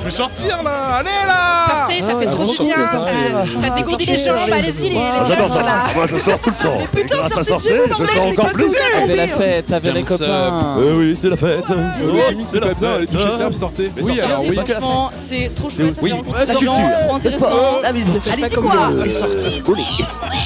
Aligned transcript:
Je 0.00 0.04
vais 0.04 0.10
sortir 0.10 0.62
là 0.62 0.96
Allez 0.98 1.08
là 1.26 1.66
Sortez, 1.68 2.00
ça 2.00 2.18
fait 2.18 2.26
Ah, 2.28 2.32
trop 2.32 2.44
du 2.46 2.46
bien. 2.46 2.54
sortez, 2.54 2.74
Ça, 2.74 2.92
sortez. 2.92 3.68
ça 3.68 3.74
dégourdit 3.76 4.06
les 4.06 4.18
jambes. 4.18 4.36
Allez-y, 4.52 4.82
les 4.82 4.88
les 4.90 4.96
Ah, 4.98 5.24
J'adore 5.28 5.50
ça. 5.50 5.64
Moi, 5.94 6.06
je 6.06 6.18
sors 6.18 6.38
tout 6.38 6.50
le 6.50 6.64
temps. 6.64 6.78
Et 6.80 6.96
putain, 6.96 7.16
grâce 7.16 7.32
à 7.32 7.44
sortez 7.44 7.50
sortir, 7.52 7.72
de 7.72 7.78
chez 7.78 7.94
vous, 7.94 8.06
je 8.06 8.12
sors 8.12 8.24
mais 8.26 8.32
encore 8.32 8.52
plus. 8.52 8.64
avez 8.64 9.02
Avec 9.02 9.16
la 9.16 9.26
fête, 9.28 9.72
avec 9.72 9.94
les 9.94 10.02
copains. 10.02 10.76
Oui, 10.78 10.86
oui, 10.96 11.16
c'est 11.20 11.28
la 11.28 11.36
fête. 11.36 11.64
Oui, 11.68 12.20
c'est 12.46 12.60
la 12.60 12.74
bien, 12.74 12.98
les 12.98 13.06
fête. 13.06 13.10
toucher 13.10 13.38
l'herbe, 13.38 13.52
sortez. 13.52 13.90
Mais 13.96 14.02
Oui, 14.02 14.16
sortez, 14.16 14.22
alors 14.32 14.42
c'est 14.42 14.48
oui. 14.50 14.56
la 14.56 14.64
Franchement, 14.64 15.10
c'est 15.16 15.54
trop 15.54 15.70
chouette. 15.70 15.98
oui, 16.02 16.14
c'est 16.38 16.46
la 16.46 16.54
culture, 16.54 16.72
trop 17.04 17.14
intéressant. 17.14 17.46
Ah 17.84 17.92
mais 17.92 18.00
ne 18.00 18.04
font 18.20 18.32
Allez-y, 18.32 18.54
quoi. 18.56 18.72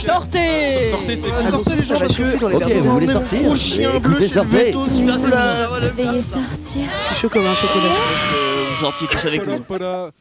Sortez 0.04 0.86
Sortez, 0.90 1.16
c'est 1.16 1.28
Ah, 1.38 1.48
Sortez 1.50 1.74
les 1.76 1.82
gens 1.82 1.98
parce 1.98 2.16
que 2.16 2.22
Ok, 2.56 2.72
vous 2.72 2.90
voulez 2.92 3.06
sortir 3.08 3.42
Gros 3.42 3.56
chien 3.56 3.90
Mais 3.94 3.98
bleu 4.00 4.10
écoutez, 4.12 4.28
sortez. 4.28 4.48
plaît. 4.50 4.74
Veuillez 5.96 6.22
sortir. 6.22 6.82
Je 7.00 7.06
suis 7.06 7.14
chaud 7.22 7.28
comme 7.28 7.46
un 7.46 7.54
chocolat. 7.54 8.51
Tous 8.82 9.26
avec 9.28 9.46
nous. 9.46 9.64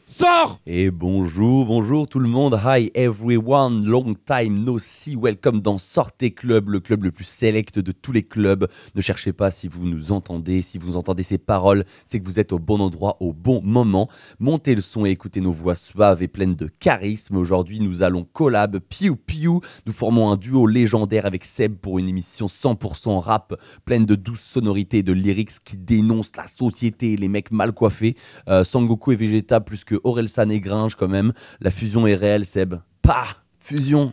Sors 0.06 0.62
Et 0.68 0.92
bonjour, 0.92 1.66
bonjour 1.66 2.08
tout 2.08 2.20
le 2.20 2.30
monde. 2.30 2.60
Hi 2.64 2.92
everyone, 2.94 3.84
long 3.88 4.14
time 4.14 4.64
no 4.64 4.78
see. 4.78 5.16
Welcome 5.16 5.62
dans 5.62 5.80
Sortez 5.80 6.30
Club, 6.30 6.70
le 6.70 6.80
club 6.80 7.06
le 7.06 7.12
plus 7.12 7.24
select 7.24 7.80
de 7.80 7.92
tous 7.92 8.12
les 8.12 8.22
clubs. 8.22 8.68
Ne 8.94 9.02
cherchez 9.02 9.34
pas 9.34 9.50
si 9.50 9.68
vous 9.68 9.88
nous 9.88 10.12
entendez, 10.12 10.62
si 10.62 10.78
vous 10.78 10.96
entendez 10.96 11.24
ces 11.24 11.40
paroles, 11.40 11.86
c'est 12.06 12.20
que 12.20 12.26
vous 12.26 12.40
êtes 12.40 12.54
au 12.54 12.60
bon 12.60 12.82
endroit 12.82 13.18
au 13.20 13.34
bon 13.34 13.62
moment. 13.64 14.08
Montez 14.38 14.76
le 14.76 14.82
son 14.82 15.08
et 15.08 15.10
écoutez 15.10 15.42
nos 15.42 15.52
voix 15.52 15.74
suaves 15.74 16.22
et 16.22 16.28
pleines 16.28 16.56
de 16.56 16.68
charisme. 16.68 17.38
Aujourd'hui, 17.38 17.80
nous 17.80 18.04
allons 18.04 18.26
collab 18.26 18.78
piou 18.78 19.16
piou. 19.16 19.62
Nous 19.88 19.94
formons 19.94 20.30
un 20.30 20.36
duo 20.36 20.68
légendaire 20.68 21.26
avec 21.26 21.46
Seb 21.46 21.78
pour 21.78 21.98
une 21.98 22.08
émission 22.08 22.46
100% 22.46 23.18
rap, 23.18 23.60
pleine 23.86 24.06
de 24.06 24.14
douces 24.14 24.42
sonorités 24.42 25.00
et 25.00 25.04
de 25.04 25.14
lyrics 25.14 25.64
qui 25.66 25.78
dénoncent 25.78 26.38
la 26.38 26.46
société 26.46 27.14
et 27.14 27.18
les 27.18 27.28
mecs 27.28 27.52
mal 27.52 27.72
coiffés. 27.72 28.16
Euh, 28.52 28.64
Sangoku 28.64 29.12
et 29.14 29.16
Vegeta 29.16 29.62
plus 29.62 29.84
que 29.84 29.96
Orelsan 30.04 30.50
et 30.50 30.60
Gringe 30.60 30.96
quand 30.96 31.08
même. 31.08 31.32
La 31.62 31.72
fusion 31.72 32.06
est 32.08 32.16
réelle, 32.16 32.46
Seb. 32.46 32.76
Pah 33.02 33.26
Fusion 33.60 34.12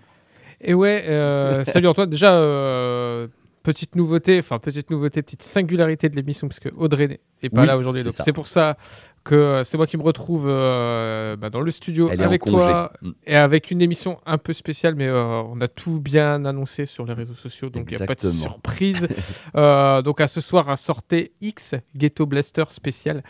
Et 0.61 0.75
ouais, 0.75 1.05
euh, 1.09 1.65
salut 1.67 1.89
Antoine. 1.89 2.09
Déjà, 2.11 2.35
euh, 2.35 3.27
petite 3.63 3.97
nouveauté, 3.97 4.39
enfin 4.39 4.59
petite 4.59 4.91
nouveauté, 4.91 5.23
petite 5.23 5.43
singularité 5.43 6.09
de 6.09 6.17
l'émission, 6.17 6.47
parce 6.49 6.61
que 6.61 6.69
Audrey 6.77 7.09
n'est- 7.09 7.21
est 7.43 7.49
pas 7.51 7.63
Oui, 7.63 7.67
là 7.67 7.77
aujourd'hui. 7.77 8.03
c'est 8.03 8.09
Donc 8.09 8.15
ça. 8.15 8.25
c'est 8.25 8.33
pour 8.33 8.47
ça 8.47 8.77
que 9.25 9.63
c'est 9.65 9.77
moi 9.77 9.87
qui 9.87 9.99
me 9.99 10.03
retrouve 10.03 10.47
euh, 10.49 11.37
bah, 11.37 11.51
dans 11.51 11.61
le 11.61 11.71
studio 11.71 12.09
Elle 12.11 12.23
avec 12.23 12.43
toi 12.45 12.93
Mm. 13.03 13.11
et 13.27 13.37
avec 13.37 13.71
une 13.71 13.83
émission 13.83 14.19
un 14.25 14.39
peu 14.39 14.55
spéciale, 14.55 14.95
mais 14.95 15.07
euh, 15.07 15.43
on 15.43 15.61
a 15.61 15.69
tout 15.69 16.01
bien 16.01 16.45
annoncé 16.47 16.87
sur 16.87 17.05
les 17.05 17.13
réseaux 17.13 17.35
sociaux, 17.35 17.69
donc 17.69 17.91
il 17.91 17.97
n'y 17.99 18.03
a 18.03 18.07
pas 18.07 18.15
de 18.15 18.31
surprise. 18.31 19.07
Euh, 19.57 20.01
donc 20.03 20.21
à 20.21 20.29
ce 20.29 20.41
soir, 20.41 20.69
à 20.71 20.77
sortez 20.77 21.33
X 21.41 21.75
Ghetto 21.97 22.25
Blaster 22.27 22.65
spécial, 22.71 23.23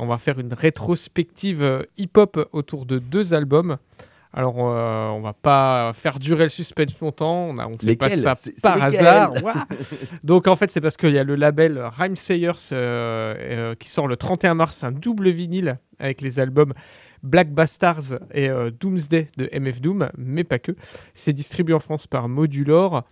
on 0.00 0.06
va 0.06 0.18
faire 0.18 0.38
une 0.38 0.52
rétrospective 0.52 1.62
euh, 1.62 1.82
hip-hop 1.96 2.48
autour 2.52 2.86
de 2.86 2.98
deux 2.98 3.34
albums. 3.34 3.78
Alors, 4.32 4.54
euh, 4.58 5.08
on 5.08 5.20
va 5.20 5.32
pas 5.32 5.92
faire 5.94 6.20
durer 6.20 6.44
le 6.44 6.50
suspense 6.50 6.98
longtemps. 7.00 7.48
On, 7.48 7.58
a, 7.58 7.66
on 7.66 7.76
fait 7.76 7.96
pas 7.96 8.10
ça 8.10 8.34
par 8.62 8.80
hasard. 8.80 9.32
Donc, 10.24 10.46
en 10.46 10.54
fait, 10.54 10.70
c'est 10.70 10.80
parce 10.80 10.96
qu'il 10.96 11.10
y 11.10 11.18
a 11.18 11.24
le 11.24 11.34
label 11.34 11.80
Rhyme 11.98 12.14
Sayers 12.14 12.52
euh, 12.72 13.34
euh, 13.38 13.74
qui 13.74 13.88
sort 13.88 14.06
le 14.06 14.16
31 14.16 14.54
mars 14.54 14.84
un 14.84 14.92
double 14.92 15.30
vinyle 15.30 15.78
avec 15.98 16.20
les 16.20 16.38
albums 16.38 16.74
Black 17.24 17.52
Bastards 17.52 18.18
et 18.32 18.48
Doomsday 18.80 19.28
de 19.36 19.50
MF 19.52 19.82
Doom, 19.82 20.08
mais 20.16 20.42
pas 20.42 20.58
que. 20.58 20.72
C'est 21.12 21.34
distribué 21.34 21.74
en 21.74 21.78
France 21.78 22.06
par 22.06 22.28
Modulor. 22.28 23.04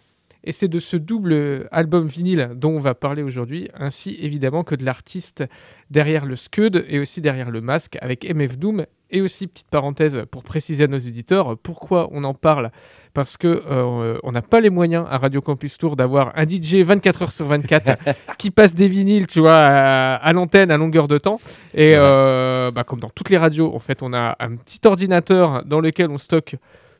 Et 0.44 0.53
c'est 0.53 0.69
de 0.69 0.81
ce 0.81 0.97
double 0.97 1.69
album 1.72 2.06
vinyle 2.06 2.50
dont 2.55 2.70
on 2.70 2.78
va 2.78 2.94
parler 2.94 3.22
aujourd'hui, 3.22 3.69
ainsi 3.75 4.17
évidemment 4.20 4.62
que 4.64 4.75
de 4.75 4.84
l'artiste 4.84 5.44
derrière 5.91 6.25
le 6.25 6.36
Scud 6.36 6.84
et 6.89 6.98
aussi 6.98 7.20
derrière 7.20 7.50
le 7.50 7.61
masque 7.61 7.98
avec 8.00 8.25
MF 8.25 8.59
Doom. 8.59 8.86
Et 9.11 9.22
aussi, 9.22 9.47
petite 9.47 9.70
parenthèse 9.70 10.25
pour 10.31 10.42
préciser 10.42 10.84
à 10.84 10.86
nos 10.86 10.98
éditeurs, 10.98 11.56
pourquoi 11.56 12.11
on 12.12 12.25
en 12.25 12.34
parle? 12.34 12.70
Parce 13.14 13.39
que 13.39 13.62
euh, 13.66 14.19
on 14.22 14.33
n'a 14.33 14.42
pas 14.42 14.61
les 14.61 14.69
moyens 14.69 15.06
à 15.09 15.16
Radio 15.16 15.41
Campus 15.41 15.78
Tour 15.78 15.97
d'avoir 15.97 16.32
un 16.37 16.47
DJ 16.47 16.82
24 16.84 17.22
heures 17.22 17.32
sur 17.32 17.47
24 17.47 17.97
qui 18.38 18.50
passe 18.50 18.75
des 18.75 18.87
vinyles, 18.87 19.27
tu 19.27 19.41
vois, 19.41 19.56
à, 19.56 20.16
à 20.16 20.32
l'antenne 20.34 20.71
à 20.71 20.77
longueur 20.77 21.09
de 21.09 21.16
temps. 21.16 21.41
Et 21.72 21.94
euh, 21.97 22.71
bah, 22.71 22.84
comme 22.84 23.00
dans 23.00 23.09
toutes 23.09 23.31
les 23.31 23.38
radios, 23.38 23.75
en 23.75 23.78
fait, 23.78 24.03
on 24.03 24.12
a 24.12 24.37
un 24.41 24.56
petit 24.56 24.81
ordinateur 24.84 25.65
dans 25.65 25.81
lequel 25.81 26.10
on 26.10 26.19
stocke 26.19 26.56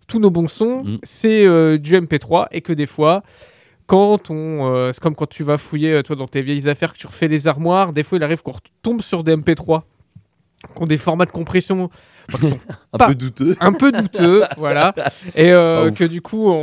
tous 0.09 0.19
nos 0.19 0.31
bons 0.31 0.49
sons. 0.49 0.83
Mm. 0.83 0.99
C'est 1.05 1.47
euh, 1.47 1.79
du 1.79 1.95
MP3 1.95 2.49
et 2.51 2.61
que 2.61 2.73
des 2.73 2.87
fois, 2.87 3.23
quand 3.87 4.31
on, 4.31 4.75
euh, 4.75 4.93
c'est 4.93 5.01
comme 5.01 5.15
quand 5.15 5.29
tu 5.29 5.45
vas 5.45 5.59
fouiller 5.59 5.93
euh, 5.93 6.03
toi 6.03 6.17
dans 6.17 6.27
tes 6.27 6.43
vieilles 6.43 6.69
affaires, 6.69 6.93
que 6.93 6.99
tu 6.99 7.07
refais 7.07 7.29
les 7.29 7.47
armoires, 7.47 7.93
des 7.93 8.03
fois 8.03 8.19
il 8.19 8.25
arrive 8.25 8.43
qu'on 8.43 8.53
retombe 8.53 9.01
sur 9.03 9.23
des 9.23 9.37
MP3 9.37 9.83
qui 10.75 10.83
ont 10.83 10.87
des 10.87 10.97
formats 10.97 11.27
de 11.27 11.31
compression 11.31 11.89
Un 12.93 13.07
peu 13.09 13.15
douteux. 13.15 13.57
un 13.61 13.73
peu 13.73 13.93
douteux, 13.93 14.43
voilà, 14.57 14.95
et 15.37 15.53
euh, 15.53 15.91
que 15.91 16.05
du 16.05 16.21
coup 16.23 16.49
on, 16.49 16.55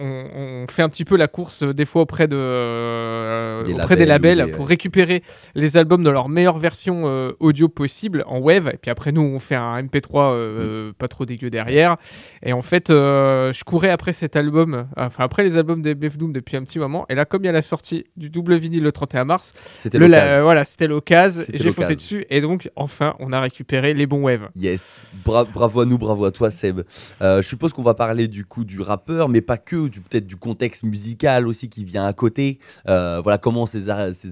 on- 0.00 0.62
on 0.62 0.66
fait 0.68 0.82
un 0.82 0.88
petit 0.88 1.04
peu 1.04 1.16
la 1.16 1.28
course 1.28 1.62
euh, 1.62 1.72
des 1.74 1.84
fois 1.86 2.02
auprès 2.02 2.28
de 2.28 2.36
euh, 2.36 3.62
Des 3.64 3.72
auprès 3.74 3.96
des 3.96 4.04
labels 4.06 4.38
labels 4.38 4.46
des- 4.52 4.56
pour 4.56 4.68
récupérer 4.68 5.22
les 5.54 5.76
albums 5.76 6.02
dans 6.02 6.12
leur 6.12 6.28
meilleure 6.28 6.58
version 6.58 7.02
euh, 7.06 7.32
audio 7.40 7.68
possible 7.68 8.24
en 8.26 8.38
wave, 8.38 8.70
et 8.72 8.76
puis 8.76 8.90
après 8.90 9.12
nous 9.12 9.22
on 9.22 9.38
fait 9.38 9.54
un 9.54 9.82
MP3 9.82 10.32
euh, 10.32 10.90
Mm. 10.90 10.92
pas 10.94 11.08
trop 11.08 11.24
dégueu 11.26 11.50
derrière, 11.50 11.96
et 12.42 12.52
en 12.52 12.62
fait 12.62 12.88
je 12.88 13.64
courais 13.64 13.90
après 13.90 14.12
cet 14.12 14.36
album, 14.36 14.86
enfin 14.96 15.24
après 15.24 15.42
les 15.42 15.56
albums 15.56 15.82
des 15.82 15.94
Bef 15.94 16.18
Doom 16.18 16.32
depuis 16.32 16.56
un 16.56 16.64
petit 16.64 16.78
moment, 16.78 17.06
et 17.08 17.14
là 17.14 17.24
comme 17.24 17.42
il 17.44 17.46
y 17.46 17.50
a 17.50 17.52
la 17.52 17.62
sortie 17.62 18.04
du 18.16 18.30
double 18.30 18.56
vinyle 18.56 18.82
le 18.82 18.92
31 18.92 19.24
mars, 19.24 19.54
C'était 19.78 19.98
l'occasion. 19.98 20.42
voilà 20.42 20.64
c'était 20.64 20.86
l'occasion, 20.86 21.42
j'ai 21.52 21.72
foncé 21.72 21.94
dessus, 21.94 22.24
et 22.30 22.40
donc 22.40 22.70
enfin 22.76 23.14
on 23.18 23.32
a 23.32 23.40
récupéré 23.40 23.94
les 23.94 24.06
bons 24.06 24.22
waves. 24.22 24.48
Yes, 24.56 25.01
Bra- 25.24 25.44
bravo 25.44 25.80
à 25.80 25.84
nous, 25.86 25.98
bravo 25.98 26.24
à 26.24 26.30
toi 26.32 26.50
Seb. 26.50 26.80
Euh, 27.20 27.42
je 27.42 27.48
suppose 27.48 27.72
qu'on 27.72 27.82
va 27.82 27.94
parler 27.94 28.28
du 28.28 28.44
coup 28.44 28.64
du 28.64 28.80
rappeur, 28.80 29.28
mais 29.28 29.40
pas 29.40 29.56
que, 29.58 29.88
du 29.88 30.00
peut-être 30.00 30.26
du 30.26 30.36
contexte 30.36 30.82
musical 30.84 31.46
aussi 31.46 31.68
qui 31.68 31.84
vient 31.84 32.04
à 32.06 32.12
côté. 32.12 32.58
Euh, 32.88 33.20
voilà 33.22 33.38
comment 33.38 33.66
ces, 33.66 33.88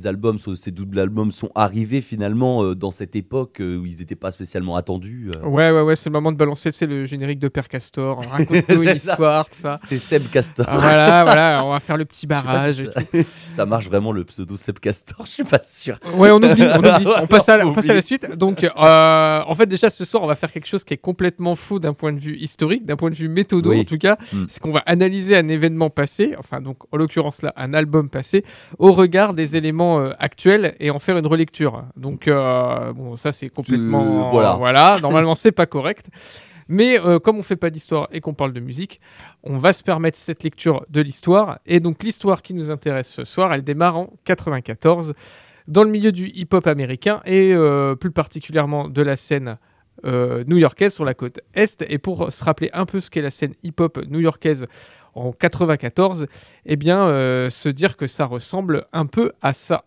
albums, 0.07 0.39
ce- 0.39 0.55
ces 0.55 0.71
doubles 0.71 0.99
albums 0.99 1.31
sont 1.33 1.51
arrivés 1.55 2.01
finalement 2.01 2.65
euh, 2.65 2.75
dans 2.75 2.91
cette 2.91 3.15
époque 3.17 3.59
où 3.61 3.85
ils 3.87 3.99
n'étaient 3.99 4.17
pas 4.17 4.31
spécialement 4.31 4.77
attendus. 4.77 5.31
Ouais, 5.45 5.71
ouais, 5.71 5.83
ouais, 5.83 5.97
c'est 5.97 6.09
le 6.09 6.13
moment 6.15 6.33
de 6.33 6.37
balancer, 6.37 6.71
le 6.83 7.05
générique 7.05 7.39
de 7.39 7.49
Père 7.49 7.69
Castor. 7.69 8.25
Raconte-nous 8.25 8.83
une 8.83 8.89
ça. 8.99 9.13
histoire, 9.13 9.45
tout 9.49 9.59
ça. 9.61 9.77
C'est 9.87 9.99
Seb 9.99 10.29
Castor. 10.31 10.67
Ah, 10.69 10.79
voilà, 10.79 11.25
voilà, 11.25 11.63
on 11.65 11.71
va 11.71 11.81
faire 11.81 11.97
le 11.97 12.05
petit 12.05 12.27
barrage. 12.27 12.75
si 12.75 12.83
et 12.83 12.87
ça, 12.87 13.03
tout. 13.03 13.25
ça 13.37 13.67
marche 13.67 13.87
vraiment 13.87 14.13
le 14.13 14.25
pseudo 14.25 14.57
Seb 14.57 14.79
Castor, 14.79 15.25
je 15.27 15.31
suis 15.31 15.45
pas 15.45 15.61
sûr. 15.65 15.99
Ouais, 16.15 16.31
on 16.31 16.37
oublie, 16.37 16.63
on 16.75 16.79
oublie. 16.79 17.07
On 17.23 17.27
passe 17.27 17.49
à 17.49 17.57
la, 17.59 17.67
on 17.67 17.71
On 17.71 17.75
passe 17.75 17.85
à 17.85 17.89
la 17.89 17.95
oublie. 17.95 18.03
suite. 18.07 18.37
Donc, 18.37 18.67
en 18.77 19.55
fait, 19.57 19.67
déjà, 19.67 19.91
ce 19.91 20.05
soir, 20.05 20.23
on 20.23 20.27
va 20.27 20.37
faire 20.37 20.51
quelque 20.51 20.60
chose 20.67 20.85
qui 20.85 20.95
est 20.95 20.99
complètement 20.99 21.55
faux 21.55 21.79
d'un 21.79 21.93
point 21.95 22.13
de 22.13 22.19
vue 22.19 22.37
historique, 22.37 22.85
d'un 22.87 22.97
point 22.97 23.11
de 23.11 23.15
vue 23.15 23.29
méthodo, 23.29 23.71
Oui. 23.71 23.81
en 23.81 23.85
tout 23.85 23.99
cas. 23.99 24.17
Mm. 24.33 24.45
C'est 24.49 24.61
qu'on 24.61 24.73
va 24.73 24.83
analyser 24.87 25.37
un 25.37 25.49
événement 25.49 25.91
passé, 25.91 26.35
enfin, 26.39 26.61
donc, 26.61 26.79
en 26.93 26.97
l'occurrence, 26.97 27.43
là, 27.43 27.53
un 27.57 27.75
album 27.75 28.09
passé, 28.09 28.45
au 28.79 28.93
regard 28.93 29.35
des 29.35 29.57
éléments 29.57 30.01
euh, 30.01 30.13
actuels 30.19 30.75
et 30.81 30.91
en 30.91 30.99
faire 30.99 31.17
une 31.19 31.27
relecture. 31.27 31.85
Donc, 31.97 32.29
euh, 32.29 32.93
bon, 32.93 33.17
ça, 33.17 33.33
c'est 33.33 33.49
complètement. 33.49 34.27
Euh, 34.27 34.31
voilà. 34.31 34.55
voilà. 34.55 34.99
Normalement, 35.01 35.35
c'est 35.35 35.53
pas 35.53 35.67
correct. 35.67 36.07
Mais 36.73 37.01
euh, 37.01 37.19
comme 37.19 37.37
on 37.37 37.43
fait 37.43 37.57
pas 37.57 37.69
d'histoire 37.71 38.09
et 38.13 38.21
qu'on 38.21 38.33
parle 38.33 38.53
de 38.53 38.61
musique, 38.61 39.01
on 39.43 39.57
va 39.57 39.73
se 39.73 39.83
permettre 39.83 40.17
cette 40.17 40.45
lecture 40.45 40.87
de 40.89 41.01
l'histoire. 41.01 41.59
Et 41.67 41.81
donc 41.81 42.01
l'histoire 42.05 42.43
qui 42.43 42.55
nous 42.55 42.71
intéresse 42.71 43.11
ce 43.11 43.25
soir, 43.25 43.53
elle 43.53 43.65
démarre 43.65 43.97
en 43.97 44.13
94 44.25 45.15
dans 45.67 45.83
le 45.83 45.91
milieu 45.91 46.13
du 46.13 46.29
hip-hop 46.29 46.69
américain 46.69 47.23
et 47.25 47.53
euh, 47.53 47.97
plus 47.97 48.13
particulièrement 48.13 48.89
de 48.89 49.03
la 49.03 49.17
scène 49.17 49.59
euh, 50.05 50.45
new-yorkaise 50.47 50.95
sur 50.95 51.05
la 51.05 51.15
côte 51.15 51.41
est. 51.55 51.85
Et 51.89 51.99
pour 51.99 52.33
se 52.33 52.45
rappeler 52.45 52.71
un 52.73 52.87
peu 52.87 53.01
ce 53.01 53.11
qu'est 53.11 53.23
la 53.23 53.31
scène 53.31 53.55
hip-hop 53.63 53.99
new-yorkaise 54.09 54.67
en 55.15 55.33
94, 55.33 56.27
eh 56.67 56.77
bien 56.77 57.07
euh, 57.09 57.51
se 57.51 57.69
dire 57.69 57.97
que 57.97 58.07
ça 58.07 58.27
ressemble 58.27 58.87
un 58.93 59.07
peu 59.07 59.33
à 59.43 59.53
ça. 59.53 59.85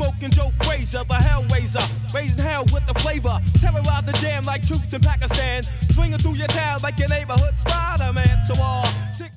Smoking 0.00 0.30
Joe 0.30 0.50
Frazier, 0.64 1.04
the 1.04 1.14
Hellraiser, 1.14 1.84
raising 2.14 2.42
hell 2.42 2.64
with 2.72 2.86
the 2.86 2.94
flavor. 3.00 3.36
Terrorize 3.60 4.04
the 4.04 4.12
jam 4.12 4.46
like 4.46 4.66
troops 4.66 4.92
in 4.94 5.00
Pakistan, 5.02 5.64
swinging 5.90 6.18
through 6.18 6.36
your 6.36 6.48
town 6.48 6.80
like 6.82 6.98
your 6.98 7.08
neighborhood 7.08 7.54
Spider-Man. 7.56 8.40
So 8.46 8.54
all 8.58 8.88
tick 9.16 9.32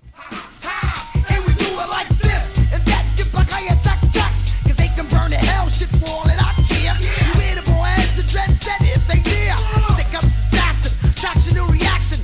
And 1.30 1.44
we 1.46 1.54
do 1.56 1.68
it 1.68 1.90
like 1.90 2.08
this, 2.24 2.58
and 2.72 2.82
that 2.88 3.04
get 3.18 3.30
back 3.34 3.52
I 3.52 3.76
attack 3.76 4.00
tracks, 4.14 4.56
cause 4.64 4.78
they 4.78 4.88
can 4.96 5.08
burn 5.10 5.32
the 5.32 5.42
hell 5.52 5.68
shit 5.68 5.90
for 6.00 6.10
all 6.10 6.24
that 6.32 6.40
I 6.40 6.54
care. 6.72 6.96
You 6.96 7.32
hear 7.42 7.56
the 7.60 7.68
boy 7.68 7.92
has 8.00 8.16
to 8.16 8.24
dread 8.32 8.50
that 8.64 8.80
if 8.84 9.04
they 9.12 9.20
dare. 9.20 9.58
Stick 9.96 10.16
up 10.16 10.24
assassin, 10.24 10.92
traction 11.16 11.56
to 11.56 11.64
reaction. 11.74 12.20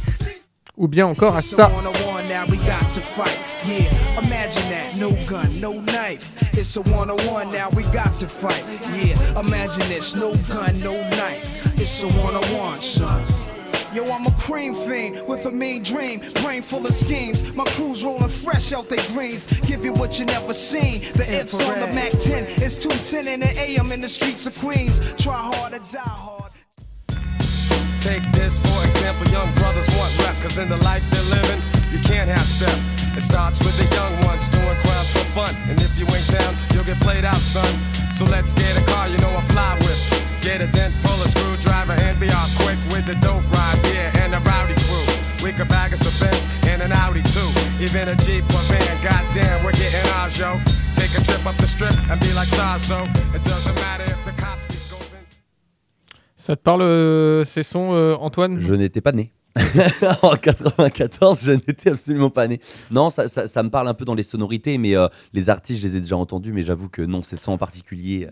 Ou 0.77 0.87
bien 0.87 1.07
encore 1.07 1.35
à 1.35 1.41
ça. 1.41 1.67
one-on-one, 1.67 2.25
now 2.29 2.45
we 2.47 2.55
got 2.63 2.87
to 2.93 3.01
fight. 3.01 3.37
Yeah, 3.67 3.91
imagine 4.23 4.69
that, 4.71 4.95
no 4.95 5.11
gun, 5.27 5.51
no 5.59 5.73
knife. 5.81 6.38
It's 6.59 6.75
a 6.75 6.81
one-on-one, 6.81 7.51
now 7.51 7.69
we 7.69 7.83
got 7.83 8.17
to 8.17 8.27
fight. 8.27 8.65
Yeah, 8.93 9.39
imagine 9.39 9.87
this, 9.87 10.13
no 10.13 10.35
gun, 10.53 10.77
no 10.79 10.91
knife. 11.11 11.79
It's 11.79 12.03
a 12.03 12.07
one-on-one, 12.09 12.81
son. 12.81 13.23
Yo, 13.95 14.03
I'm 14.11 14.27
a 14.27 14.31
cream 14.31 14.75
fiend 14.75 15.25
with 15.25 15.45
a 15.45 15.51
mean 15.51 15.83
dream, 15.83 16.19
brain 16.41 16.61
full 16.61 16.85
of 16.85 16.93
schemes. 16.93 17.55
My 17.55 17.63
crew's 17.63 18.03
rolling 18.03 18.27
fresh 18.27 18.73
out 18.73 18.89
their 18.89 18.99
greens. 19.13 19.47
Give 19.61 19.85
you 19.85 19.93
what 19.93 20.19
you 20.19 20.25
never 20.25 20.53
seen. 20.53 20.99
The 21.13 21.23
ifs 21.39 21.65
on 21.65 21.79
the 21.79 21.87
Mac 21.95 22.11
10. 22.11 22.43
It's 22.61 22.77
210 22.77 23.33
in 23.33 23.39
the 23.39 23.57
AM 23.57 23.93
in 23.93 24.01
the 24.01 24.09
streets 24.09 24.45
of 24.45 24.59
Queens. 24.59 24.99
Try 25.15 25.37
hard 25.37 25.71
or 25.71 25.79
die 25.79 25.99
hard. 26.01 26.51
Take 27.97 28.23
this 28.33 28.59
for 28.59 28.85
example, 28.85 29.25
young 29.31 29.53
brothers 29.55 29.87
want 29.95 30.11
rep, 30.19 30.35
cause 30.43 30.57
in 30.57 30.67
the 30.67 30.77
life 30.83 31.09
they're 31.09 31.39
living, 31.39 31.61
you 31.93 31.99
can't 31.99 32.29
have 32.29 32.45
step. 32.45 32.77
It 33.15 33.23
starts 33.23 33.59
with 33.59 33.77
the 33.77 33.95
young 33.95 34.13
ones 34.25 34.49
doing 34.49 34.75
crimes 34.83 35.18
son. 37.49 37.73
So 38.13 38.25
let's 38.25 38.53
get 38.53 38.77
a 38.77 38.83
car, 38.91 39.09
you 39.09 39.17
know 39.17 39.33
I 39.33 39.41
fly 39.53 39.73
with. 39.85 39.99
Get 40.41 40.61
a 40.61 40.67
dent, 40.67 40.93
pull 41.03 41.19
a 41.25 41.29
screwdriver, 41.29 41.97
and 42.05 42.19
be 42.19 42.29
off 42.29 42.51
quick 42.61 42.79
with 42.93 43.05
the 43.05 43.15
dope 43.25 43.43
ride, 43.51 43.79
yeah, 43.91 44.21
and 44.21 44.33
a 44.37 44.39
rowdy 44.49 44.77
crew. 44.85 45.07
We 45.43 45.51
could 45.51 45.67
bag 45.67 45.93
us 45.93 46.03
a 46.05 46.13
Benz 46.21 46.47
and 46.67 46.81
an 46.81 46.91
Audi 46.91 47.23
too. 47.23 47.49
Even 47.81 48.07
a 48.09 48.15
Jeep 48.15 48.43
or 48.55 48.63
van, 48.69 48.95
goddamn, 49.01 49.63
we're 49.63 49.77
getting 49.81 50.05
ours, 50.17 50.37
yo. 50.37 50.59
Take 50.95 51.13
a 51.17 51.21
trip 51.23 51.43
up 51.45 51.55
the 51.57 51.67
strip 51.67 51.95
and 52.09 52.19
be 52.21 52.31
like 52.33 52.49
stars, 52.49 52.83
so 52.83 52.97
it 53.35 53.43
doesn't 53.43 53.75
matter 53.75 54.03
if 54.03 54.19
the 54.25 54.33
cops 54.41 54.67
be 54.67 54.77
scoping. 54.77 55.25
Ça 56.35 56.55
te 56.55 56.61
parle 56.61 56.83
euh, 56.83 57.45
ces 57.45 57.63
sons, 57.63 57.93
euh, 57.93 58.15
Antoine? 58.19 58.59
Je 58.61 58.73
n'étais 58.73 59.01
pas 59.01 59.11
né. 59.11 59.31
en 60.21 60.35
94, 60.35 61.39
je 61.43 61.51
n'étais 61.53 61.89
absolument 61.89 62.29
pas 62.29 62.47
né. 62.47 62.59
Non, 62.91 63.09
ça, 63.09 63.27
ça- 63.27 63.63
me 63.63 63.69
parle 63.69 63.87
un 63.87 63.93
peu 63.93 64.05
dans 64.05 64.15
les 64.15 64.23
sonorités, 64.23 64.77
mais 64.77 64.95
euh, 64.95 65.07
les 65.33 65.49
artistes, 65.49 65.81
je 65.81 65.87
les 65.87 65.97
ai 65.97 65.99
déjà 66.01 66.17
entendus, 66.17 66.53
mais 66.53 66.61
j'avoue 66.61 66.87
que 66.89 67.01
non, 67.01 67.23
ces 67.23 67.35
sons 67.35 67.53
en 67.53 67.57
particulier, 67.57 68.27
euh, 68.27 68.31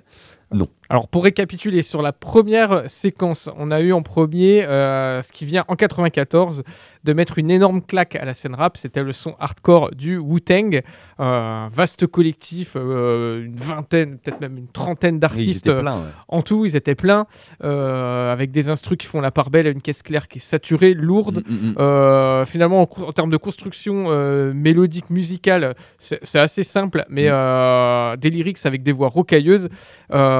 non. 0.51 0.67
Alors 0.89 1.09
pour 1.09 1.25
récapituler, 1.25 1.81
sur 1.81 2.01
la 2.01 2.13
première 2.13 2.89
séquence, 2.89 3.49
on 3.57 3.71
a 3.71 3.81
eu 3.81 3.91
en 3.91 4.01
premier 4.01 4.63
euh, 4.63 5.21
ce 5.21 5.33
qui 5.33 5.43
vient 5.43 5.65
en 5.67 5.75
94 5.75 6.63
de 7.03 7.13
mettre 7.13 7.39
une 7.39 7.51
énorme 7.51 7.81
claque 7.81 8.15
à 8.15 8.23
la 8.23 8.33
scène 8.33 8.55
rap. 8.55 8.77
C'était 8.77 9.03
le 9.03 9.11
son 9.11 9.35
hardcore 9.39 9.91
du 9.91 10.17
Wu-Tang, 10.17 10.75
euh, 10.75 10.81
un 11.19 11.69
vaste 11.69 12.07
collectif, 12.07 12.73
euh, 12.77 13.43
une 13.43 13.57
vingtaine, 13.57 14.17
peut-être 14.19 14.39
même 14.39 14.57
une 14.57 14.67
trentaine 14.67 15.19
d'artistes 15.19 15.67
étaient 15.67 15.75
euh, 15.75 15.81
pleins, 15.81 15.97
ouais. 15.97 16.11
en 16.29 16.41
tout. 16.41 16.65
Ils 16.65 16.77
étaient 16.77 16.95
pleins, 16.95 17.27
avec 17.59 18.51
des 18.51 18.69
instrus 18.69 18.97
qui 18.97 19.07
font 19.07 19.19
la 19.19 19.31
part 19.31 19.49
belle 19.49 19.67
à 19.67 19.69
une 19.69 19.81
caisse 19.81 20.03
claire 20.03 20.29
qui 20.29 20.37
est 20.37 20.41
saturée, 20.41 20.93
lourde. 20.93 21.43
Mm, 21.47 21.53
mm, 21.53 22.41
mm. 22.41 22.45
Finalement, 22.45 22.81
en, 22.81 23.11
termes 23.11 23.31
de 23.31 23.37
construction 23.37 24.53
mélodique, 24.53 25.09
musicale, 25.09 25.75
c'est 25.97 26.39
assez 26.39 26.63
simple, 26.63 27.03
mais 27.09 27.29
Mm. 27.29 28.17
des 28.17 28.29
lyrics 28.29 28.65
avec 28.65 28.83
des 28.83 28.91
voix 28.91 29.09
rocailleuses. 29.09 29.69
Euh, 30.13 30.36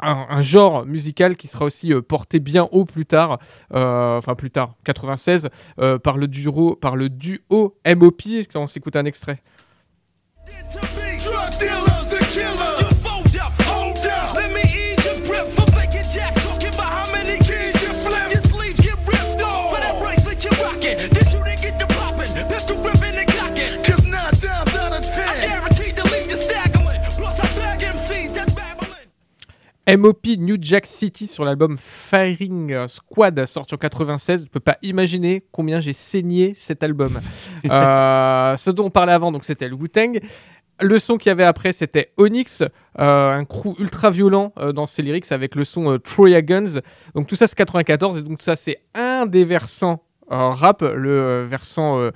un, 0.00 0.26
un 0.28 0.40
genre 0.42 0.86
musical 0.86 1.36
qui 1.36 1.46
sera 1.46 1.64
aussi 1.64 1.92
euh, 1.92 2.02
porté 2.02 2.40
bien 2.40 2.68
haut 2.72 2.84
plus 2.84 3.06
tard, 3.06 3.38
euh, 3.74 4.18
enfin 4.18 4.34
plus 4.34 4.50
tard, 4.50 4.74
96, 4.84 5.48
euh, 5.80 5.98
par, 5.98 6.16
le 6.16 6.28
duo, 6.28 6.76
par 6.76 6.96
le 6.96 7.08
duo 7.08 7.76
MOP, 7.86 8.22
quand 8.52 8.62
on 8.62 8.66
s'écoute 8.66 8.96
un 8.96 9.04
extrait. 9.04 9.40
MOP 29.96 30.26
New 30.36 30.58
Jack 30.60 30.84
City 30.84 31.26
sur 31.26 31.46
l'album 31.46 31.78
Firing 31.78 32.88
Squad 32.88 33.46
sorti 33.46 33.74
en 33.74 33.78
96. 33.78 34.40
Je 34.40 34.44
ne 34.44 34.50
peux 34.50 34.60
pas 34.60 34.76
imaginer 34.82 35.42
combien 35.50 35.80
j'ai 35.80 35.94
saigné 35.94 36.52
cet 36.54 36.82
album. 36.82 37.20
Euh, 37.70 38.56
ce 38.56 38.70
dont 38.70 38.86
on 38.86 38.90
parlait 38.90 39.12
avant, 39.12 39.32
donc 39.32 39.44
c'était 39.44 39.68
le 39.68 39.74
Wu-Tang. 39.74 40.20
Le 40.80 40.98
son 40.98 41.18
qu'il 41.18 41.28
y 41.28 41.32
avait 41.32 41.44
après, 41.44 41.72
c'était 41.72 42.12
Onyx, 42.16 42.62
euh, 42.62 43.32
un 43.32 43.44
crew 43.44 43.74
ultra 43.78 44.10
violent 44.10 44.52
euh, 44.58 44.72
dans 44.72 44.86
ses 44.86 45.02
lyrics 45.02 45.30
avec 45.32 45.54
le 45.54 45.64
son 45.64 45.98
Troya 45.98 46.40
Guns. 46.40 46.80
Donc 47.14 47.26
tout 47.26 47.34
ça 47.34 47.46
c'est 47.46 47.56
94 47.56 48.18
et 48.18 48.22
donc 48.22 48.42
ça 48.42 48.56
c'est 48.56 48.80
un 48.94 49.26
des 49.26 49.44
versants 49.44 50.02
rap, 50.28 50.82
le 50.82 51.44
versant 51.44 52.10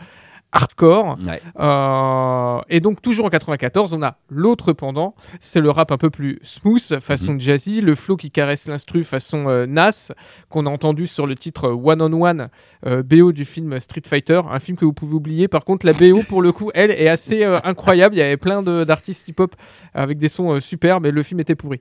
hardcore. 0.52 1.18
Ouais. 1.26 1.40
Euh, 1.58 2.60
et 2.68 2.80
donc 2.80 3.00
toujours 3.02 3.26
en 3.26 3.30
94, 3.30 3.92
on 3.92 4.02
a 4.02 4.16
l'autre 4.30 4.72
pendant, 4.72 5.14
c'est 5.40 5.60
le 5.60 5.70
rap 5.70 5.90
un 5.92 5.96
peu 5.98 6.10
plus 6.10 6.38
smooth, 6.42 7.00
façon 7.00 7.38
jazzy, 7.38 7.80
le 7.80 7.94
flow 7.94 8.16
qui 8.16 8.30
caresse 8.30 8.68
l'instru 8.68 9.02
façon 9.04 9.44
euh, 9.48 9.66
Nas, 9.66 10.12
qu'on 10.50 10.66
a 10.66 10.70
entendu 10.70 11.06
sur 11.06 11.26
le 11.26 11.34
titre 11.34 11.68
One 11.70 12.02
on 12.02 12.22
One, 12.22 12.48
euh, 12.86 13.02
BO 13.02 13.32
du 13.32 13.44
film 13.44 13.80
Street 13.80 14.02
Fighter, 14.06 14.40
un 14.50 14.60
film 14.60 14.76
que 14.76 14.84
vous 14.84 14.92
pouvez 14.92 15.14
oublier. 15.14 15.48
Par 15.48 15.64
contre, 15.64 15.86
la 15.86 15.92
BO 15.94 16.20
pour 16.28 16.42
le 16.42 16.52
coup, 16.52 16.70
elle 16.74 16.90
est 16.90 17.08
assez 17.08 17.44
euh, 17.44 17.58
incroyable. 17.64 18.14
Il 18.14 18.18
y 18.18 18.22
avait 18.22 18.36
plein 18.36 18.62
d'artistes 18.62 19.28
hip-hop 19.28 19.54
avec 19.94 20.18
des 20.18 20.28
sons 20.28 20.52
euh, 20.54 20.60
super, 20.60 21.00
mais 21.00 21.10
le 21.10 21.22
film 21.22 21.40
était 21.40 21.54
pourri. 21.54 21.80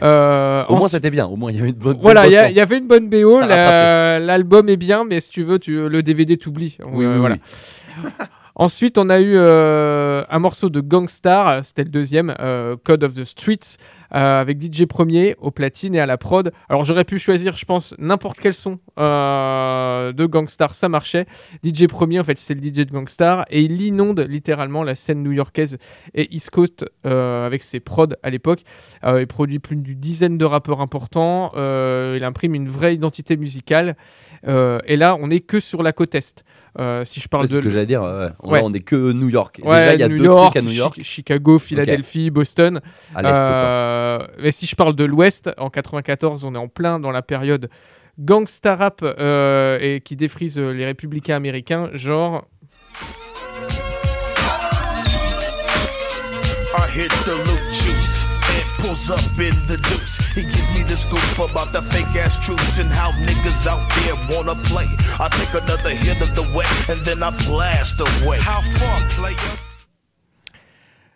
Au 0.00 0.76
moins, 0.76 0.88
c'était 0.88 1.10
bien. 1.10 1.26
Au 1.26 1.36
moins, 1.36 1.50
il 1.50 1.56
y 1.56 1.60
avait 1.60 1.70
une 1.70 1.74
bonne. 1.74 1.98
voilà, 2.00 2.22
bonne 2.22 2.30
il 2.50 2.56
y, 2.56 2.60
avait 2.60 2.78
une 2.78 2.86
bonne 2.86 3.08
BO. 3.08 3.40
La- 3.40 4.18
L'album 4.18 4.68
est 4.68 4.76
bien, 4.76 5.04
mais 5.04 5.20
si 5.20 5.30
tu 5.30 5.42
veux, 5.42 5.58
tu, 5.58 5.88
le 5.88 6.02
DVD 6.02 6.36
t'oublie. 6.36 6.76
Oui, 6.84 7.06
oui, 7.06 7.18
voilà. 7.18 7.34
oui. 7.36 7.40
Ensuite, 8.54 8.98
on 8.98 9.08
a 9.08 9.18
eu 9.18 9.32
euh, 9.34 10.24
un 10.28 10.38
morceau 10.38 10.68
de 10.68 10.82
Gangstar, 10.82 11.64
c'était 11.64 11.84
le 11.84 11.88
deuxième, 11.88 12.34
euh, 12.38 12.76
Code 12.84 13.02
of 13.02 13.14
the 13.14 13.24
Streets, 13.24 13.78
euh, 14.14 14.42
avec 14.42 14.62
DJ 14.62 14.84
Premier 14.84 15.34
au 15.38 15.50
platine 15.50 15.94
et 15.94 16.00
à 16.00 16.04
la 16.04 16.18
prod. 16.18 16.52
Alors 16.68 16.84
j'aurais 16.84 17.04
pu 17.04 17.18
choisir, 17.18 17.56
je 17.56 17.64
pense, 17.64 17.94
n'importe 17.98 18.38
quel 18.40 18.52
son 18.52 18.78
de 18.98 20.26
Gangstar, 20.26 20.74
ça 20.74 20.90
marchait. 20.90 21.24
DJ 21.64 21.86
Premier, 21.86 22.20
en 22.20 22.24
fait, 22.24 22.38
c'est 22.38 22.52
le 22.52 22.60
DJ 22.60 22.84
de 22.84 22.92
Gangstar, 22.92 23.46
et 23.48 23.62
il 23.62 23.80
inonde 23.80 24.20
littéralement 24.20 24.82
la 24.82 24.96
scène 24.96 25.22
new-yorkaise 25.22 25.78
et 26.12 26.34
East 26.34 26.50
Coast 26.50 26.84
avec 27.04 27.62
ses 27.62 27.80
prods 27.80 28.08
à 28.22 28.28
l'époque. 28.28 28.64
Il 29.02 29.26
produit 29.26 29.60
plus 29.60 29.76
d'une 29.76 29.98
dizaine 29.98 30.36
de 30.36 30.44
rappeurs 30.44 30.82
importants, 30.82 31.52
il 31.54 32.22
imprime 32.22 32.54
une 32.54 32.68
vraie 32.68 32.94
identité 32.94 33.38
musicale, 33.38 33.96
et 34.46 34.96
là, 34.98 35.16
on 35.18 35.28
n'est 35.28 35.40
que 35.40 35.58
sur 35.58 35.82
la 35.82 35.92
côte 35.92 36.14
Est. 36.14 36.44
Euh, 36.78 37.04
si 37.04 37.20
je 37.20 37.28
parle 37.28 37.46
C'est 37.46 37.54
de 37.56 37.60
ce 37.60 37.64
que 37.64 37.70
j'allais 37.70 37.86
dire. 37.86 38.02
ouais. 38.02 38.28
Ouais. 38.42 38.58
Là, 38.60 38.64
on 38.64 38.72
est 38.72 38.80
que 38.80 39.12
New 39.12 39.28
York. 39.28 39.60
Ouais, 39.62 39.78
Déjà, 39.80 39.94
il 39.94 40.00
y 40.00 40.02
a 40.02 40.08
New 40.08 40.16
deux 40.16 40.24
York, 40.24 40.52
trucs 40.52 40.56
à 40.56 40.66
New 40.66 40.72
York. 40.74 40.94
Chi- 40.96 41.04
Chicago, 41.04 41.58
Philadelphie, 41.58 42.30
Boston. 42.30 42.80
À 43.14 43.22
l'est, 43.22 43.28
quoi. 43.30 43.38
Euh, 43.40 44.18
mais 44.40 44.52
si 44.52 44.66
je 44.66 44.74
parle 44.74 44.94
de 44.94 45.04
l'Ouest, 45.04 45.50
en 45.58 45.68
94, 45.70 46.44
on 46.44 46.54
est 46.54 46.58
en 46.58 46.68
plein 46.68 46.98
dans 46.98 47.10
la 47.10 47.20
période 47.22 47.68
gangsta 48.18 48.76
rap 48.76 49.00
euh, 49.02 49.78
et 49.80 50.00
qui 50.00 50.16
défrise 50.16 50.58
euh, 50.58 50.72
les 50.72 50.84
républicains 50.86 51.36
américains, 51.36 51.90
genre. 51.92 52.46
I 56.74 56.88
hit 56.98 57.10
the 57.24 57.61
pulls 58.82 59.10
up 59.10 59.38
in 59.38 59.54
the 59.70 59.78
deuce. 59.88 60.18
He 60.34 60.42
gives 60.42 60.68
me 60.74 60.82
the 60.82 60.96
scoop 60.96 61.22
about 61.38 61.72
the 61.72 61.82
fake 61.92 62.14
ass 62.16 62.34
truths 62.44 62.78
and 62.78 62.90
how 62.90 63.10
niggas 63.26 63.66
out 63.66 63.82
there 63.96 64.16
wanna 64.30 64.56
play. 64.64 64.86
I 65.20 65.28
take 65.30 65.54
another 65.54 65.90
hit 65.90 66.20
of 66.20 66.34
the 66.34 66.44
wet 66.54 66.68
and 66.90 67.00
then 67.06 67.22
I 67.22 67.30
blast 67.46 68.00
away. 68.00 68.38
How 68.40 68.60
far, 68.78 68.98
player? 69.16 69.58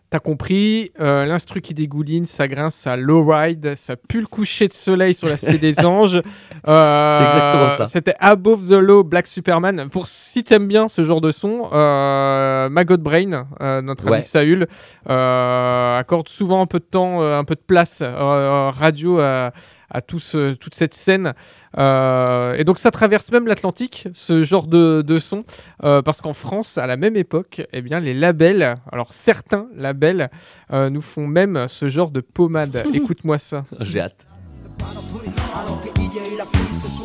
T'as 0.08 0.20
compris, 0.20 0.92
euh, 1.00 1.26
l'instru 1.26 1.60
qui 1.60 1.74
dégouline, 1.74 2.26
ça 2.26 2.46
grince, 2.46 2.76
ça 2.76 2.96
lowride, 2.96 3.74
ça 3.74 3.96
pue 3.96 4.20
le 4.20 4.26
coucher 4.28 4.68
de 4.68 4.72
soleil 4.72 5.14
sur 5.14 5.26
la 5.26 5.36
cité 5.36 5.58
des 5.58 5.84
anges. 5.84 6.22
Euh, 6.68 7.18
C'est 7.18 7.24
exactement 7.26 7.68
ça. 7.68 7.86
C'était 7.86 8.14
Above 8.18 8.68
the 8.68 8.72
Law, 8.80 9.04
Black 9.04 9.26
Superman. 9.26 9.88
Pour 9.90 10.06
si 10.08 10.42
t'aimes 10.44 10.66
bien 10.66 10.88
ce 10.88 11.04
genre 11.04 11.20
de 11.20 11.30
son, 11.30 11.70
euh, 11.72 12.68
Maggot 12.68 12.96
Brain, 12.98 13.46
euh, 13.60 13.80
notre 13.82 14.04
Ouais. 14.06 14.14
ami 14.16 14.22
Saül, 14.22 14.66
euh, 15.08 15.98
accorde 15.98 16.28
souvent 16.28 16.60
un 16.62 16.66
peu 16.66 16.78
de 16.80 16.84
temps, 16.84 17.22
euh, 17.22 17.38
un 17.38 17.44
peu 17.44 17.54
de 17.54 17.60
place 17.66 18.02
radio 18.02 19.20
à, 19.20 19.52
à 19.90 20.00
tout 20.00 20.18
ce- 20.18 20.54
toute 20.54 20.74
cette 20.74 20.94
scène. 20.94 21.34
Euh, 21.78 22.54
et 22.54 22.64
donc 22.64 22.78
ça 22.78 22.90
traverse 22.90 23.30
même 23.30 23.46
l'Atlantique, 23.46 24.08
ce 24.14 24.42
genre 24.42 24.66
de, 24.66 25.02
de 25.02 25.18
son, 25.20 25.44
euh, 25.84 26.02
parce 26.02 26.20
qu'en 26.20 26.32
France, 26.32 26.78
à 26.78 26.86
la 26.88 26.96
même 26.96 27.16
époque, 27.16 27.62
eh 27.72 27.82
bien, 27.82 28.00
les 28.00 28.14
labels, 28.14 28.76
alors 28.90 29.12
certains 29.12 29.68
labels, 29.76 30.30
euh, 30.72 30.90
nous 30.90 31.00
font 31.02 31.26
même 31.28 31.66
ce 31.68 31.88
genre 31.88 32.10
de 32.10 32.20
pommade. 32.20 32.82
Écoute-moi 32.94 33.38
ça. 33.38 33.64
J'ai 33.80 34.00
hâte. 34.00 34.26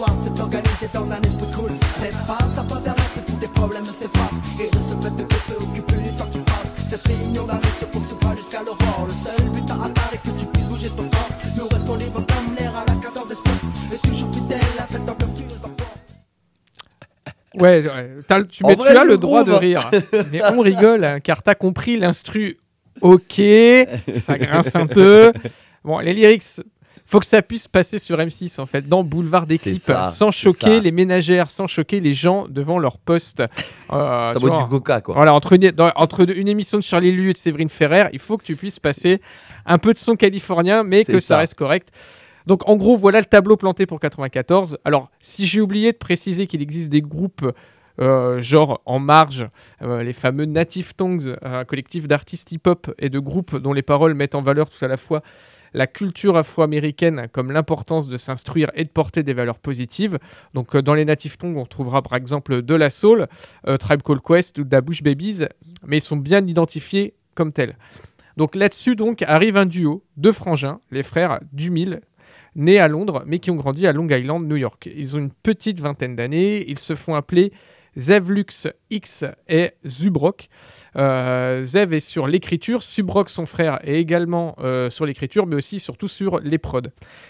La 0.01 0.13
pluie 0.13 0.24
ce 0.24 0.24
soir, 0.24 0.24
c'est 0.24 0.39
organisé 0.41 0.88
dans 0.93 1.12
un 1.12 1.22
esprit 1.22 1.51
cool. 1.55 1.72
Ça 2.55 2.63
peut 2.63 2.81
permettre 2.84 3.13
que 3.13 3.31
tous 3.31 3.39
les 3.41 3.48
problèmes 3.48 3.86
s'effacent. 3.86 4.41
Et 4.60 4.70
de 4.70 4.81
ce 4.81 4.96
fait 5.01 5.15
de 5.15 5.24
te 5.24 5.36
préoccuper 5.36 6.01
du 6.01 6.15
temps 6.17 6.25
qui 6.31 6.39
passe. 6.39 6.74
Cette 6.89 7.08
réunion 7.08 7.46
d'arrêt 7.46 7.70
se 7.79 7.86
poursuivra 7.86 8.36
jusqu'à 8.36 8.60
l'aurore. 8.63 9.08
Le 9.08 9.13
seul 9.13 9.50
but 9.50 9.70
à 9.72 9.75
atteindre 9.75 10.12
est 10.13 10.17
que 10.17 10.39
tu 10.39 10.46
puisses 10.46 10.65
bouger 10.67 10.89
ton 10.89 11.03
corps. 11.10 11.29
Nous 11.58 11.67
restons 11.67 11.96
libres 11.96 12.25
comme 12.27 12.55
l'air 12.58 12.74
à 12.75 12.86
la 12.86 12.96
cadence 13.01 13.27
des 13.29 13.36
sports. 13.36 13.53
Et 13.93 14.08
toujours 14.08 14.34
fidèles 14.34 14.60
à 14.79 14.86
cette 14.86 15.10
ambiance 15.10 15.34
qui 15.36 15.43
nous 15.43 15.58
emporte. 15.58 15.98
Ouais, 17.55 17.84
ouais, 17.86 18.10
t'as- 18.27 18.43
tu, 18.43 18.63
mais 18.65 18.75
vrai, 18.75 18.91
tu 18.91 18.98
as 18.98 19.03
le 19.05 19.17
droit 19.17 19.43
de 19.43 19.51
rire. 19.51 19.89
Mais 20.31 20.41
on 20.53 20.60
rigole, 20.62 21.03
hein, 21.03 21.20
car 21.20 21.43
t'as 21.43 21.55
compris 21.55 21.98
l'instru. 21.98 22.58
Ok, 23.01 23.41
ça 24.13 24.38
grince 24.38 24.75
un 24.75 24.86
peu. 24.88 25.31
Bon, 25.84 26.00
les 26.00 26.13
lyrics, 26.13 26.43
faut 27.12 27.20
que 27.20 27.25
ça 27.25 27.41
puisse 27.41 27.68
passer 27.68 28.00
sur 28.00 28.18
M6 28.18 28.60
en 28.62 28.65
fait, 28.65 28.88
dans 28.88 29.03
Boulevard 29.03 29.46
des 29.46 29.58
clips, 29.58 29.82
ça, 29.82 30.08
sans 30.08 30.32
choquer 30.32 30.80
les 30.80 30.91
ménagères, 30.91 31.51
sans 31.51 31.68
choquer 31.68 32.00
les 32.00 32.13
gens 32.13 32.48
devant 32.48 32.80
leur 32.80 32.98
poste. 32.98 33.41
Euh, 33.91 34.30
Ça 34.32 34.39
vois, 34.39 34.63
du 34.63 34.70
coca, 34.70 35.01
quoi. 35.01 35.15
Voilà, 35.15 35.34
entre 35.34 35.53
une, 35.53 35.72
dans- 35.72 35.91
entre 35.96 36.27
une 36.30 36.48
émission 36.48 36.77
de 36.77 36.84
Charlie 36.84 37.12
Lu 37.12 37.30
et 37.30 37.34
de 37.34 37.38
Séverine 37.38 37.70
Ferrer, 37.70 38.06
il 38.13 38.20
faut 38.20 38.38
que 38.38 38.44
tu 38.46 38.56
puisses 38.56 38.80
passer 38.80 39.22
un 39.65 39.77
peu 39.77 39.94
de 39.94 40.00
son 40.00 40.15
californien, 40.15 40.84
mais 40.84 41.03
que 41.03 41.20
ça 41.20 41.36
ça. 41.36 41.38
reste 41.39 41.56
correct. 41.56 41.89
Donc 42.48 42.68
en 42.68 42.75
gros, 42.77 42.96
voilà 42.98 43.20
le 43.20 43.25
tableau 43.25 43.58
planté 43.58 43.86
pour 43.86 44.00
94. 44.00 44.77
Alors, 44.86 45.10
si 45.20 45.46
j'ai 45.46 45.62
oublié 45.62 45.91
de 45.91 45.98
préciser 45.98 46.48
qu'il 46.48 46.62
existe 46.62 46.89
des 46.89 47.01
groupes 47.01 47.46
euh, 48.00 48.41
genre 48.41 48.82
En 48.86 49.00
Marge, 49.00 49.48
euh, 49.82 50.01
les 50.01 50.13
fameux 50.13 50.46
Native 50.46 50.94
Tongues, 50.96 51.36
un 51.44 51.65
collectif 51.65 52.08
d'artistes 52.08 52.51
hip-hop 52.51 52.89
et 52.98 53.10
de 53.10 53.20
groupes 53.20 53.58
dont 53.58 53.74
les 53.74 53.82
paroles 53.84 54.13
mettent 54.15 54.34
en 54.34 54.41
valeur 54.41 54.70
tout 54.70 54.84
à 54.84 54.88
la 54.88 54.98
fois 54.98 55.22
la 55.74 55.88
culture 55.88 56.38
afro-américaine 56.38 57.28
comme 57.32 57.51
l'importance 57.51 58.08
de 58.08 58.18
s'instruire 58.18 58.72
et 58.75 58.84
de 58.84 58.90
porter 58.90 59.24
des 59.24 59.34
valeurs 59.34 59.60
positives. 59.60 60.20
Donc 60.54 60.75
euh, 60.75 60.82
dans 60.82 60.94
les 60.94 61.06
Native 61.06 61.38
Tongues, 61.38 61.58
on 61.58 61.66
trouvera 61.66 62.01
par 62.01 62.16
exemple 62.16 62.62
de 62.62 62.75
la 62.75 62.90
soul, 62.90 63.28
euh, 63.68 63.78
Tribe 63.78 64.01
Called 64.01 64.22
Quest 64.22 64.58
ou 64.60 64.63
da 64.63 64.82
Bush 64.82 65.04
Babies, 65.04 65.46
mais 65.86 65.98
ils 65.98 66.01
sont 66.01 66.18
bien 66.18 66.46
identifiés 66.46 67.13
comme 67.36 67.51
tels. 67.51 67.78
Donc 68.38 68.56
là-dessus 68.56 68.96
donc 68.96 69.22
arrive 69.24 69.58
un 69.58 69.66
duo 69.66 70.04
de 70.18 70.32
frangins, 70.32 70.80
les 70.92 71.04
frères 71.04 71.40
Dumille, 71.51 72.00
nés 72.56 72.80
à 72.80 72.88
Londres 72.88 73.24
mais 73.25 73.40
qui 73.40 73.51
ont 73.51 73.56
grandi 73.56 73.88
à 73.88 73.94
Long 73.94 74.08
Island, 74.10 74.48
New 74.48 74.58
York. 74.58 74.90
Ils 74.96 75.16
ont 75.16 75.20
une 75.20 75.32
petite 75.32 75.80
vingtaine 75.80 76.16
d'années, 76.16 76.66
ils 76.70 76.80
se 76.80 76.96
font 76.96 77.16
appeler 77.16 77.51
Zevlux 77.98 78.68
X 78.90 79.26
et 79.48 79.72
Zubrok. 79.86 80.48
Euh, 80.96 81.64
Zev 81.64 81.94
est 81.94 82.00
sur 82.00 82.28
l'écriture, 82.28 82.84
Subrok, 82.84 83.30
son 83.30 83.46
frère, 83.46 83.80
est 83.84 84.00
également 84.00 84.56
euh, 84.60 84.90
sur 84.90 85.06
l'écriture, 85.06 85.48
mais 85.48 85.56
aussi 85.56 85.80
surtout 85.80 86.08
sur 86.08 86.40
les 86.40 86.58
prods. 86.58 86.82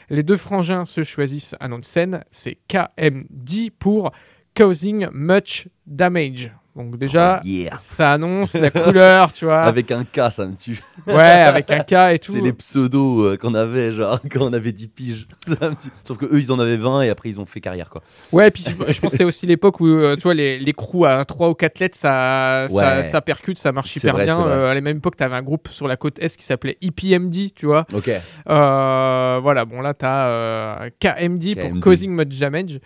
Les 0.09 0.23
deux 0.23 0.37
frangins 0.37 0.85
se 0.85 1.03
choisissent 1.03 1.55
un 1.59 1.69
nom 1.69 1.79
de 1.79 1.85
scène, 1.85 2.23
c'est 2.31 2.57
KMD 2.67 3.71
pour 3.79 4.11
Causing 4.55 5.07
Much 5.11 5.67
Damage. 5.87 6.51
Donc 6.73 6.97
déjà, 6.97 7.41
Oh, 7.43 7.45
yeah. 7.47 7.75
ça 7.77 8.13
annonce 8.13 8.53
la 8.53 8.71
couleur, 8.71 9.33
tu 9.33 9.43
vois. 9.43 9.61
Avec 9.63 9.91
un 9.91 10.05
K, 10.05 10.31
ça 10.31 10.45
me 10.45 10.55
tue. 10.55 10.79
Ouais, 11.05 11.15
avec 11.15 11.69
un 11.69 11.79
K 11.79 12.13
et 12.13 12.19
tout. 12.19 12.31
C'est 12.31 12.39
les 12.39 12.53
pseudos 12.53 13.25
euh, 13.25 13.35
qu'on 13.37 13.53
avait, 13.55 13.91
genre, 13.91 14.19
quand 14.31 14.41
on 14.45 14.53
avait 14.53 14.71
10 14.71 14.87
piges. 14.87 15.27
Ça 15.47 15.69
me 15.69 15.75
tue. 15.75 15.89
Sauf 16.05 16.17
que 16.17 16.25
eux, 16.25 16.39
ils 16.39 16.49
en 16.51 16.59
avaient 16.59 16.77
20 16.77 17.01
et 17.01 17.09
après, 17.09 17.27
ils 17.27 17.41
ont 17.41 17.45
fait 17.45 17.59
carrière, 17.59 17.89
quoi. 17.89 18.01
Ouais, 18.31 18.47
et 18.47 18.51
puis 18.51 18.63
je, 18.63 18.69
je 18.93 18.99
pense 19.01 19.11
que 19.11 19.17
c'est 19.17 19.23
aussi 19.25 19.45
l'époque 19.45 19.81
où 19.81 19.87
euh, 19.87 20.15
tu 20.15 20.21
vois 20.21 20.33
les, 20.33 20.59
les 20.59 20.73
crews 20.73 21.03
à 21.05 21.25
3 21.25 21.49
ou 21.49 21.55
4 21.55 21.79
lettres 21.79 21.97
ça, 21.97 22.67
ça, 22.69 22.73
Ouais. 22.73 23.03
ça 23.03 23.19
percute, 23.21 23.59
ça 23.59 23.73
marche 23.73 23.93
hyper 23.97 24.13
vrai, 24.13 24.23
bien. 24.25 24.39
Euh, 24.39 24.71
à 24.71 24.73
la 24.73 24.79
même 24.81 24.97
époque, 24.97 25.17
tu 25.17 25.23
avais 25.23 25.35
un 25.35 25.41
groupe 25.43 25.67
sur 25.71 25.89
la 25.89 25.97
côte 25.97 26.19
Est 26.19 26.37
qui 26.37 26.45
s'appelait 26.45 26.77
EPMD, 26.81 27.53
tu 27.53 27.65
vois. 27.65 27.85
Ok. 27.93 28.09
Euh, 28.49 29.39
voilà, 29.41 29.65
bon 29.65 29.81
là 29.81 29.93
tu 29.93 30.05
as 30.05 30.89
KMD 30.99 31.55
pour. 31.59 31.79
Causing 31.81 32.11
Much 32.11 32.37
Damage. 32.39 32.79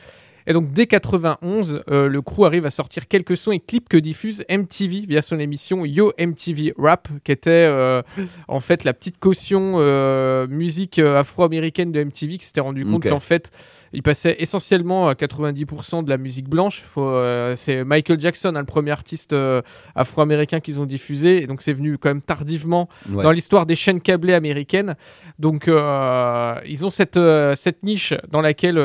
Et 0.48 0.54
donc 0.54 0.72
dès 0.72 0.86
91, 0.86 1.84
euh, 1.90 2.08
le 2.08 2.22
crew 2.22 2.46
arrive 2.46 2.66
à 2.66 2.70
sortir 2.70 3.08
quelques 3.08 3.36
sons 3.36 3.52
et 3.52 3.60
clips 3.60 3.90
que 3.90 3.98
diffuse 3.98 4.44
MTV 4.50 5.06
via 5.08 5.22
son 5.22 5.40
émission 5.40 5.86
Yo 5.86 6.14
MTV 6.20 6.74
Rap, 6.78 7.08
qui 7.24 7.32
était 7.32 7.50
euh, 7.50 8.04
en 8.48 8.60
fait 8.60 8.84
la 8.84 8.94
petite 8.94 9.20
caution 9.20 9.74
euh, 9.78 10.48
musique 10.48 11.00
euh, 11.00 11.20
afro-américaine 11.20 11.92
de 11.92 12.04
MTV, 12.04 12.38
qui 12.38 12.46
s'était 12.46 12.62
rendu 12.62 12.86
compte 12.86 13.08
qu'en 13.08 13.20
fait 13.20 13.52
il 13.96 14.04
passait 14.04 14.36
essentiellement 14.40 15.08
à 15.08 15.14
90% 15.14 16.04
de 16.04 16.10
la 16.10 16.18
musique 16.18 16.48
blanche. 16.50 16.84
Euh, 16.98 17.56
c'est 17.56 17.84
Michael 17.84 18.20
Jackson, 18.20 18.54
hein, 18.56 18.60
le 18.60 18.66
premier 18.66 18.92
artiste 18.92 19.34
euh, 19.34 19.62
afro-américain 19.96 20.60
qu'ils 20.60 20.80
ont 20.80 20.86
diffusé, 20.86 21.42
et 21.42 21.48
donc 21.48 21.62
c'est 21.62 21.74
venu 21.74 21.98
quand 21.98 22.10
même 22.10 22.22
tardivement 22.22 22.88
Ouais. 23.12 23.24
dans 23.24 23.32
l'histoire 23.32 23.66
des 23.66 23.76
chaînes 23.76 24.02
câblées 24.02 24.34
américaines. 24.34 24.96
Donc 25.40 25.68
euh, 25.68 26.56
ils 26.68 26.86
ont 26.86 26.90
cette, 26.90 27.20
cette 27.56 27.84
niche 27.84 28.14
dans 28.30 28.42
laquelle 28.42 28.78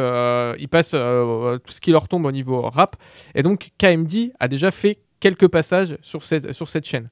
ils 0.59 0.69
passent 0.69 0.91
tout 0.91 1.73
ce 1.73 1.81
qui 1.81 1.91
leur 1.91 2.09
tombe 2.09 2.25
au 2.27 2.33
niveau 2.33 2.63
rap. 2.63 2.97
Et 3.35 3.43
donc 3.43 3.71
KMD 3.79 4.33
a 4.39 4.49
déjà 4.49 4.71
fait 4.71 4.99
quelques 5.21 5.49
passages 5.49 5.97
sur 6.03 6.25
cette, 6.25 6.53
sur 6.53 6.69
cette 6.69 6.87
chaîne. 6.87 7.09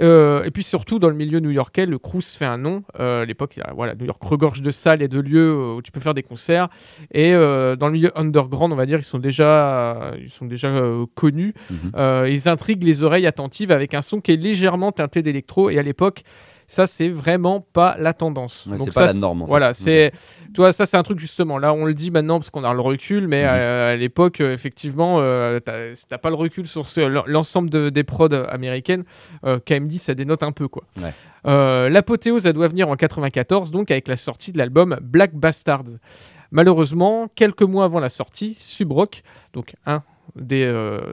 Euh, 0.00 0.42
et 0.42 0.50
puis 0.50 0.64
surtout 0.64 0.98
dans 0.98 1.08
le 1.08 1.14
milieu 1.14 1.38
new-yorkais, 1.38 1.86
le 1.86 1.98
crew 1.98 2.20
se 2.20 2.36
fait 2.36 2.44
un 2.44 2.58
nom. 2.58 2.82
Euh, 2.98 3.22
à 3.22 3.24
l'époque, 3.24 3.58
voilà, 3.74 3.94
New 3.94 4.06
York 4.06 4.22
regorge 4.22 4.60
de 4.60 4.70
salles 4.70 5.02
et 5.02 5.08
de 5.08 5.20
lieux 5.20 5.52
euh, 5.52 5.76
où 5.76 5.82
tu 5.82 5.92
peux 5.92 6.00
faire 6.00 6.14
des 6.14 6.22
concerts. 6.22 6.68
Et 7.12 7.32
euh, 7.32 7.76
dans 7.76 7.86
le 7.86 7.92
milieu 7.92 8.18
underground, 8.18 8.72
on 8.72 8.76
va 8.76 8.86
dire, 8.86 8.98
ils 8.98 9.04
sont 9.04 9.18
déjà, 9.18 10.12
ils 10.20 10.30
sont 10.30 10.46
déjà 10.46 10.82
connus. 11.14 11.54
Mhm. 11.70 12.26
Ils 12.26 12.48
intriguent 12.48 12.84
les 12.84 13.02
oreilles 13.02 13.26
attentives 13.26 13.70
avec 13.70 13.94
un 13.94 14.02
son 14.02 14.20
qui 14.20 14.32
est 14.32 14.36
légèrement 14.36 14.92
teinté 14.92 15.22
d'électro. 15.22 15.70
Et 15.70 15.78
à 15.78 15.82
l'époque, 15.82 16.22
ça, 16.66 16.86
c'est 16.86 17.08
vraiment 17.08 17.60
pas 17.60 17.96
la 17.98 18.12
tendance. 18.14 18.66
Ouais, 18.66 18.76
Donc 18.78 18.86
c'est 18.88 18.94
pas 18.94 19.06
ça, 19.08 19.12
la 19.12 19.18
norme, 19.18 19.42
en 19.42 19.44
fait. 19.44 19.48
Voilà, 19.50 19.74
c'est, 19.74 20.12
toi, 20.54 20.72
ça, 20.72 20.86
c'est 20.86 20.96
un 20.96 21.02
truc 21.02 21.18
justement. 21.18 21.58
Là, 21.58 21.72
on 21.74 21.84
le 21.84 21.94
dit 21.94 22.10
maintenant 22.10 22.38
parce 22.38 22.50
qu'on 22.50 22.64
a 22.64 22.72
le 22.72 22.80
recul, 22.80 23.28
mais 23.28 23.42
Mhm. 23.44 23.48
euh, 23.52 23.92
à 23.92 23.96
l'époque, 23.96 24.40
euh, 24.40 24.52
effectivement, 24.54 25.18
euh, 25.20 25.60
t'as, 25.60 26.18
pas 26.18 26.30
le 26.30 26.36
recul 26.36 26.66
sur 26.66 26.84
l'ensemble 27.26 27.70
de- 27.70 27.90
des 27.90 28.04
prods 28.04 28.28
américaines. 28.48 29.04
euh, 29.44 29.58
KMD, 29.58 29.92
ça 29.98 30.14
dénote 30.14 30.42
un 30.42 30.52
peu, 30.52 30.68
quoi. 30.68 30.84
Ouais. 31.00 31.12
Euh, 31.46 31.88
L'apothéose, 31.90 32.46
elle 32.46 32.54
doit 32.54 32.68
venir 32.68 32.88
en 32.88 32.96
94, 32.96 33.70
donc 33.70 33.90
avec 33.90 34.08
la 34.08 34.16
sortie 34.16 34.52
de 34.52 34.58
l'album 34.58 34.96
Black 35.02 35.34
Bastards. 35.34 35.84
Malheureusement, 36.50 37.28
quelques 37.34 37.62
mois 37.62 37.84
avant 37.84 38.00
la 38.00 38.08
sortie, 38.10 38.54
Subrock, 38.58 39.22
donc 39.52 39.74
un 39.86 40.02
des 40.36 40.66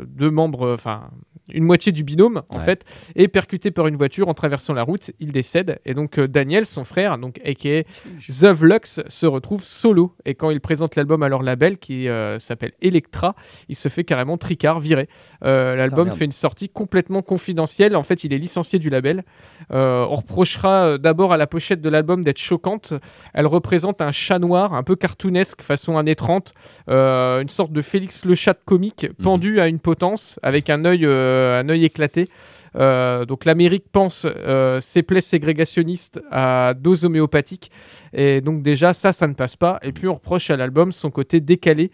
deux 0.08 0.32
membres, 0.32 0.74
enfin 0.74 1.10
une 1.54 1.64
moitié 1.64 1.92
du 1.92 2.04
binôme 2.04 2.42
en 2.50 2.58
Ouais. 2.58 2.64
fait, 2.66 2.86
est 3.16 3.28
percuté 3.28 3.72
par 3.72 3.88
une 3.88 3.96
voiture 3.96 4.28
en 4.28 4.34
traversant 4.34 4.74
la 4.74 4.84
route. 4.84 5.12
Il 5.20 5.32
décède 5.32 5.80
et 5.86 5.94
donc 5.94 6.18
euh, 6.20 6.28
Daniel, 6.28 6.66
son 6.66 6.84
frère, 6.84 7.18
donc 7.18 7.40
aka 7.46 7.84
The 8.30 8.62
Lux, 8.62 9.02
se 9.08 9.26
retrouve 9.26 9.64
solo. 9.64 10.16
Et 10.26 10.36
quand 10.36 10.50
il 10.50 10.60
présente 10.62 10.96
l'album 10.96 11.24
à 11.24 11.30
leur 11.30 11.44
label 11.44 11.78
qui 11.78 12.08
euh, 12.08 12.40
s'appelle 12.40 12.72
Electra, 12.82 13.36
il 13.70 13.76
se 13.76 13.88
fait 13.90 14.04
carrément 14.04 14.38
tricard, 14.38 14.80
viré. 14.80 15.08
Euh, 15.44 15.76
L'album 15.76 16.12
fait 16.12 16.26
une 16.26 16.32
sortie 16.32 16.70
complètement 16.70 17.22
confidentielle. 17.22 17.96
En 17.96 18.04
fait, 18.04 18.24
il 18.24 18.34
est 18.34 18.38
licencié 18.38 18.80
du 18.80 18.90
label. 18.90 19.24
Euh, 19.72 20.06
on 20.10 20.16
reprochera 20.18 20.98
d'abord 20.98 21.34
à 21.34 21.38
la 21.38 21.48
pochette 21.48 21.82
de 21.82 21.90
l'album 21.90 22.24
d'être 22.24 22.38
choquante. 22.40 22.94
Elle 23.34 23.48
représente 23.48 24.02
un 24.02 24.12
chat 24.12 24.40
noir, 24.40 24.74
un 24.74 24.84
peu 24.84 24.96
cartoonesque, 24.96 25.62
façon 25.62 25.98
années 25.98 26.16
30, 26.16 26.54
euh, 26.90 27.42
une 27.42 27.50
sorte 27.50 27.72
de 27.72 27.82
Félix 27.82 28.26
le 28.26 28.36
chat 28.36 28.54
comique 28.66 29.08
Mhm. 29.20 29.24
pendu 29.24 29.60
à 29.60 29.68
une 29.68 29.80
potence 29.80 30.40
avec 30.44 30.70
un 30.70 30.86
œil, 30.86 31.02
euh, 31.06 31.41
un 31.42 31.68
œil 31.70 31.86
éclaté. 31.86 32.30
Euh, 32.78 33.26
donc 33.26 33.44
l'Amérique 33.44 33.84
pense 33.92 34.26
euh, 34.26 34.80
ses 34.80 35.04
plaies 35.04 35.20
ségrégationnistes 35.20 36.22
à 36.32 36.74
dose 36.74 37.04
homéopathique 37.04 37.70
et 38.14 38.40
donc 38.40 38.62
déjà 38.62 38.94
ça 38.94 39.12
ça 39.12 39.28
ne 39.28 39.34
passe 39.34 39.58
pas 39.58 39.78
et 39.84 39.92
puis 39.92 40.08
on 40.08 40.14
reproche 40.14 40.50
à 40.52 40.56
l'album 40.56 40.94
son 40.94 41.12
côté 41.12 41.42
décalé 41.42 41.92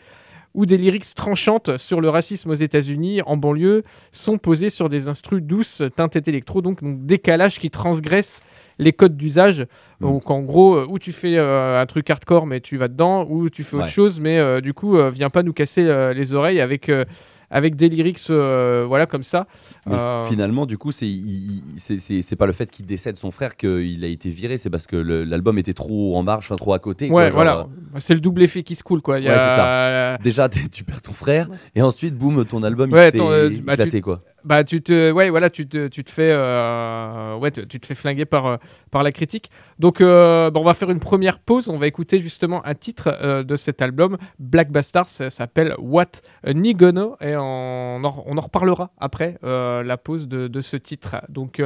où 0.54 0.68
des 0.68 0.78
lyrics 0.78 1.16
tranchantes 1.16 1.78
sur 1.80 2.00
le 2.00 2.10
racisme 2.10 2.52
aux 2.52 2.56
États-Unis 2.56 3.24
en 3.26 3.38
banlieue 3.38 3.82
sont 4.12 4.38
posés 4.38 4.70
sur 4.70 4.88
des 4.88 5.08
instrus 5.08 5.42
douces 5.42 5.82
teintées 5.96 6.22
électro 6.28 6.62
donc, 6.62 6.84
donc 6.84 7.04
décalage 7.08 7.58
qui 7.58 7.72
transgresse 7.72 8.44
les 8.78 8.94
codes 8.94 9.18
d'usage 9.18 9.66
Mm. 10.00 10.06
donc 10.06 10.30
en 10.30 10.42
gros 10.42 10.76
euh, 10.76 10.86
où 10.88 11.00
tu 11.00 11.12
fais 11.12 11.38
euh, 11.40 11.82
un 11.82 11.86
truc 11.88 12.08
hardcore 12.12 12.46
mais 12.46 12.60
tu 12.62 12.78
vas 12.78 12.88
dedans 12.88 13.26
ou 13.28 13.50
tu 13.50 13.64
fais 13.64 13.78
autre 13.78 13.86
Ouais. 13.86 13.92
chose 13.92 14.20
mais 14.20 14.38
euh, 14.38 14.62
du 14.62 14.76
coup 14.76 14.96
euh, 14.96 15.10
viens 15.10 15.32
pas 15.32 15.42
nous 15.42 15.54
casser 15.54 15.88
euh, 15.88 16.14
les 16.14 16.36
oreilles 16.36 16.62
avec 16.62 16.90
euh, 16.90 17.04
avec 17.50 17.76
des 17.76 17.88
lyrics 17.90 18.20
euh, 18.30 18.86
voilà 18.88 19.06
comme 19.06 19.24
ça 19.24 19.48
Mais 19.86 19.96
Euh, 19.96 20.26
finalement, 20.28 20.66
du 20.66 20.78
coup, 20.78 20.92
c'est 20.92 22.36
pas 22.38 22.46
le 22.46 22.54
fait 22.54 22.70
qu'il 22.70 22.86
décède 22.86 23.16
son 23.16 23.32
frère 23.32 23.56
qu'il 23.56 24.04
a 24.04 24.08
été 24.08 24.30
viré, 24.30 24.58
c'est 24.58 24.70
parce 24.70 24.88
que 24.88 24.96
l'album 24.98 25.58
était 25.58 25.74
trop 25.74 26.18
en 26.18 26.24
marge, 26.24 26.46
enfin 26.46 26.56
trop 26.56 26.74
à 26.74 26.80
côté. 26.80 27.06
Ouais, 27.10 27.26
quoi, 27.26 27.30
voilà. 27.30 27.60
euh, 27.60 28.00
C'est 28.00 28.14
le 28.14 28.20
double 28.20 28.44
effet 28.44 28.64
qui 28.64 28.76
se 28.76 28.84
coule, 28.84 29.02
quoi. 29.02 29.20
Il 29.20 29.26
y 29.26 29.28
Ouais, 29.28 29.34
a- 29.34 29.40
c'est 29.50 29.56
ça. 29.56 30.24
Déjà, 30.24 30.50
tu 30.72 30.84
perds 30.84 31.02
ton 31.02 31.14
frère, 31.14 31.48
et 31.76 31.82
ensuite, 31.82 32.16
boum, 32.16 32.44
ton 32.46 32.64
album 32.64 32.92
Ouais, 32.92 33.10
il 33.10 33.12
se 33.14 33.18
ton, 33.18 33.30
fait 33.30 33.50
bah, 33.62 33.74
éclater, 33.74 33.92
tu- 33.92 34.02
quoi. 34.02 34.22
Bah, 34.48 34.64
tu 34.64 34.82
te, 34.82 35.12
ouais, 35.12 35.30
voilà, 35.30 35.50
tu 35.50 35.68
te, 35.68 35.90
tu 35.90 36.06
te 36.06 36.10
fais, 36.10 36.30
euh, 36.32 37.36
ouais, 37.36 37.52
tu 37.52 37.68
te 37.68 37.86
fais 37.86 37.96
flinguer 37.96 38.24
par, 38.24 38.46
euh, 38.46 38.56
par 38.92 39.04
la 39.04 39.12
critique. 39.12 39.52
Donc, 39.78 40.00
euh, 40.00 40.50
bon, 40.52 40.62
on 40.62 40.64
va 40.64 40.74
faire 40.74 40.90
une 40.90 41.02
première 41.02 41.40
pause. 41.40 41.68
On 41.68 41.78
va 41.78 41.86
écouter 41.86 42.22
justement 42.22 42.66
un 42.66 42.74
titre 42.74 43.44
de 43.44 43.56
cet 43.58 43.82
album, 43.82 44.18
Black 44.40 44.72
Bastard. 44.72 45.10
Ça 45.10 45.30
s'appelle 45.32 45.76
What 45.80 46.22
Nigono, 46.46 47.18
et 47.20 47.36
on 47.36 48.02
en, 48.06 48.24
on 48.26 48.38
en 48.38 48.42
reparlera 48.42 48.92
après 48.98 49.38
la 49.44 49.98
pause 49.98 50.30
de, 50.30 50.48
de 50.48 50.62
ce 50.62 50.78
titre. 50.78 51.18
Donc, 51.28 51.62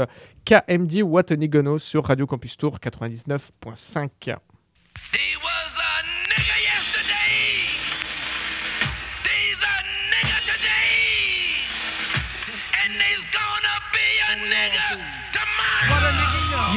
KMD 0.46 1.04
What 1.04 1.36
Nigono 1.38 1.78
sur 1.78 2.06
Radio 2.06 2.26
Campus 2.26 2.58
Tour 2.58 2.80
99.5. 2.80 4.38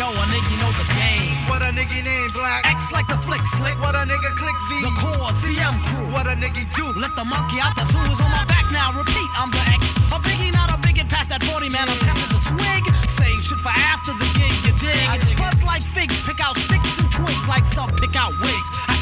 know? 0.05 0.21
A 0.21 0.25
nigga 0.29 0.53
know 0.61 0.73
the 0.77 0.87
game. 0.93 1.49
What 1.49 1.63
a 1.63 1.73
nigga 1.73 2.05
name 2.05 2.31
black? 2.33 2.67
Acts 2.67 2.93
like 2.93 3.09
the 3.09 3.17
flick 3.25 3.41
slick. 3.57 3.77
What 3.81 3.95
a 3.95 4.05
nigga 4.05 4.31
click 4.37 4.57
V? 4.69 4.73
The 4.85 4.93
core 5.01 5.33
CM 5.41 5.81
crew. 5.89 6.07
What 6.13 6.27
a 6.27 6.37
nigga 6.37 6.69
do? 6.77 6.85
Let 7.01 7.17
the 7.17 7.25
monkey 7.25 7.61
out 7.61 7.75
the 7.77 7.85
zoo 7.89 8.05
is 8.13 8.21
on 8.21 8.31
my 8.31 8.45
back 8.45 8.69
now. 8.71 8.93
Repeat, 8.93 9.31
I'm 9.41 9.51
the 9.51 9.65
X. 9.73 9.81
A 10.13 10.19
biggie, 10.21 10.53
not 10.53 10.69
a 10.73 10.77
bigot. 10.85 11.09
Past 11.09 11.31
that 11.31 11.43
40 11.45 11.71
man, 11.71 11.89
I'm 11.89 11.99
tempted 12.05 12.29
to 12.29 12.41
swig. 12.51 12.85
Save 13.17 13.41
shit 13.41 13.61
for 13.65 13.73
after 13.73 14.13
the 14.21 14.29
gig, 14.37 14.55
you 14.67 14.73
dig? 14.77 15.39
Buds 15.39 15.65
like 15.65 15.83
figs, 15.83 16.19
pick 16.29 16.41
out 16.41 16.57
sticks 16.59 16.99
and 17.01 17.11
twigs 17.11 17.49
like 17.49 17.65
some 17.65 17.91
pick 17.97 18.15
out 18.17 18.33
wigs. 18.41 18.69
I 18.89 18.95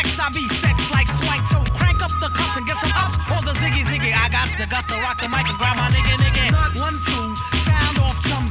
X, 0.00 0.18
I 0.18 0.30
be 0.30 0.48
sex 0.48 0.78
like 0.90 1.08
swank. 1.08 1.44
So 1.52 1.58
crank 1.76 2.02
up 2.02 2.12
the 2.20 2.30
cups 2.30 2.56
and 2.56 2.66
get 2.66 2.76
some 2.78 2.92
ups. 2.94 3.16
Or 3.30 3.42
the 3.42 3.52
ziggy 3.60 3.84
ziggy. 3.84 4.12
I 4.14 4.28
got 4.28 4.48
the 4.56 4.66
guts 4.66 4.86
to 4.88 4.96
rock 4.96 5.20
the 5.20 5.28
mic 5.28 5.48
and 5.48 5.58
grab 5.58 5.76
my 5.76 5.88
nigga 5.88 6.16
nigga. 6.16 6.80
One, 6.80 6.96
two, 7.04 7.36
sound 7.64 7.98
off 7.98 8.16
chumsy. 8.24 8.49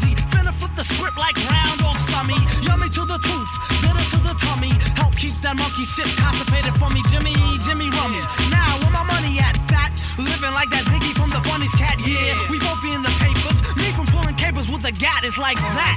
Flip 0.60 0.76
the 0.76 0.84
script 0.84 1.18
like 1.18 1.38
round 1.48 1.82
off 1.88 1.96
summy. 2.12 2.36
Yummy 2.68 2.90
to 2.90 3.06
the 3.06 3.18
tooth, 3.20 3.52
bitter 3.80 4.04
to 4.12 4.20
the 4.28 4.36
tummy. 4.44 4.76
Help 5.00 5.16
keeps 5.16 5.40
that 5.42 5.56
monkey 5.56 5.86
shit 5.86 6.12
constipated 6.20 6.76
for 6.76 6.90
me. 6.90 7.00
Jimmy, 7.08 7.32
Jimmy 7.64 7.88
Rummy. 7.96 8.20
Now, 8.52 8.76
where 8.84 8.92
my 8.92 9.04
money 9.08 9.40
at, 9.40 9.56
fat? 9.72 9.96
Living 10.20 10.52
like 10.52 10.70
that 10.72 10.84
Ziggy 10.92 11.16
from 11.16 11.30
the 11.30 11.40
funniest 11.48 11.80
cat, 11.80 11.96
yeah. 12.04 12.36
We 12.52 12.60
both 12.60 12.84
be 12.84 12.92
in 12.92 13.02
the 13.02 13.14
papers. 13.24 13.64
Me 13.80 13.88
from 13.96 14.06
pulling 14.12 14.36
capers 14.36 14.68
with 14.68 14.84
a 14.84 14.92
gat, 14.92 15.24
it's 15.24 15.38
like 15.38 15.56
that. 15.56 15.96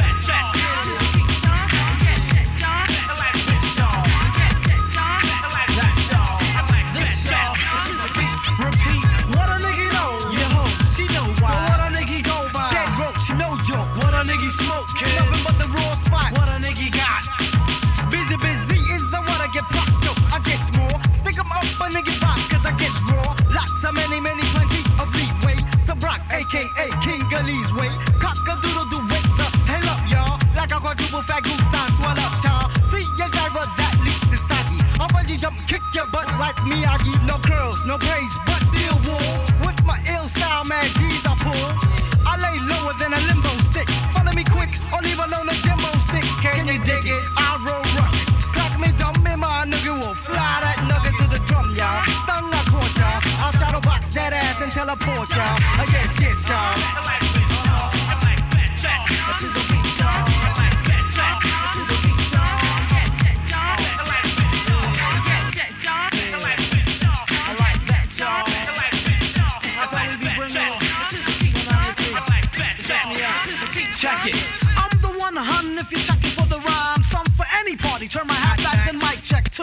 Repeat, 0.00 0.53
nigga 14.44 14.64
smoke, 14.64 14.86
kid. 14.96 15.14
Nothing 15.16 15.44
but 15.44 15.58
the 15.58 15.66
raw 15.72 15.94
spot. 15.94 16.32
What 16.36 16.48
a 16.48 16.58
nigga 16.60 16.92
got. 16.92 18.10
Busy, 18.10 18.36
busy 18.36 18.78
is 18.94 19.14
I 19.14 19.20
wanna 19.20 19.48
get 19.52 19.64
popped, 19.70 19.96
so 20.04 20.12
I 20.32 20.38
get 20.44 20.60
more. 20.76 20.98
Stick 21.14 21.38
'em 21.38 21.50
up, 21.52 21.64
a 21.80 21.88
nigga 21.90 22.18
box, 22.20 22.46
cause 22.48 22.64
I 22.66 22.72
get 22.72 22.92
raw. 23.08 23.34
Lots 23.50 23.84
of 23.84 23.94
many, 23.94 24.20
many, 24.20 24.42
plenty 24.54 24.82
of 25.00 25.08
leeway. 25.14 25.56
So 25.80 25.94
Brock, 25.94 26.20
aka 26.30 26.86
King 27.02 27.28
Gully's 27.28 27.72
way. 27.72 27.90
Cock 28.20 28.36
a 28.48 28.60
doodle 28.62 28.86
do 28.86 28.98
wake 29.12 29.30
the 29.38 29.48
hell 29.70 29.88
up, 29.88 30.02
y'all. 30.10 30.38
Like 30.54 30.72
a 30.72 30.80
quadruple 30.80 31.22
fat 31.22 31.42
goose, 31.44 31.72
I 31.72 31.90
swell 31.96 32.18
up, 32.26 32.34
y'all. 32.44 32.68
See 32.90 33.06
your 33.18 33.28
driver 33.28 33.64
that 33.78 33.94
leaks 34.04 34.32
is 34.32 34.42
soggy. 34.48 34.78
I'll 35.00 35.08
bungee 35.08 35.38
jump, 35.38 35.56
kick 35.66 35.82
your 35.94 36.06
butt 36.06 36.28
like 36.38 36.56
Miyagi. 36.68 37.14
No 37.26 37.38
curls, 37.38 37.84
no 37.84 37.96
braids, 37.98 38.36
but 38.46 38.63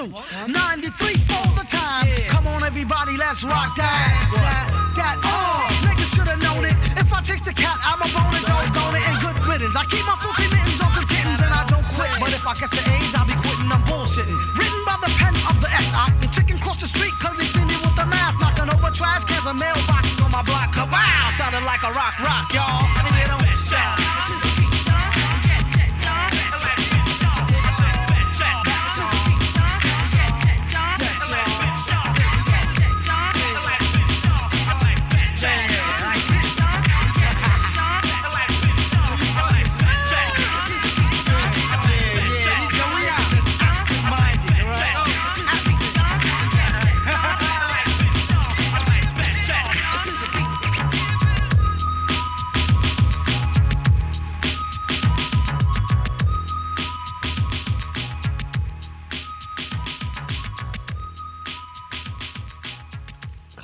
check 0.10 0.48
93 0.48 1.16
all 1.30 1.54
the 1.54 1.66
time. 1.70 2.08
Come 2.30 2.48
on, 2.48 2.64
everybody, 2.64 3.18
let's 3.18 3.44
rock 3.44 3.76
that. 3.78 4.18
That, 4.34 4.66
that, 4.98 5.16
oh, 5.22 5.70
niggas 5.86 6.10
should 6.16 6.28
have 6.28 6.42
known 6.42 6.66
it. 6.66 6.76
If 6.98 7.14
I 7.14 7.22
chase 7.22 7.42
the 7.42 7.54
cat, 7.54 7.78
I'm 7.86 8.02
a 8.02 8.10
bone 8.10 8.34
and 8.34 8.46
don't 8.46 8.74
bone 8.74 8.96
it. 8.98 9.04
And 9.06 9.18
good 9.22 9.38
riddance. 9.46 9.76
I 9.76 9.86
keep 9.86 10.06
my 10.06 10.18
funky 10.18 10.50
mittens 10.50 10.82
off 10.82 10.96
the 10.98 11.06
kittens 11.06 11.42
and 11.42 11.54
I 11.54 11.66
don't 11.70 11.86
quit. 11.94 12.10
But 12.18 12.34
if 12.34 12.46
I 12.46 12.54
catch 12.58 12.74
the 12.74 12.82
AIDS, 12.82 13.14
I'll 13.14 13.30
be 13.30 13.38
quitting. 13.38 13.70
I'm 13.70 13.84
bullshitting. 13.86 14.40
Written 14.58 14.82
by 14.86 14.98
the 15.06 15.12
pen 15.22 15.38
of 15.46 15.62
the 15.62 15.70
S. 15.70 15.88
I 15.94 16.10
the 16.18 16.30
chicken 16.34 16.58
cross 16.58 16.82
the 16.82 16.90
street 16.90 17.14
cause 17.22 17.38
they 17.38 17.46
see 17.46 17.64
me 17.64 17.78
with 17.78 17.94
the 17.94 18.06
mask. 18.10 18.42
Knocking 18.42 18.70
over 18.74 18.90
trash 18.92 19.24
cans 19.26 19.46
and 19.46 19.60
mailboxes 19.60 20.18
on 20.24 20.32
my 20.34 20.42
block. 20.42 20.74
Wow, 20.82 21.32
sounded 21.38 21.64
like 21.64 21.84
a 21.84 21.92
rock 21.94 22.02
rock, 22.20 22.20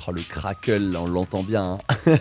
Oh, 0.08 0.12
le 0.12 0.22
crackle, 0.22 0.96
on 0.96 1.06
l'entend 1.06 1.42
bien. 1.42 1.78
hein. 2.06 2.12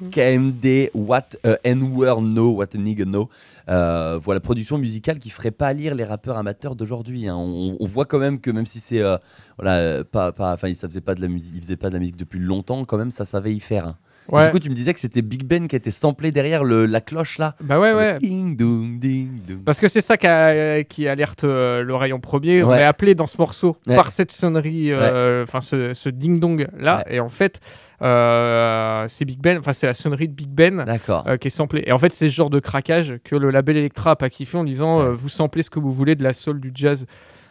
KMD, 0.12 0.90
What 0.94 1.30
a 1.42 1.56
N-word 1.64 2.20
know, 2.22 2.52
What 2.52 2.68
a 2.74 2.78
nigga 2.78 3.04
know. 3.04 3.28
Euh, 3.68 4.18
voilà, 4.22 4.38
production 4.40 4.78
musicale 4.78 5.18
qui 5.18 5.30
ferait 5.30 5.50
pas 5.50 5.72
lire 5.72 5.96
les 5.96 6.04
rappeurs 6.04 6.36
amateurs 6.36 6.76
d'aujourd'hui. 6.76 7.26
hein. 7.26 7.34
On, 7.36 7.76
on 7.80 7.86
voit 7.86 8.04
quand 8.04 8.20
même 8.20 8.40
que 8.40 8.52
même 8.52 8.66
si 8.66 8.78
c'est 8.78 9.00
euh, 9.00 9.16
voilà, 9.58 9.78
euh, 9.78 10.04
pas, 10.04 10.30
pas, 10.30 10.52
enfin, 10.52 10.72
ça 10.74 10.86
faisait 10.88 11.00
pas 11.00 11.16
de 11.16 11.22
la 11.22 11.28
musique, 11.28 11.52
il 11.56 11.62
faisait 11.62 11.76
pas 11.76 11.88
de 11.88 11.94
la 11.94 11.98
musique 11.98 12.16
depuis 12.16 12.38
longtemps, 12.38 12.84
quand 12.84 12.98
même, 12.98 13.10
ça 13.10 13.24
savait 13.24 13.52
y 13.54 13.60
faire. 13.60 13.88
hein. 13.88 13.96
Ouais. 14.30 14.44
Du 14.44 14.50
coup, 14.50 14.58
tu 14.58 14.68
me 14.70 14.74
disais 14.74 14.92
que 14.94 15.00
c'était 15.00 15.22
Big 15.22 15.44
Ben 15.44 15.68
qui 15.68 15.76
était 15.76 15.90
samplé 15.90 16.32
derrière 16.32 16.64
le, 16.64 16.86
la 16.86 17.00
cloche 17.00 17.38
là. 17.38 17.54
Bah 17.62 17.78
ouais, 17.78 17.92
ouais. 17.92 18.18
Ding, 18.18 18.56
dong, 18.56 18.98
ding, 18.98 19.40
dong. 19.46 19.62
Parce 19.64 19.78
que 19.78 19.88
c'est 19.88 20.00
ça 20.00 20.16
qui, 20.16 20.26
a- 20.26 20.82
qui 20.84 21.06
alerte 21.08 21.44
euh, 21.44 21.82
l'oreille 21.82 22.12
en 22.12 22.20
premier. 22.20 22.62
On 22.62 22.72
est 22.74 22.82
appelé 22.82 23.14
dans 23.14 23.26
ce 23.26 23.38
morceau 23.38 23.76
Ouais. 23.86 23.94
par 23.94 24.10
cette 24.10 24.32
sonnerie, 24.32 24.90
euh, 24.92 25.44
enfin 25.44 25.60
ce, 25.60 25.94
ce 25.94 26.08
ding-dong 26.08 26.66
là. 26.78 27.04
Et 27.08 27.20
en 27.20 27.28
fait, 27.28 27.60
euh, 28.02 29.04
c'est 29.08 29.24
Big 29.24 29.38
Ben, 29.40 29.58
enfin 29.58 29.72
c'est 29.72 29.86
la 29.86 29.94
sonnerie 29.94 30.28
de 30.28 30.34
Big 30.34 30.48
Ben 30.48 30.84
euh, 31.26 31.36
qui 31.36 31.48
est 31.48 31.50
samplée. 31.50 31.82
Et 31.86 31.92
en 31.92 31.98
fait, 31.98 32.12
c'est 32.12 32.28
ce 32.28 32.34
genre 32.34 32.50
de 32.50 32.58
craquage 32.60 33.14
que 33.24 33.36
le 33.36 33.50
label 33.50 33.76
Electra 33.76 34.12
a 34.12 34.16
pas 34.16 34.28
kiffé 34.30 34.58
en 34.58 34.64
disant 34.64 35.00
euh, 35.00 35.12
vous 35.12 35.28
samplez 35.28 35.62
ce 35.62 35.70
que 35.70 35.78
vous 35.78 35.92
voulez 35.92 36.14
de 36.14 36.22
la 36.24 36.32
soul, 36.32 36.60
du 36.60 36.70
jazz. 36.74 37.06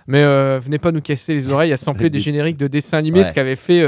Mais 0.07 0.21
venez 0.59 0.77
pas 0.77 0.91
nous 0.91 1.01
casser 1.01 1.33
les 1.33 1.49
oreilles 1.49 1.73
à 1.73 1.77
sampler 1.77 2.09
des 2.11 2.19
génériques 2.19 2.57
de 2.57 2.67
dessins 2.67 2.99
animés, 2.99 3.21
Ouais. 3.21 3.25
ce 3.27 3.33
qu'avait 3.33 3.55
fait 3.55 3.81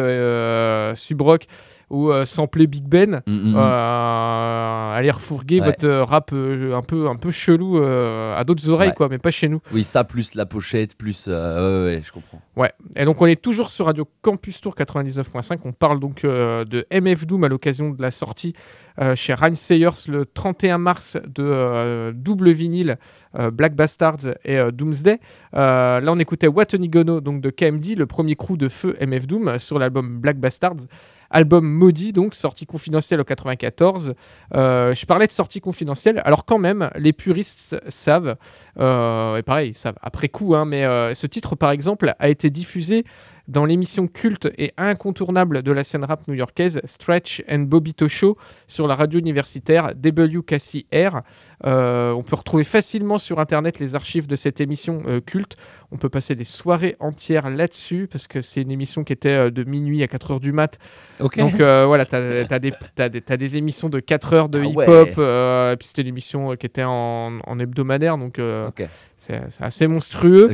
Subrock 0.95 1.45
ou 1.89 2.11
euh, 2.11 2.25
sampler 2.25 2.67
Big 2.67 2.83
Ben, 2.83 3.21
Mhm. 3.27 3.53
euh, 3.55 4.93
aller 4.95 5.11
refourguer 5.11 5.59
Ouais. 5.59 5.67
votre 5.67 5.85
euh, 5.85 6.03
rap 6.03 6.31
euh, 6.33 6.75
un 6.75 6.81
peu 6.81 7.07
un 7.07 7.15
peu 7.15 7.31
chelou 7.31 7.77
euh, 7.79 8.35
à 8.37 8.43
d'autres 8.43 8.69
oreilles 8.69 8.89
Ouais. 8.89 8.95
quoi, 8.95 9.09
mais 9.09 9.17
pas 9.17 9.31
chez 9.31 9.47
nous. 9.47 9.59
Oui, 9.71 9.83
ça 9.83 10.03
plus 10.03 10.35
la 10.35 10.45
pochette, 10.45 10.97
plus. 10.97 11.25
euh, 11.27 11.85
ouais, 11.95 12.01
je 12.03 12.11
comprends. 12.11 12.41
Ouais, 12.55 12.71
et 12.95 13.05
donc 13.05 13.21
on 13.21 13.25
est 13.25 13.41
toujours 13.41 13.69
sur 13.69 13.85
Radio 13.85 14.07
Campus 14.21 14.59
Tour 14.61 14.75
99.5. 14.75 15.59
On 15.65 15.71
parle 15.71 15.99
donc 15.99 16.25
euh, 16.25 16.65
de 16.65 16.85
MF 16.91 17.25
Doom 17.25 17.43
à 17.43 17.47
l'occasion 17.47 17.89
de 17.91 18.01
la 18.01 18.11
sortie 18.11 18.53
euh, 18.99 19.15
chez 19.15 19.33
Rhyme 19.35 19.55
Sayers 19.55 20.07
le 20.07 20.25
31 20.25 20.79
mars 20.79 21.17
de 21.27 21.43
euh, 21.43 22.11
double 22.15 22.49
vinyle 22.51 22.97
euh, 23.37 23.51
Black 23.51 23.75
Bastards 23.75 24.33
et 24.43 24.57
euh, 24.57 24.71
Doomsday. 24.71 25.19
Euh, 25.55 25.99
là, 26.01 26.11
on 26.11 26.17
écoutait 26.19 26.47
What 26.47 26.73
a 26.73 26.77
Nigono, 26.77 27.21
donc 27.21 27.41
de 27.41 27.49
KMD, 27.51 27.95
le 27.95 28.07
premier 28.07 28.35
crew 28.35 28.57
de 28.57 28.67
feu 28.69 28.97
MF 28.99 29.27
Doom 29.27 29.47
euh, 29.47 29.59
sur 29.59 29.77
l'album 29.77 30.19
Black 30.19 30.39
Bastards. 30.39 30.87
Album 31.29 31.65
maudit, 31.65 32.13
donc 32.13 32.35
sortie 32.35 32.65
confidentielle 32.65 33.19
au 33.19 33.23
94. 33.23 34.13
Euh, 34.53 34.93
je 34.93 35.05
parlais 35.05 35.27
de 35.27 35.31
sortie 35.31 35.59
confidentielle. 35.59 36.21
Alors, 36.25 36.45
quand 36.45 36.59
même, 36.59 36.89
les 36.95 37.13
puristes 37.13 37.81
savent, 37.87 38.37
euh, 38.79 39.37
et 39.37 39.43
pareil, 39.43 39.71
ils 39.71 39.77
savent 39.77 39.97
après 40.01 40.29
coup, 40.29 40.55
hein, 40.55 40.65
mais 40.65 40.85
euh, 40.85 41.13
ce 41.13 41.27
titre, 41.27 41.55
par 41.55 41.71
exemple, 41.71 42.13
a 42.19 42.29
été 42.29 42.49
diffusé 42.49 43.03
dans 43.47 43.63
l'émission 43.63 44.07
culte 44.07 44.49
et 44.57 44.73
incontournable 44.75 45.61
de 45.63 45.71
la 45.71 45.85
scène 45.85 46.03
rap 46.03 46.27
new-yorkaise 46.27 46.81
Stretch 46.83 47.41
and 47.49 47.59
Bobito 47.59 48.09
Show 48.09 48.37
sur 48.67 48.87
la 48.87 48.95
radio 48.95 49.21
universitaire 49.21 49.93
WKCR. 49.95 51.21
On 51.63 52.23
peut 52.27 52.35
retrouver 52.35 52.65
facilement 52.65 53.19
sur 53.19 53.39
internet 53.39 53.79
les 53.79 53.95
archives 53.95 54.27
de 54.27 54.35
cette 54.35 54.59
émission 54.59 55.01
culte. 55.25 55.55
On 55.89 55.95
peut 55.97 56.09
passer 56.09 56.35
des 56.35 56.43
soirées 56.43 56.97
entières 56.99 57.49
là-dessus 57.49 58.09
parce 58.11 58.27
que 58.27 58.41
c'est 58.41 58.61
une 58.61 58.71
émission 58.71 59.05
qui 59.05 59.13
était 59.13 59.29
euh, 59.29 59.49
de 59.51 59.63
minuit 59.63 60.03
à 60.03 60.07
4 60.09 60.31
heures 60.31 60.39
du 60.41 60.51
mat. 60.51 60.77
Ok. 61.21 61.37
Donc 61.39 61.61
euh, 61.61 61.85
voilà, 61.85 62.05
tu 62.05 62.15
as, 62.15 63.37
des, 63.37 63.57
émissions 63.57 63.87
de 63.87 64.01
4 64.01 64.33
heures 64.33 64.49
de 64.49 64.59
Ah 64.59 64.65
hip-hop. 64.65 64.85
ouais. 64.87 65.13
euh, 65.17 65.71
et 65.73 65.77
puis 65.77 65.87
c'était 65.87 66.01
une 66.01 66.09
émission 66.09 66.55
qui 66.57 66.65
était 66.65 66.83
en, 66.83 67.39
en 67.45 67.59
hebdomadaire. 67.59 68.17
Donc 68.17 68.37
euh, 68.37 68.69
c'est 69.17 69.39
assez 69.61 69.87
monstrueux. 69.87 70.49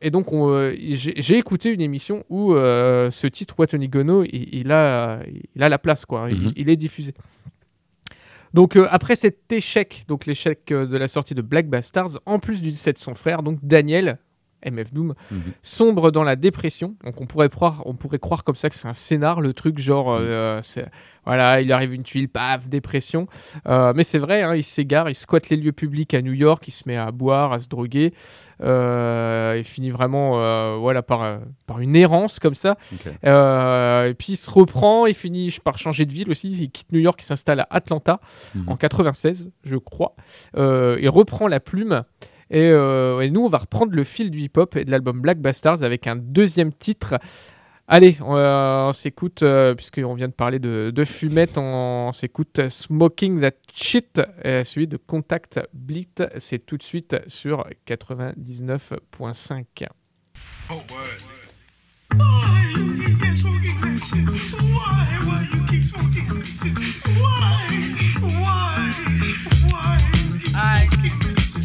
Et 0.00 0.10
donc, 0.10 0.32
on, 0.32 0.72
j'ai 0.78 1.36
écouté 1.36 1.70
une 1.70 1.80
émission 1.82 2.24
où 2.30 2.54
ce 2.54 3.26
titre, 3.26 3.54
What 3.58 3.66
a 3.74 3.78
Nigono, 3.78 4.24
il, 4.24 4.48
il 4.54 4.72
a, 4.72 5.20
il 5.54 5.62
a 5.62 5.68
la 5.68 5.78
place, 5.78 6.04
quoi. 6.06 6.28
Il, 6.30 6.38
Mhm. 6.44 6.52
il 6.56 6.68
est 6.70 6.76
diffusé. 6.76 7.12
Donc, 8.54 8.76
euh, 8.76 8.86
après 8.92 9.16
cet 9.16 9.50
échec, 9.50 10.04
donc 10.06 10.26
l'échec 10.26 10.70
euh, 10.70 10.86
de 10.86 10.96
la 10.96 11.08
sortie 11.08 11.34
de 11.34 11.42
Black 11.42 11.68
Bastards, 11.68 12.20
en 12.24 12.38
plus 12.38 12.62
du 12.62 12.70
de 12.70 12.98
son 12.98 13.16
frère, 13.16 13.42
donc 13.42 13.58
Daniel, 13.64 14.18
MF 14.64 14.92
Doom, 14.92 15.14
mhm. 15.30 15.40
sombre 15.62 16.10
dans 16.10 16.22
la 16.22 16.36
dépression. 16.36 16.96
Donc 17.04 17.20
on 17.20 17.26
pourrait 17.26 17.48
croire, 17.48 17.82
on 17.86 17.94
pourrait 17.94 18.18
croire 18.18 18.44
comme 18.44 18.56
ça 18.56 18.70
que 18.70 18.76
c'est 18.76 18.88
un 18.88 18.94
scénar, 18.94 19.40
le 19.40 19.52
truc 19.52 19.78
genre, 19.78 20.12
mhm. 20.12 20.18
euh, 20.20 20.60
euh 20.78 20.82
voilà, 21.26 21.62
il 21.62 21.72
arrive 21.72 21.94
une 21.94 22.02
tuile, 22.02 22.28
paf, 22.28 22.68
dépression. 22.68 23.28
Euh, 23.66 23.94
mais 23.96 24.04
c'est 24.04 24.18
vrai, 24.18 24.42
hein, 24.42 24.54
il 24.54 24.62
s'égare, 24.62 25.08
il 25.08 25.14
squatte 25.14 25.48
les 25.48 25.56
lieux 25.56 25.72
publics 25.72 26.12
à 26.12 26.20
New 26.20 26.34
York, 26.34 26.62
il 26.68 26.70
se 26.70 26.82
met 26.86 26.98
à 26.98 27.10
boire, 27.12 27.54
à 27.54 27.60
se 27.60 27.68
droguer. 27.68 28.12
Euh, 28.62 29.54
il 29.56 29.64
finit 29.64 29.88
vraiment, 29.88 30.78
voilà, 30.78 31.00
par, 31.02 31.40
une 31.78 31.96
errance 31.96 32.38
comme 32.38 32.54
ça. 32.54 32.76
Et 33.22 34.14
puis 34.18 34.34
il 34.34 34.36
se 34.36 34.50
reprend, 34.50 35.06
il 35.06 35.14
finit 35.14 35.56
par 35.64 35.78
changer 35.78 36.04
de 36.04 36.12
ville 36.12 36.30
aussi. 36.30 36.50
Il 36.50 36.70
quitte 36.70 36.92
New 36.92 37.00
York, 37.00 37.18
il 37.22 37.24
s'installe 37.24 37.60
à 37.60 37.68
Atlanta 37.70 38.20
mhm. 38.54 38.68
en 38.68 38.76
96, 38.76 39.50
je 39.62 39.76
crois. 39.78 40.14
il 40.54 41.08
reprend 41.08 41.48
la 41.48 41.58
plume. 41.58 42.04
Euh, 42.52 43.20
et, 43.20 43.30
nous, 43.30 43.44
on 43.44 43.48
va 43.48 43.58
reprendre 43.58 43.92
le 43.92 44.04
fil 44.04 44.30
du 44.30 44.40
hip-hop 44.40 44.76
et 44.76 44.84
de 44.84 44.90
l'album 44.90 45.20
Black 45.20 45.38
Bastards 45.38 45.82
avec 45.82 46.06
un 46.06 46.16
deuxième 46.16 46.72
titre. 46.72 47.18
Allez, 47.86 48.16
on, 48.22 48.36
euh, 48.36 48.92
s'écoute, 48.94 49.42
euh, 49.42 49.74
puisqu'on 49.74 50.14
vient 50.14 50.28
de 50.28 50.32
parler 50.32 50.58
de, 50.58 51.04
fumette, 51.04 51.58
on, 51.58 52.12
s'écoute 52.12 52.68
Smoking 52.68 53.40
That 53.40 53.56
Shit, 53.74 54.22
celui 54.42 54.86
de 54.86 54.96
Contact 54.96 55.60
Blit. 55.74 56.08
C'est 56.38 56.64
tout 56.64 56.78
de 56.78 56.82
suite 56.82 57.16
sur 57.26 57.66
99.5. 57.86 59.86
Oh, 60.70 60.80
Why? 67.14 68.74
Why 70.54 70.84
you 70.84 70.90
keep 71.02 71.23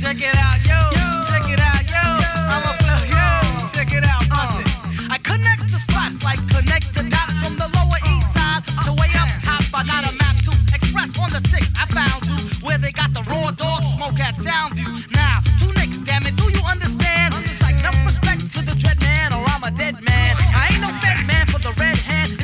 Check 0.09 0.21
it 0.23 0.35
out, 0.37 0.57
yo. 0.65 0.73
yo. 0.73 1.05
Check 1.29 1.45
it 1.53 1.59
out, 1.59 1.85
yo. 1.85 2.01
yo. 2.17 2.31
I'm 2.49 2.65
a 2.65 2.73
flow, 2.81 2.97
yo. 3.13 3.69
Check 3.77 3.93
it 3.93 4.03
out, 4.03 4.27
bust 4.27 4.57
uh. 4.57 4.61
it. 4.65 5.11
I 5.11 5.19
connect 5.21 5.69
the 5.69 5.77
spots 5.77 6.23
like 6.23 6.41
connect 6.49 6.95
the 6.95 7.03
dots 7.03 7.37
from 7.37 7.57
the 7.61 7.69
lower 7.77 8.01
east 8.09 8.33
side 8.33 8.65
up 8.73 8.85
to 8.85 8.93
way 8.93 9.05
up 9.13 9.29
top. 9.45 9.61
I 9.71 9.85
got 9.85 10.09
a 10.09 10.15
map 10.17 10.37
to 10.49 10.51
express 10.73 11.13
on 11.19 11.29
the 11.29 11.47
six. 11.49 11.71
I 11.77 11.85
found 11.93 12.25
you 12.25 12.41
where 12.65 12.79
they 12.79 12.91
got 12.91 13.13
the 13.13 13.21
raw 13.29 13.51
dog 13.51 13.83
smoke 13.83 14.19
at 14.19 14.33
Soundview. 14.33 14.89
Now, 15.13 15.41
two 15.59 15.71
nicks, 15.73 15.99
damn 16.01 16.25
it, 16.25 16.35
do 16.35 16.49
you 16.49 16.65
understand? 16.65 17.35
It's 17.45 17.61
like 17.61 17.77
no 17.83 17.91
respect 18.03 18.49
to 18.57 18.65
the 18.65 18.73
dread 18.81 18.99
man, 19.01 19.31
or 19.31 19.45
I'm 19.45 19.61
a 19.61 19.69
dead 19.69 20.01
man. 20.01 20.37
I 20.39 20.69
ain't 20.73 20.81
no 20.81 20.89
fed 21.05 21.21
man 21.27 21.45
for 21.45 21.59
the 21.59 21.71
red 21.77 21.97
hand. 21.97 22.38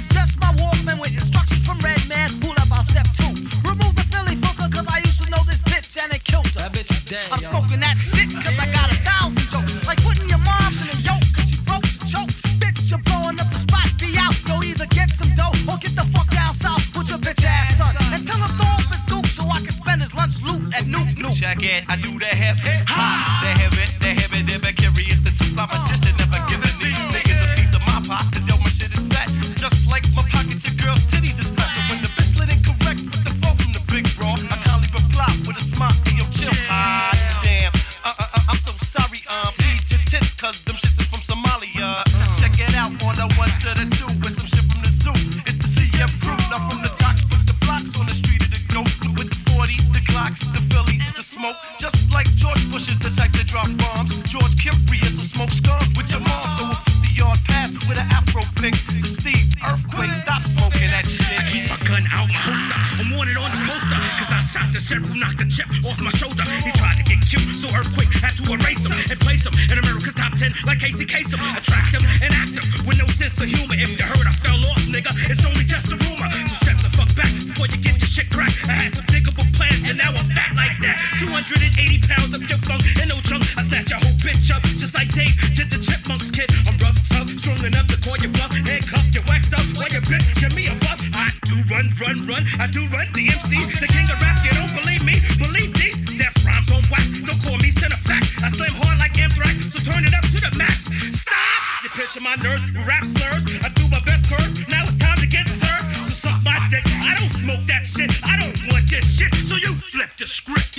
script. 110.25 110.74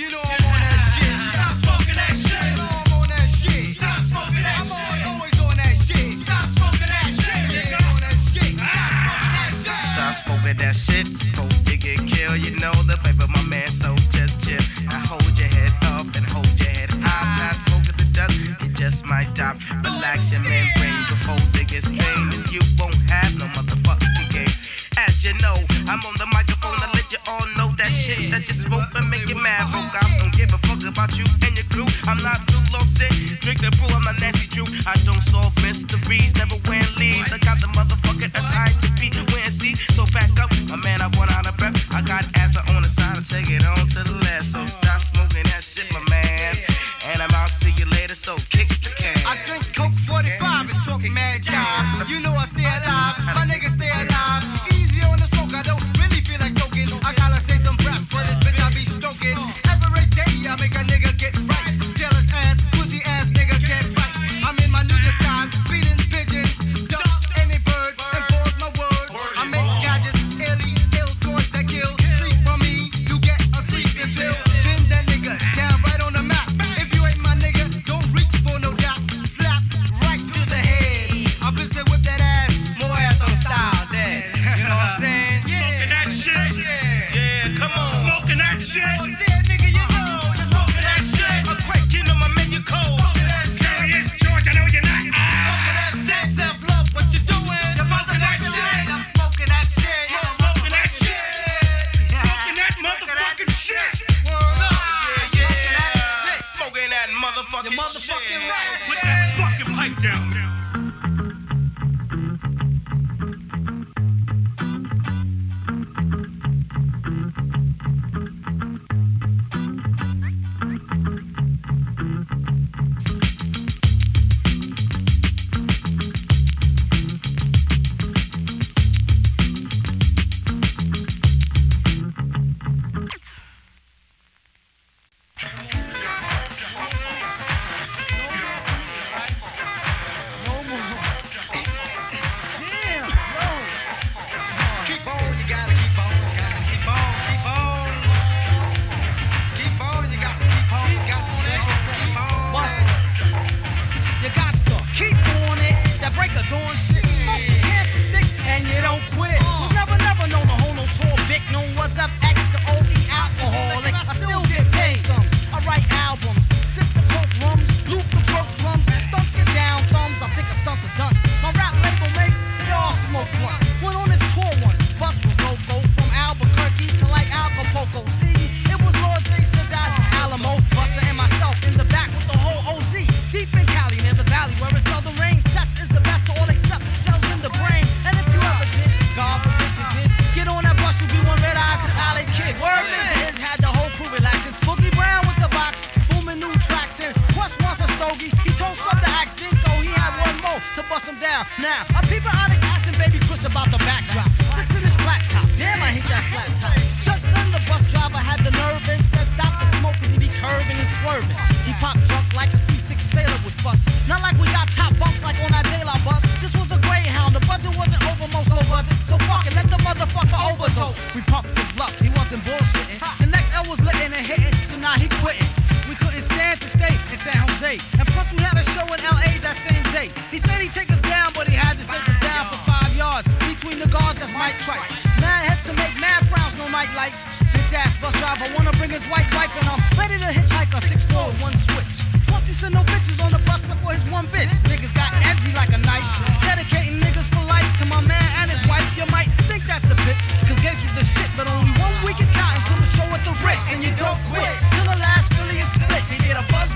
His 238.97 239.05
white 239.13 239.29
wife 239.37 239.53
and 239.61 239.69
I'm 239.69 239.81
ready 239.93 240.17
to 240.17 240.29
hitchhike 240.33 240.73
a 240.73 240.81
six 240.89 241.05
four 241.13 241.29
one 241.37 241.53
switch. 241.69 242.01
Plus 242.25 242.43
he 242.49 242.53
said 242.53 242.73
no 242.73 242.81
bitches 242.89 243.21
on 243.21 243.29
the 243.31 243.41
bus 243.45 243.61
except 243.61 243.81
for 243.85 243.93
his 243.93 244.03
one 244.09 244.25
bitch. 244.33 244.49
Niggas 244.65 244.93
got 244.97 245.13
edgy 245.21 245.53
like 245.53 245.69
a 245.69 245.77
knife. 245.77 246.07
Dedicating 246.41 246.97
niggas 246.97 247.29
for 247.29 247.43
life 247.45 247.67
to 247.77 247.85
my 247.85 248.01
man 248.01 248.25
and 248.41 248.49
his 248.49 248.63
wife. 248.65 248.85
You 248.97 249.05
might 249.13 249.29
think 249.45 249.65
that's 249.69 249.85
the 249.85 249.97
bitch, 250.01 250.21
cause 250.49 250.57
Gates 250.65 250.81
was 250.81 250.93
the 250.97 251.05
shit, 251.05 251.29
but 251.37 251.45
only 251.45 251.69
one 251.77 251.93
week 252.01 252.17
in 252.19 252.29
counting 252.33 252.65
till 252.65 252.81
the 252.81 252.89
show 252.97 253.07
at 253.13 253.21
the 253.21 253.33
Ritz. 253.45 253.61
And 253.69 253.85
you 253.85 253.93
don't 254.01 254.17
quit 254.33 254.49
till 254.73 254.87
the 254.89 254.97
last 254.97 255.29
Philly 255.37 255.61
is 255.61 255.69
split. 255.77 256.01
You 256.09 256.17
get 256.25 256.41
a 256.41 256.45
buzz 256.49 256.73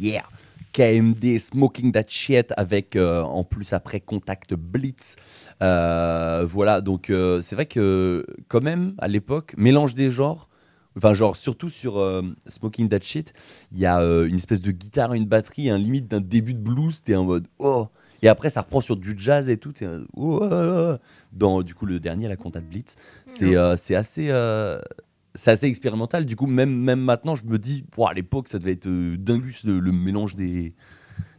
Yeah. 0.00 0.24
KMD 0.72 1.38
Smoking 1.38 1.92
That 1.92 2.06
Shit 2.08 2.52
avec 2.56 2.96
euh, 2.96 3.22
en 3.22 3.44
plus 3.44 3.72
après 3.72 4.00
Contact 4.00 4.54
Blitz. 4.54 5.16
Euh, 5.62 6.44
voilà, 6.48 6.80
donc 6.80 7.10
euh, 7.10 7.40
c'est 7.40 7.54
vrai 7.54 7.66
que 7.66 8.26
quand 8.48 8.60
même 8.60 8.94
à 8.98 9.06
l'époque, 9.06 9.54
mélange 9.56 9.94
des 9.94 10.10
genres. 10.10 10.48
Enfin, 10.96 11.12
genre, 11.12 11.36
surtout 11.36 11.70
sur 11.70 11.98
euh, 11.98 12.22
Smoking 12.46 12.88
That 12.88 13.00
Shit, 13.00 13.32
il 13.72 13.78
y 13.78 13.86
a 13.86 14.00
euh, 14.00 14.26
une 14.26 14.36
espèce 14.36 14.62
de 14.62 14.70
guitare, 14.70 15.12
une 15.14 15.26
batterie, 15.26 15.68
un 15.68 15.78
limite 15.78 16.08
d'un 16.08 16.20
début 16.20 16.54
de 16.54 16.60
blues, 16.60 17.02
t'es 17.02 17.16
en 17.16 17.24
mode 17.24 17.48
oh. 17.58 17.88
Et 18.22 18.28
après, 18.28 18.48
ça 18.48 18.62
reprend 18.62 18.80
sur 18.80 18.96
du 18.96 19.14
jazz 19.18 19.50
et 19.50 19.56
tout. 19.56 19.72
t'es 19.72 19.86
en 19.86 19.90
mode, 19.90 20.06
oh, 20.16 20.38
oh, 20.42 20.48
oh. 20.50 20.96
Dans 21.32 21.62
du 21.62 21.74
coup 21.74 21.86
le 21.86 22.00
dernier, 22.00 22.28
la 22.28 22.36
Contact 22.36 22.66
Blitz, 22.68 22.96
c'est 23.26 23.56
euh, 23.56 23.76
c'est 23.76 23.96
assez. 23.96 24.28
Euh, 25.34 25.38
c'est 25.38 25.50
assez 25.50 25.66
expérimental. 25.66 26.24
Du 26.26 26.36
coup, 26.36 26.46
même, 26.46 26.74
même 26.74 27.00
maintenant, 27.00 27.34
je 27.34 27.44
me 27.44 27.58
dis, 27.58 27.84
à 28.06 28.12
l'époque, 28.14 28.48
ça 28.48 28.58
devait 28.58 28.72
être 28.72 28.86
euh, 28.86 29.16
dingus 29.18 29.64
le, 29.64 29.80
le 29.80 29.92
mélange 29.92 30.36
des, 30.36 30.74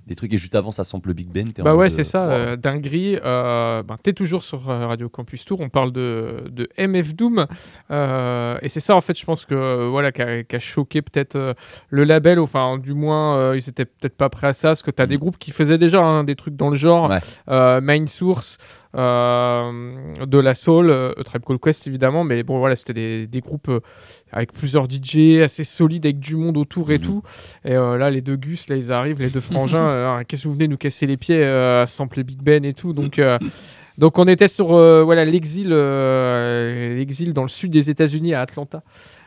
des 0.08 0.16
trucs. 0.16 0.34
Et 0.34 0.38
juste 0.38 0.56
avant, 0.56 0.72
ça 0.72 0.84
sample 0.84 1.14
Big 1.14 1.30
Ben. 1.30 1.46
Bah 1.64 1.76
ouais, 1.76 1.90
c'est 1.90 2.02
euh, 2.02 2.04
ça, 2.04 2.26
Ouah. 2.28 2.32
euh, 2.34 2.56
dinguerie. 2.58 3.18
Euh, 3.24 3.82
ben, 3.84 3.96
T'es 4.04 4.14
toujours 4.14 4.44
sur 4.44 4.70
euh, 4.70 4.86
Radio 4.88 5.10
Campus 5.10 5.46
Tour, 5.46 5.62
on 5.62 5.70
parle 5.70 5.92
de, 5.92 6.44
de 6.52 6.68
MF 6.78 7.16
Doom. 7.16 7.48
euh, 7.92 8.58
et 8.62 8.70
c'est 8.70 8.80
ça, 8.80 8.96
en 8.96 9.02
fait, 9.02 9.18
je 9.18 9.26
pense 9.26 9.46
que 9.46 9.56
euh, 9.56 9.88
voilà, 9.90 10.12
qui 10.12 10.22
a, 10.22 10.60
choqué 10.60 11.02
peut-être 11.02 11.36
euh, 11.36 11.54
le 11.90 12.04
label. 12.04 12.40
Enfin, 12.40 12.78
du 12.78 12.94
moins, 12.94 13.38
euh, 13.38 13.58
ils 13.58 13.68
étaient 13.70 13.86
peut-être 13.86 14.16
pas 14.18 14.30
prêts 14.30 14.48
à 14.48 14.54
ça, 14.54 14.70
parce 14.70 14.84
que 14.84 14.92
t'as 14.92 15.08
des 15.08 15.18
groupes 15.18 15.38
qui 15.38 15.52
faisaient 15.52 15.78
déjà 15.78 16.02
hein, 16.04 16.24
des 16.24 16.36
trucs 16.36 16.56
dans 16.56 16.70
le 16.70 16.76
genre. 16.76 17.12
Euh, 17.50 17.82
Main 17.82 18.08
Source. 18.08 18.58
Euh, 18.96 20.26
de 20.26 20.38
la 20.38 20.56
Soul, 20.56 20.90
euh, 20.90 21.14
A 21.18 21.24
Tribe 21.24 21.44
Called 21.46 21.60
Quest 21.62 21.88
évidemment, 21.88 22.24
mais 22.24 22.44
bon 22.44 22.60
voilà, 22.60 22.76
c'était 22.76 22.94
des, 22.94 23.28
des 23.28 23.42
groupes 23.42 23.70
euh, 23.70 23.80
avec 24.32 24.54
plusieurs 24.54 24.88
DJ 24.90 25.42
assez 25.44 25.64
solides, 25.64 26.06
avec 26.06 26.20
du 26.20 26.36
monde 26.36 26.58
autour 26.58 26.92
et 26.92 27.00
tout. 27.00 27.22
Et 27.64 27.76
euh, 27.76 27.98
là, 27.98 28.12
les 28.12 28.22
deux 28.22 28.36
Gus, 28.36 28.68
là, 28.70 28.76
ils 28.76 28.92
arrivent, 28.92 29.20
les 29.20 29.30
deux 29.30 29.40
frangins. 29.42 29.88
alors, 29.88 30.20
Qu'est-ce 30.28 30.44
que 30.44 30.48
vous 30.48 30.54
venez 30.54 30.68
nous 30.68 30.78
casser 30.78 31.08
les 31.08 31.18
pieds 31.18 31.44
euh, 31.44 31.84
à 31.84 31.88
sampler 31.88 32.24
Big 32.24 32.42
Ben 32.42 32.66
et 32.66 32.74
tout 32.74 32.94
Donc, 32.94 33.20
euh, 33.20 33.40
donc 33.98 34.18
on 34.20 34.28
était 34.28 34.48
sur 34.48 34.74
euh, 34.74 35.04
voilà 35.04 35.26
l'exil, 35.26 35.70
euh, 35.72 36.96
l'exil 36.96 37.34
dans 37.34 37.44
le 37.44 37.48
sud 37.48 37.72
des 37.72 37.90
États-Unis 37.90 38.34
à 38.34 38.42
Atlanta 38.42 38.84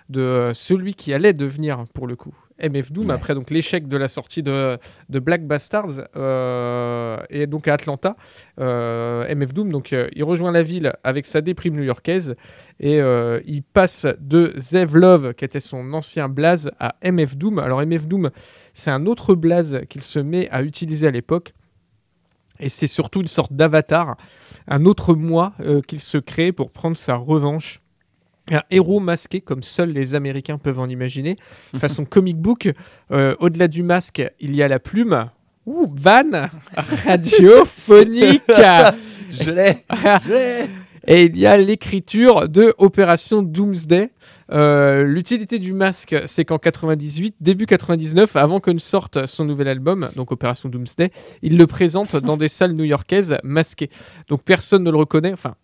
de 0.08 0.20
euh, 0.20 0.54
celui 0.54 0.94
qui 0.94 1.12
allait 1.12 1.32
devenir 1.32 1.84
pour 1.92 2.06
le 2.06 2.16
coup 2.16 2.34
MF 2.62 2.92
Doom 2.92 3.10
après 3.10 3.34
donc 3.34 3.50
l'échec 3.50 3.88
de 3.88 3.96
la 3.96 4.08
sortie 4.08 4.42
de, 4.42 4.78
de 5.08 5.18
Black 5.18 5.46
Bastards 5.46 6.08
euh, 6.16 7.18
et 7.30 7.46
donc 7.46 7.68
à 7.68 7.74
Atlanta 7.74 8.16
euh, 8.60 9.34
MF 9.34 9.54
Doom 9.54 9.70
donc 9.70 9.92
euh, 9.92 10.08
il 10.14 10.24
rejoint 10.24 10.52
la 10.52 10.62
ville 10.62 10.92
avec 11.04 11.26
sa 11.26 11.40
déprime 11.40 11.76
new-yorkaise 11.76 12.36
et 12.80 12.98
il 13.44 13.62
passe 13.62 14.06
de 14.20 14.52
Zev 14.56 14.96
Love 14.96 15.34
qui 15.34 15.44
était 15.44 15.58
son 15.58 15.92
ancien 15.94 16.28
blaze 16.28 16.70
à 16.78 16.94
MF 17.02 17.36
Doom 17.36 17.58
alors 17.58 17.84
MF 17.84 18.06
Doom 18.06 18.30
c'est 18.72 18.90
un 18.90 19.06
autre 19.06 19.34
blaze 19.34 19.80
qu'il 19.88 20.02
se 20.02 20.20
met 20.20 20.48
à 20.50 20.62
utiliser 20.62 21.08
à 21.08 21.10
l'époque 21.10 21.54
et 22.60 22.68
c'est 22.68 22.88
surtout 22.88 23.20
une 23.20 23.28
sorte 23.28 23.52
d'avatar, 23.52 24.16
un 24.66 24.84
autre 24.84 25.14
moi 25.14 25.52
qu'il 25.86 26.00
se 26.00 26.18
crée 26.18 26.50
pour 26.50 26.72
prendre 26.72 26.96
sa 26.96 27.14
revanche. 27.14 27.80
Un 28.50 28.62
héros 28.70 29.00
masqué 29.00 29.40
comme 29.40 29.62
seuls 29.62 29.90
les 29.90 30.14
Américains 30.14 30.58
peuvent 30.58 30.78
en 30.78 30.86
imaginer, 30.88 31.36
façon 31.76 32.04
comic 32.04 32.36
book. 32.36 32.70
Euh, 33.10 33.34
Au-delà 33.40 33.68
du 33.68 33.82
masque, 33.82 34.22
il 34.40 34.54
y 34.54 34.62
a 34.62 34.68
la 34.68 34.78
plume. 34.78 35.28
Ouh, 35.66 35.92
van 35.94 36.48
radiophonique. 37.04 38.42
Je 39.30 39.50
l'ai, 39.50 39.76
je 39.90 40.30
l'ai. 40.30 40.70
Et 41.06 41.24
il 41.24 41.36
y 41.38 41.46
a 41.46 41.56
l'écriture 41.58 42.48
de 42.48 42.74
Opération 42.78 43.42
Doomsday. 43.42 44.10
Euh, 44.52 45.04
L'utilité 45.04 45.58
du 45.58 45.74
masque, 45.74 46.16
c'est 46.26 46.46
qu'en 46.46 46.58
98, 46.58 47.36
début 47.40 47.66
99, 47.66 48.36
avant 48.36 48.60
que 48.60 48.70
ne 48.70 48.78
sorte 48.78 49.26
son 49.26 49.44
nouvel 49.44 49.68
album, 49.68 50.08
donc 50.16 50.32
Opération 50.32 50.70
Doomsday, 50.70 51.10
il 51.42 51.58
le 51.58 51.66
présente 51.66 52.16
dans 52.16 52.38
des 52.38 52.48
salles 52.48 52.72
new-yorkaises 52.72 53.36
masquées. 53.44 53.90
Donc 54.28 54.42
personne 54.44 54.82
ne 54.82 54.90
le 54.90 54.96
reconnaît. 54.96 55.32
Enfin, 55.34 55.54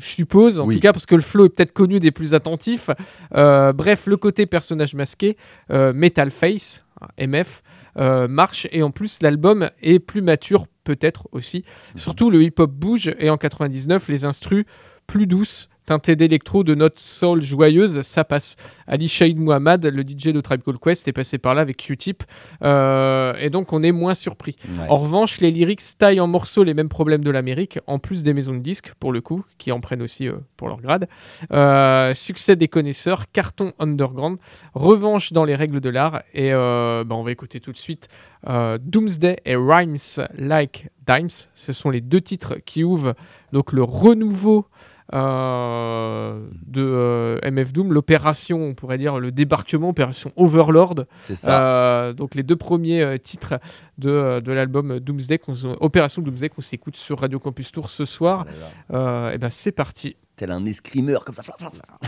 je 0.00 0.08
suppose, 0.08 0.58
en 0.58 0.66
Oui. 0.66 0.74
tout 0.76 0.80
cas, 0.80 0.92
parce 0.92 1.06
que 1.06 1.14
le 1.14 1.20
flow 1.22 1.46
est 1.46 1.50
peut-être 1.50 1.72
connu 1.72 2.00
des 2.00 2.10
plus 2.10 2.34
attentifs. 2.34 2.90
Euh, 3.36 3.72
bref, 3.72 4.06
le 4.06 4.16
côté 4.16 4.46
personnage 4.46 4.94
masqué, 4.94 5.36
euh, 5.70 5.92
Metal 5.92 6.30
Face, 6.30 6.84
hein, 7.00 7.06
MF, 7.18 7.62
euh, 7.98 8.28
marche 8.28 8.66
et 8.72 8.82
en 8.82 8.90
plus 8.90 9.20
l'album 9.22 9.70
est 9.82 9.98
plus 9.98 10.22
mature 10.22 10.66
peut-être 10.84 11.28
aussi. 11.32 11.64
Surtout 11.96 12.30
le 12.30 12.42
hip-hop 12.42 12.70
bouge 12.70 13.12
et 13.18 13.30
en 13.30 13.36
99 13.36 14.08
les 14.08 14.24
instrus 14.24 14.64
plus 15.06 15.26
douces, 15.26 15.69
teinté 15.90 16.14
d'électro, 16.14 16.62
de 16.62 16.76
notes 16.76 17.00
soul 17.00 17.42
joyeuses, 17.42 18.02
ça 18.02 18.22
passe. 18.22 18.54
Ali 18.86 19.08
Shaid 19.08 19.36
Muhammad, 19.36 19.84
le 19.84 20.02
DJ 20.02 20.28
de 20.28 20.40
Tribe 20.40 20.62
Called 20.62 20.78
Quest, 20.78 21.08
est 21.08 21.12
passé 21.12 21.36
par 21.36 21.56
là 21.56 21.62
avec 21.62 21.78
Q-Tip, 21.78 22.22
euh, 22.62 23.34
et 23.40 23.50
donc 23.50 23.72
on 23.72 23.82
est 23.82 23.90
moins 23.90 24.14
surpris. 24.14 24.54
Ouais. 24.68 24.86
En 24.88 24.98
revanche, 24.98 25.40
les 25.40 25.50
lyrics 25.50 25.82
taillent 25.98 26.20
en 26.20 26.28
morceaux 26.28 26.62
les 26.62 26.74
mêmes 26.74 26.88
problèmes 26.88 27.24
de 27.24 27.30
l'Amérique, 27.30 27.80
en 27.88 27.98
plus 27.98 28.22
des 28.22 28.32
maisons 28.32 28.54
de 28.54 28.60
disques, 28.60 28.92
pour 29.00 29.10
le 29.10 29.20
coup, 29.20 29.44
qui 29.58 29.72
en 29.72 29.80
prennent 29.80 30.02
aussi 30.02 30.28
euh, 30.28 30.34
pour 30.56 30.68
leur 30.68 30.80
grade. 30.80 31.08
Euh, 31.52 32.14
succès 32.14 32.54
des 32.54 32.68
connaisseurs, 32.68 33.24
carton 33.32 33.72
underground, 33.80 34.38
revanche 34.74 35.32
dans 35.32 35.44
les 35.44 35.56
règles 35.56 35.80
de 35.80 35.88
l'art, 35.88 36.22
et 36.34 36.52
bah, 36.52 37.04
on 37.10 37.24
va 37.24 37.32
écouter 37.32 37.58
tout 37.58 37.72
de 37.72 37.76
suite 37.76 38.06
Doomsday 38.46 39.38
et 39.44 39.56
Rhymes 39.56 39.98
Like 40.38 40.88
Dimes. 41.04 41.48
Ce 41.54 41.72
sont 41.72 41.90
les 41.90 42.00
deux 42.00 42.20
titres 42.20 42.58
qui 42.64 42.84
ouvrent 42.84 43.14
donc 43.52 43.72
le 43.72 43.82
renouveau 43.82 44.66
euh, 45.12 46.40
de 46.66 46.82
euh, 46.82 47.50
MF 47.50 47.72
Doom, 47.72 47.92
l'opération, 47.92 48.62
on 48.62 48.74
pourrait 48.74 48.98
dire 48.98 49.18
le 49.18 49.32
débarquement, 49.32 49.90
opération 49.90 50.32
Overlord. 50.36 51.06
C'est 51.24 51.36
ça. 51.36 51.62
Euh, 51.62 52.12
donc 52.12 52.34
les 52.34 52.42
deux 52.42 52.56
premiers 52.56 53.02
euh, 53.02 53.18
titres 53.18 53.58
de, 53.98 54.40
de 54.40 54.52
l'album 54.52 55.00
Doomsday, 55.00 55.40
Opération 55.80 56.22
Doomsday, 56.22 56.48
qu'on 56.48 56.62
s'écoute 56.62 56.96
sur 56.96 57.20
Radio 57.20 57.38
Campus 57.38 57.72
Tour 57.72 57.90
ce 57.90 58.04
soir. 58.04 58.46
et 58.90 59.38
ben 59.38 59.50
c'est 59.50 59.72
parti. 59.72 60.16
Tel 60.36 60.50
un 60.50 60.64
escrimeur 60.64 61.24
comme 61.24 61.34
ça. 61.34 61.42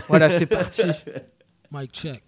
Voilà, 0.07 0.29
c'est 0.29 0.45
parti. 0.45 0.83
Mic 1.71 1.91
check. 1.91 2.23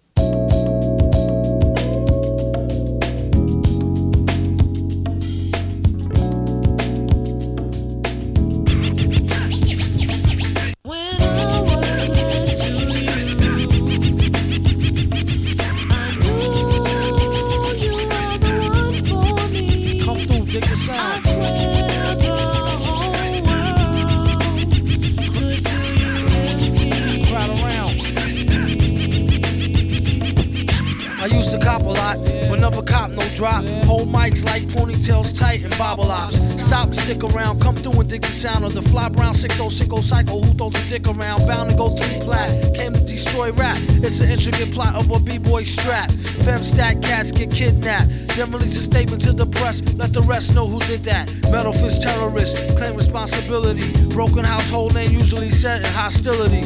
Dig 38.16 38.22
the 38.22 38.34
sound 38.34 38.64
of 38.64 38.72
the 38.72 38.82
fly 38.82 39.08
brown 39.08 39.34
6060 39.34 40.02
cycle. 40.02 40.42
Who 40.42 40.52
throws 40.54 40.74
a 40.74 40.88
dick 40.88 41.06
around? 41.06 41.46
Bound 41.46 41.70
to 41.70 41.76
go 41.76 41.96
three 41.96 42.20
plat. 42.24 42.48
Came 42.74 42.92
to 42.92 43.00
destroy 43.00 43.52
rap. 43.52 43.76
It's 44.04 44.20
an 44.20 44.30
intricate 44.30 44.72
plot 44.72 44.94
of 44.94 45.10
a 45.10 45.20
b-boy 45.20 45.62
strap. 45.64 46.10
Fem 46.44 46.62
stat 46.62 47.02
cats 47.02 47.32
get 47.32 47.50
kidnapped. 47.50 48.08
Then 48.36 48.50
release 48.52 48.76
a 48.76 48.80
statement 48.80 49.22
to 49.22 49.32
the 49.32 49.46
press. 49.46 49.82
Let 49.94 50.12
the 50.12 50.22
rest 50.22 50.54
know 50.54 50.66
who 50.66 50.78
did 50.80 51.00
that. 51.04 51.28
Metal 51.50 51.72
fist 51.72 52.02
terrorists 52.02 52.56
claim 52.78 52.96
responsibility. 52.96 53.84
Broken 54.08 54.44
household 54.44 54.94
name 54.94 55.10
usually 55.10 55.50
set 55.50 55.80
in 55.80 55.92
hostility. 55.92 56.64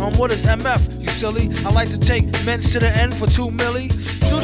Um, 0.00 0.16
what 0.16 0.30
is 0.30 0.42
MF? 0.42 1.00
You 1.00 1.08
silly. 1.08 1.50
I 1.66 1.72
like 1.72 1.90
to 1.90 1.98
take 1.98 2.24
men's 2.46 2.72
to 2.72 2.78
the 2.78 2.88
end 2.88 3.14
for 3.14 3.26
two 3.26 3.48
milli. 3.50 3.88
Do 4.30 4.40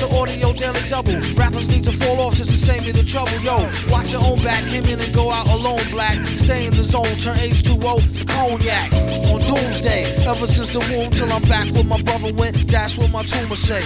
an 0.00 0.14
audio 0.16 0.52
daily 0.54 0.80
double. 0.88 1.20
Rappers 1.36 1.68
need 1.68 1.84
to 1.84 1.92
fall 1.92 2.20
off 2.20 2.36
just 2.36 2.50
to 2.50 2.56
save 2.56 2.82
me 2.86 2.92
the 2.92 3.04
trouble. 3.04 3.36
Yo, 3.44 3.56
watch 3.92 4.12
your 4.12 4.22
own 4.24 4.42
back. 4.42 4.62
Came 4.70 4.84
in 4.84 4.98
and 4.98 5.12
go 5.12 5.30
out 5.30 5.46
alone. 5.48 5.84
Black. 5.90 6.16
Stay 6.26 6.64
in 6.64 6.72
the 6.72 6.82
zone. 6.82 7.04
Turn 7.20 7.36
H2O 7.36 8.00
to 8.18 8.24
cognac. 8.24 8.92
On 9.28 9.40
doomsday. 9.40 10.04
Ever 10.24 10.46
since 10.46 10.70
the 10.70 10.80
womb 10.88 11.10
till 11.10 11.30
I'm 11.30 11.42
back 11.42 11.68
where 11.74 11.84
my 11.84 12.00
brother 12.02 12.32
went. 12.32 12.56
That's 12.68 12.96
what 12.96 13.12
my 13.12 13.22
tumor 13.24 13.56
say. 13.56 13.82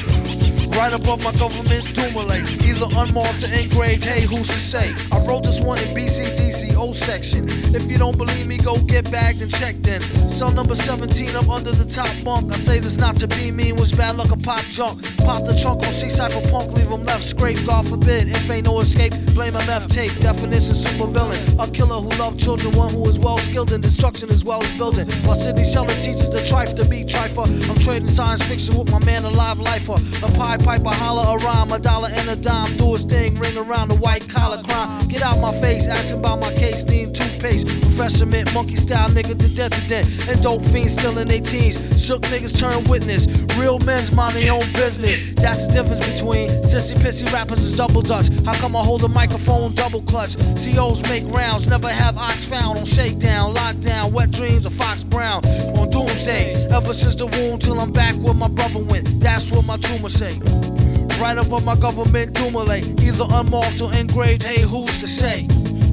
Right 0.77 0.93
above 0.93 1.25
my 1.25 1.33
government 1.33 1.85
doomulate. 1.97 2.45
Either 2.69 2.87
unmarked 3.01 3.43
or 3.43 3.53
engraved, 3.57 4.05
hey, 4.05 4.23
who's 4.23 4.49
to 4.49 4.61
say? 4.61 4.93
I 5.11 5.19
wrote 5.25 5.43
this 5.45 5.59
one 5.59 5.79
in 5.79 5.89
BCDC 5.97 6.77
O 6.77 6.93
section. 6.93 7.47
If 7.75 7.91
you 7.91 7.97
don't 7.97 8.19
believe 8.19 8.47
me, 8.47 8.59
go 8.59 8.77
get 8.85 9.11
bagged 9.11 9.41
and 9.41 9.51
checked 9.51 9.89
in. 9.89 10.03
Cell 10.29 10.53
number 10.53 10.75
17, 10.75 11.31
I'm 11.35 11.49
under 11.49 11.73
the 11.73 11.89
top 11.89 12.13
bunk. 12.23 12.53
I 12.53 12.57
say 12.57 12.79
this 12.79 12.99
not 12.99 13.17
to 13.17 13.27
be 13.27 13.51
mean, 13.51 13.77
was 13.77 13.91
bad 13.91 14.17
luck 14.17 14.33
a 14.33 14.37
pop 14.37 14.61
junk. 14.69 15.01
Pop 15.25 15.47
the 15.47 15.57
trunk 15.57 15.81
on 15.81 15.93
C 15.93 16.11
Cypher 16.11 16.47
Punk, 16.51 16.71
leave 16.73 16.89
him 16.89 17.05
left 17.05 17.23
scrape, 17.23 17.59
God 17.65 17.89
forbid. 17.89 18.29
If 18.29 18.51
ain't 18.51 18.67
no 18.67 18.81
escape, 18.81 19.15
blame 19.33 19.55
MF 19.55 19.89
tape. 19.89 20.13
Definition 20.21 20.75
super 20.75 21.07
villain. 21.07 21.41
A 21.59 21.67
killer 21.71 21.97
who 21.97 22.11
loved 22.21 22.39
children, 22.39 22.77
one 22.77 22.93
who 22.93 23.09
is 23.09 23.19
well 23.19 23.39
skilled 23.39 23.73
in 23.73 23.81
destruction 23.81 24.29
as 24.29 24.45
well 24.45 24.63
as 24.63 24.77
building. 24.77 25.07
While 25.25 25.37
Sidney 25.37 25.65
Sheldon 25.65 25.97
teaches 25.97 26.29
the 26.29 26.41
trife 26.41 26.77
to 26.77 26.85
be 26.85 27.03
trifer. 27.03 27.49
I'm 27.71 27.79
trading 27.79 28.09
science 28.09 28.43
fiction 28.43 28.77
with 28.77 28.93
my 28.93 29.03
man, 29.07 29.25
a 29.25 29.31
live 29.31 29.59
lifer. 29.59 29.97
A 30.27 30.31
pie 30.37 30.59
piper, 30.67 30.91
holler 30.91 31.39
a 31.39 31.45
rhyme, 31.45 31.71
a 31.71 31.79
dollar 31.79 32.09
and 32.11 32.29
a 32.29 32.35
dime. 32.35 32.67
Do 32.77 32.93
his 32.93 33.05
thing, 33.05 33.37
ring 33.37 33.57
around 33.57 33.89
the 33.89 33.95
white 33.95 34.29
collar 34.29 34.61
crime. 34.65 35.07
Get 35.07 35.23
out 35.23 35.39
my 35.41 35.53
face, 35.61 35.87
asking 35.87 36.19
about 36.19 36.41
my 36.41 36.53
case, 36.55 36.85
need 36.85 37.15
toothpaste. 37.15 37.69
Professor 37.83 38.27
mint, 38.27 38.53
monkey 38.53 38.75
style 38.75 39.09
nigga 39.11 39.39
to 39.39 39.49
death 39.55 39.71
to 39.71 39.89
death. 39.89 40.29
And 40.29 40.43
dope 40.43 40.65
fiends 40.67 40.95
still 40.95 41.19
in 41.19 41.29
their 41.29 41.41
teens. 41.41 41.77
Shook 42.05 42.23
niggas 42.23 42.59
turn 42.59 42.83
witness. 42.91 43.29
Real 43.57 43.79
men's 43.79 44.11
mind 44.11 44.35
their 44.35 44.53
own 44.53 44.67
business. 44.75 45.33
That's 45.35 45.69
the 45.69 45.75
difference 45.75 46.03
between 46.13 46.51
sissy 46.67 46.97
pissy 46.99 47.33
rappers 47.33 47.61
is 47.61 47.77
double 47.77 48.03
dutch. 48.03 48.27
How 48.45 48.55
come 48.55 48.75
I 48.75 48.83
hold 48.83 49.05
a 49.05 49.09
microphone 49.09 49.73
double 49.75 50.03
clutch? 50.03 50.35
COs 50.59 51.01
make 51.09 51.25
rounds, 51.33 51.69
never 51.69 51.89
have 51.89 52.19
ox 52.19 52.45
found 52.45 52.79
on 52.79 52.85
shakedown, 52.85 53.55
lockdown, 53.55 54.11
wet 54.11 54.33
dreams 54.33 54.67
of 54.67 54.73
Fox 54.73 55.05
Brown 55.05 55.47
on 55.79 55.89
doomsday. 56.27 56.75
Ever 56.75 56.93
since 56.93 57.15
the 57.15 57.27
womb 57.27 57.59
till 57.59 57.81
I'm 57.81 57.93
back 57.93 58.15
where 58.17 58.35
my 58.35 58.49
brother 58.49 58.81
went. 58.81 59.07
That's 59.21 59.53
what 59.53 59.67
my 59.67 59.77
tumor 59.77 60.09
say. 60.09 60.39
Right 61.21 61.39
above 61.39 61.65
my 61.65 61.77
government 61.77 62.35
doomulate. 62.35 63.01
Either 63.03 63.25
unmarked 63.31 63.81
or 63.81 63.93
engraved, 63.95 64.43
hey, 64.43 64.63
who's 64.63 65.01
to 65.01 65.09
say? 65.09 65.47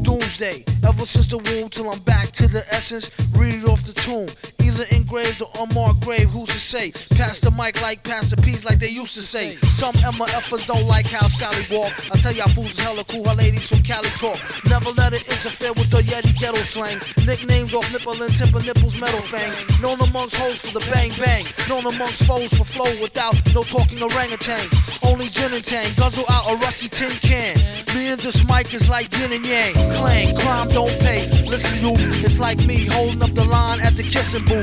Doomsday. 0.04 0.66
Ever 0.86 1.06
since 1.06 1.28
the 1.28 1.38
womb 1.38 1.70
till 1.70 1.90
I'm 1.90 2.00
back 2.00 2.32
to 2.32 2.48
the 2.48 2.64
essence. 2.72 3.12
Read 3.38 3.56
it 3.56 3.66
off 3.66 3.84
the 3.84 3.94
tomb. 3.94 4.28
Either 4.74 4.96
engraved 4.96 5.40
or 5.40 5.50
unmarked 5.62 6.02
grave, 6.02 6.30
who's 6.32 6.50
to 6.50 6.58
say? 6.58 6.90
Pass 7.16 7.38
the 7.38 7.52
mic 7.52 7.80
like 7.84 8.02
Pastor 8.02 8.36
P's 8.38 8.66
like 8.66 8.80
they 8.80 8.90
used 8.90 9.14
to 9.14 9.22
say. 9.22 9.54
Some 9.70 9.94
Emma 9.98 10.26
MFers 10.26 10.66
don't 10.66 10.88
like 10.88 11.06
how 11.06 11.28
Sally 11.28 11.62
walk. 11.70 11.94
I 12.12 12.18
tell 12.18 12.34
y'all 12.34 12.50
fools 12.50 12.72
is 12.72 12.80
hella 12.80 13.04
cool, 13.04 13.24
how 13.24 13.36
ladies 13.36 13.70
from 13.70 13.84
Cali 13.84 14.10
talk. 14.18 14.42
Never 14.66 14.90
let 14.98 15.14
it 15.14 15.30
interfere 15.30 15.74
with 15.74 15.92
the 15.92 16.02
Yeti 16.02 16.34
ghetto 16.40 16.58
slang. 16.58 16.98
Nicknames 17.22 17.76
off 17.76 17.86
nipple 17.94 18.18
and 18.18 18.34
tip 18.34 18.50
of 18.50 18.66
nipples 18.66 19.00
metal 19.00 19.22
fang. 19.22 19.54
Known 19.80 20.02
amongst 20.02 20.38
hoes 20.38 20.66
for 20.66 20.74
the 20.74 20.84
bang 20.90 21.12
bang. 21.22 21.46
Known 21.70 21.86
amongst 21.94 22.26
foes 22.26 22.52
for 22.58 22.66
flow 22.66 22.90
without 23.00 23.38
no 23.54 23.62
talking 23.62 24.00
orangutans. 24.02 24.74
Only 25.06 25.28
gin 25.30 25.54
and 25.54 25.64
tang, 25.64 25.86
guzzle 25.98 26.26
out 26.30 26.50
a 26.50 26.58
rusty 26.66 26.90
tin 26.90 27.14
can. 27.22 27.62
Me 27.94 28.10
and 28.10 28.20
this 28.22 28.42
mic 28.50 28.74
is 28.74 28.90
like 28.90 29.06
yin 29.20 29.34
and 29.34 29.46
yang. 29.46 29.74
Clang, 30.02 30.36
crime 30.38 30.70
don't 30.70 30.98
pay. 31.06 31.30
Listen, 31.46 31.78
you, 31.78 31.94
it's 32.26 32.40
like 32.40 32.58
me 32.66 32.88
holding 32.90 33.22
up 33.22 33.34
the 33.38 33.46
line 33.46 33.80
at 33.82 33.94
the 33.94 34.02
kissing 34.02 34.44
booth. 34.46 34.63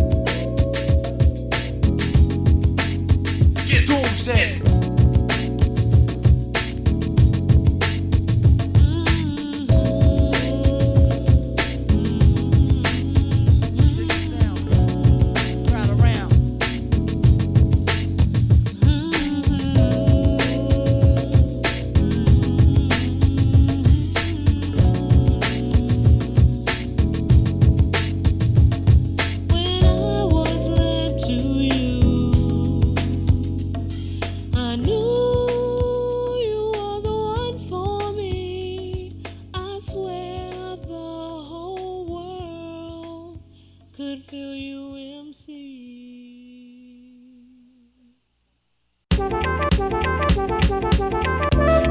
Doomsday. 3.91 4.70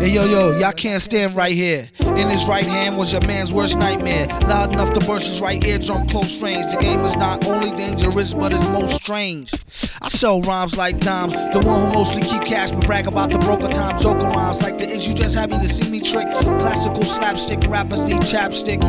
Hey 0.00 0.08
yo 0.12 0.24
yo, 0.24 0.56
y'all 0.58 0.72
can't 0.72 0.98
stand 0.98 1.36
right 1.36 1.52
here. 1.52 1.86
In 2.16 2.30
his 2.30 2.46
right 2.48 2.64
hand 2.64 2.96
was 2.96 3.12
your 3.12 3.20
man's 3.26 3.52
worst 3.52 3.76
nightmare. 3.76 4.28
Loud 4.48 4.72
enough 4.72 4.94
to 4.94 5.00
burst 5.00 5.26
his 5.26 5.42
right 5.42 5.62
eardrum 5.62 6.08
close 6.08 6.40
range. 6.40 6.64
The 6.68 6.78
game 6.78 7.00
is 7.00 7.16
not 7.16 7.46
only 7.46 7.76
dangerous, 7.76 8.32
but 8.32 8.54
it's 8.54 8.66
most 8.70 8.94
strange. 8.94 9.52
I 10.00 10.08
sell 10.08 10.40
rhymes 10.40 10.78
like 10.78 11.00
dimes, 11.00 11.34
the 11.34 11.60
one 11.66 11.86
who 11.86 11.92
mostly 11.92 12.22
keep 12.22 12.46
cash 12.46 12.70
but 12.70 12.86
brag 12.86 13.08
about 13.08 13.28
the 13.28 13.38
broker 13.40 13.68
times. 13.68 14.02
Joker 14.02 14.24
rhymes 14.24 14.62
like 14.62 14.78
the 14.78 14.88
is 14.88 15.06
you 15.06 15.12
just 15.12 15.36
happy 15.36 15.58
to 15.58 15.68
see 15.68 15.90
me 15.90 16.00
trick. 16.00 16.26
Classical 16.32 17.02
slapstick 17.02 17.60
rappers 17.68 18.06
need 18.06 18.22
chapstick. 18.22 18.80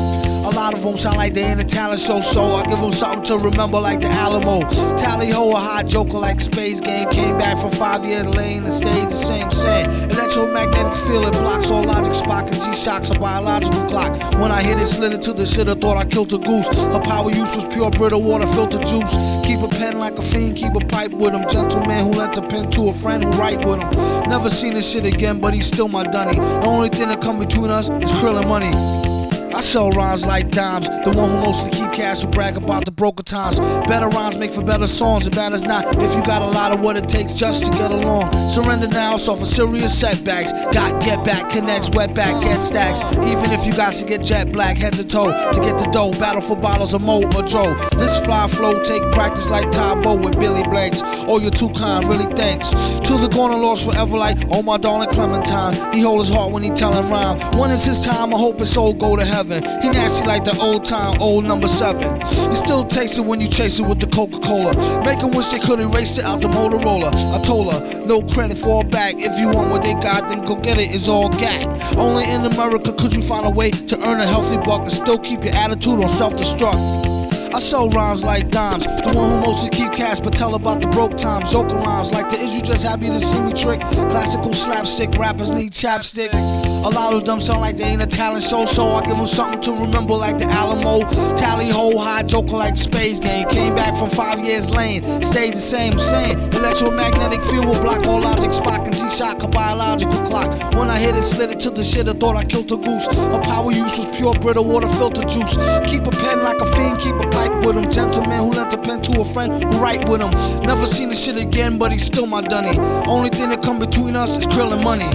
A 0.44 0.50
lot 0.50 0.74
of 0.74 0.82
them 0.82 0.98
sound 0.98 1.18
like 1.18 1.34
they 1.34 1.50
in 1.52 1.60
a 1.60 1.64
talent 1.64 2.02
show, 2.02 2.20
so 2.20 2.42
I 2.42 2.66
give 2.66 2.80
them 2.80 2.92
something 2.92 3.24
to 3.26 3.38
remember 3.38 3.80
like 3.80 4.02
the 4.02 4.08
Alamo. 4.08 4.68
Tally 4.98 5.30
ho, 5.30 5.52
a 5.52 5.60
hot 5.60 5.86
joker 5.86 6.18
like 6.18 6.42
Space 6.42 6.82
Game. 6.82 7.08
Came 7.10 7.38
back 7.38 7.58
from 7.60 7.70
five 7.72 8.04
year 8.04 8.24
lane 8.24 8.64
and 8.64 8.74
stayed 8.74 9.06
the 9.06 9.12
same. 9.12 9.52
Saying 9.52 9.90
electromagnetic 10.10 10.98
field 11.06 11.32
blocks 11.34 11.70
all 11.70 11.84
logic. 11.84 12.14
Spock 12.14 12.48
and 12.52 12.56
G 12.56 12.76
shocks 12.76 13.12
a 13.12 13.20
biological 13.20 13.84
clock. 13.88 14.12
When 14.42 14.52
I 14.52 14.64
hit 14.64 14.80
it, 14.80 14.88
slid 14.88 15.14
it 15.14 15.22
to 15.24 15.34
the 15.34 15.46
shit, 15.46 15.68
I 15.68 15.76
thought 15.76 15.98
I 15.98 16.06
killed 16.06 16.34
a 16.34 16.40
goose. 16.40 16.68
Her 16.70 17.00
power 17.00 17.30
use 17.30 17.56
was 17.56 17.66
pure 17.66 17.92
brittle 17.92 18.24
water 18.24 18.48
filter 18.48 18.80
juice. 18.80 19.14
Keep 19.46 19.62
a 19.62 19.68
pen 19.68 20.00
like 20.00 20.18
a 20.18 20.24
fiend, 20.24 20.58
keep 20.58 20.74
a 20.74 20.86
pipe 20.86 21.12
with 21.12 21.34
him. 21.34 21.48
Gentleman 21.50 22.06
who 22.06 22.12
lent 22.20 22.38
a 22.38 22.42
pen 22.42 22.72
to 22.72 22.90
a 22.90 22.94
friend 22.94 23.24
who 23.24 23.30
write 23.40 23.64
with 23.64 23.80
him. 23.80 23.90
Never 24.30 24.50
seen 24.50 24.74
this 24.74 24.92
shit 24.92 25.06
again, 25.06 25.40
but 25.40 25.54
he's 25.54 25.68
still 25.68 25.88
my 25.88 26.04
dunny. 26.04 26.36
The 26.36 26.66
only 26.66 26.90
thing 26.90 27.10
that 27.10 27.22
come 27.22 27.38
between 27.38 27.70
us 27.70 27.90
is 27.90 28.12
krill 28.14 28.40
and 28.40 28.50
money. 28.50 29.11
I 29.54 29.62
sell 29.62 29.92
rhymes 29.92 30.26
like 30.26 30.50
dimes. 30.50 30.88
The 30.88 31.12
one 31.16 31.30
who 31.32 31.38
mostly 31.38 31.72
keep 31.72 31.92
cash 31.92 32.24
will 32.24 32.32
brag 32.32 32.58
about 32.58 32.86
the 32.86 32.92
broker 32.92 33.24
times. 33.24 33.60
Better 33.88 34.08
rhymes 34.08 34.38
make 34.38 34.52
for 34.52 34.64
better 34.64 34.88
songs, 34.88 35.28
bad 35.30 35.54
as 35.54 35.66
not. 35.66 35.86
If 35.98 36.16
you 36.16 36.24
got 36.26 36.42
a 36.42 36.48
lot 36.48 36.72
of 36.72 36.82
what 36.82 36.96
it 36.98 37.10
takes 37.10 37.34
just 37.34 37.66
to 37.66 37.72
get 37.72 37.92
along. 37.92 38.32
Surrender 38.50 38.88
now, 38.88 39.18
so 39.18 39.36
for 39.36 39.46
serious 39.46 39.98
setbacks. 39.98 40.54
Got 40.74 41.02
get 41.04 41.24
back, 41.26 41.52
connects, 41.52 41.90
wet 41.94 42.14
back, 42.14 42.42
get 42.42 42.60
stacks. 42.60 43.02
Even 43.18 43.52
if 43.52 43.66
you 43.66 43.74
got 43.74 43.94
to 43.94 44.06
get 44.06 44.24
jet 44.24 44.52
black, 44.52 44.78
head 44.78 44.94
to 44.94 45.08
toe 45.08 45.32
to 45.52 45.60
get 45.60 45.78
the 45.78 45.90
dough. 45.92 46.12
Battle 46.12 46.42
for 46.42 46.56
bottles 46.56 46.94
of 46.94 47.02
Mo 47.02 47.24
or 47.24 47.48
Dro. 47.48 47.74
This 47.98 48.24
fly 48.24 48.48
flow 48.48 48.82
take 48.84 49.04
practice 49.12 49.50
like 49.50 49.66
Tybo 49.72 50.24
with 50.24 50.40
Billy 50.40 50.64
Blanks. 50.64 51.02
Oh, 51.28 51.40
you're 51.40 51.52
too 51.52 51.70
kind, 51.72 52.08
really 52.08 52.34
thanks. 52.36 52.72
To 52.72 53.18
the 53.18 53.30
corner 53.34 53.58
lost 53.58 53.90
forever 53.90 54.18
like, 54.18 54.38
oh 54.52 54.62
my 54.62 54.78
darling 54.78 55.10
Clementine. 55.10 55.94
He 55.94 56.02
hold 56.02 56.20
his 56.20 56.34
heart 56.34 56.52
when 56.52 56.64
he 56.64 56.70
tellin' 56.72 57.10
rhyme. 57.10 57.40
When 57.60 57.72
it's 57.72 57.86
his 57.86 58.04
time, 58.06 58.34
I 58.34 58.38
hope 58.38 58.60
his 58.60 58.72
soul 58.74 58.94
go 58.94 59.16
to 59.16 59.26
heaven. 59.42 59.64
He 59.82 59.90
nasty 59.90 60.26
like 60.28 60.44
the 60.44 60.56
old 60.62 60.86
time, 60.86 61.20
old 61.20 61.46
number 61.46 61.68
seven. 61.68 62.20
You 62.50 62.56
still 62.56 62.84
taste 62.84 63.18
it 63.18 63.26
when 63.26 63.42
you 63.42 63.48
chase 63.48 63.80
it 63.80 63.86
with 63.88 64.00
the 64.00 64.08
Coca 64.08 64.40
Cola. 64.40 64.74
Make 65.04 65.22
wish 65.36 65.50
they 65.50 65.60
could 65.60 65.80
erase 65.80 66.18
it 66.18 66.26
out 66.26 66.42
the 66.42 66.48
Motorola. 66.48 67.12
I 67.12 67.44
told 67.44 67.74
her, 67.74 68.06
no 68.06 68.22
credit, 68.22 68.58
fall 68.58 68.84
back. 68.84 69.16
If 69.18 69.40
you 69.40 69.48
want 69.50 69.72
what 69.72 69.84
they 69.84 69.94
got, 69.94 70.30
then 70.30 70.42
go 70.42 70.56
get 70.56 70.78
it. 70.78 70.94
It's 70.94 71.08
all 71.08 71.30
gag. 71.30 71.68
Only 71.98 72.26
in 72.26 72.42
America 72.42 72.94
could 72.94 73.16
you 73.16 73.22
find 73.22 73.46
a 73.46 73.50
way 73.50 73.72
to 73.72 73.96
earn 74.08 74.20
a 74.20 74.28
healthy 74.28 74.58
buck 74.58 74.82
and 74.82 74.92
still 74.92 75.18
keep 75.18 75.44
your 75.44 75.56
attitude 75.56 76.00
on 76.00 76.10
self 76.10 76.34
destruct. 76.34 77.11
I 77.54 77.60
sell 77.60 77.90
rhymes 77.90 78.24
like 78.24 78.50
dimes, 78.50 78.86
the 78.86 79.12
one 79.14 79.30
who 79.30 79.38
mostly 79.46 79.70
keep 79.70 79.92
cash 79.92 80.22
but 80.22 80.32
tell 80.32 80.56
about 80.56 80.82
the 80.82 80.88
broke 80.88 81.18
times. 81.18 81.52
Joker 81.52 81.76
rhymes 81.76 82.12
like 82.14 82.30
the 82.30 82.38
is 82.38 82.56
you 82.56 82.62
just 82.62 82.86
happy 82.86 83.08
to 83.08 83.20
see 83.20 83.42
me 83.42 83.52
trick. 83.52 83.82
Classical 83.82 84.54
slapstick 84.54 85.14
rappers 85.18 85.52
need 85.52 85.72
chapstick. 85.72 86.32
A 86.34 86.90
lot 86.90 87.14
of 87.14 87.26
them 87.26 87.42
sound 87.42 87.60
like 87.60 87.76
they 87.76 87.84
ain't 87.84 88.02
a 88.02 88.08
talent 88.08 88.44
show, 88.44 88.64
so 88.64 88.88
I 88.88 89.02
give 89.06 89.18
them 89.18 89.26
something 89.26 89.60
to 89.62 89.74
remember 89.74 90.14
like 90.14 90.38
the 90.38 90.46
Alamo. 90.46 91.06
Tally 91.36 91.70
ho, 91.70 91.98
high 91.98 92.24
joker 92.24 92.56
like 92.56 92.78
Space 92.78 93.20
Game. 93.20 93.48
Came 93.50 93.76
back 93.76 93.98
from 93.98 94.10
five 94.10 94.40
years 94.40 94.74
lane, 94.74 95.04
stayed 95.22 95.54
the 95.54 95.60
same, 95.60 96.00
same. 96.00 96.40
Electromagnetic 96.56 97.44
field 97.44 97.66
will 97.66 97.82
block 97.82 98.06
all 98.08 98.22
logic. 98.22 98.52
Spock 98.52 98.86
and 98.86 98.96
G 98.96 99.10
shock 99.10 99.44
a 99.44 99.48
biological 99.48 100.24
clock. 100.24 100.52
When 100.76 100.90
I 100.90 100.98
hit 100.98 101.16
it, 101.16 101.24
slid 101.24 101.52
it 101.52 101.60
to 101.62 101.70
the 101.70 101.84
shit, 101.84 102.08
I 102.08 102.14
thought 102.14 102.38
I 102.38 102.46
killed 102.46 102.72
a 102.72 102.78
goose. 102.78 103.08
Her 103.08 103.42
power 103.42 103.74
use 103.74 103.98
was 103.98 104.08
pure 104.18 104.34
brittle 104.36 104.64
water 104.64 104.88
filter 104.88 105.26
juice. 105.26 105.58
Keep 105.86 106.08
a 106.08 106.12
like 106.40 106.60
a 106.62 106.66
fiend, 106.66 107.00
keep 107.00 107.16
a 107.16 107.30
pipe 107.30 107.66
with 107.66 107.78
him. 107.78 107.90
Gentleman 107.92 108.40
who 108.40 108.50
lent 108.52 108.74
a 108.74 108.78
pen 108.78 109.02
to 109.04 109.22
a 109.22 109.26
friend 109.26 109.52
who 109.54 109.70
write 109.82 110.08
with 110.10 110.22
him. 110.22 110.32
Never 110.62 110.86
seen 110.86 111.10
the 111.10 111.16
shit 111.16 111.38
again, 111.38 111.78
but 111.78 111.92
he's 111.92 112.06
still 112.06 112.28
my 112.28 112.42
dunny. 112.42 112.78
Only 113.08 113.30
thing 113.30 113.50
that 113.50 113.62
come 113.62 113.80
between 113.80 114.16
us 114.16 114.38
is 114.38 114.48
krill 114.48 114.74
and 114.74 114.84
money. 114.84 115.10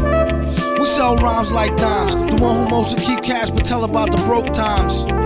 We 0.79 0.87
sell 0.87 1.17
rhymes 1.17 1.53
like 1.53 1.77
dimes. 1.77 2.15
The 2.15 2.37
one 2.41 2.65
who 2.65 2.71
mostly 2.71 3.05
keep 3.05 3.23
cash 3.23 3.51
but 3.51 3.65
tell 3.65 3.85
about 3.85 4.13
the 4.13 4.19
broke 4.27 4.53
times. 4.53 5.26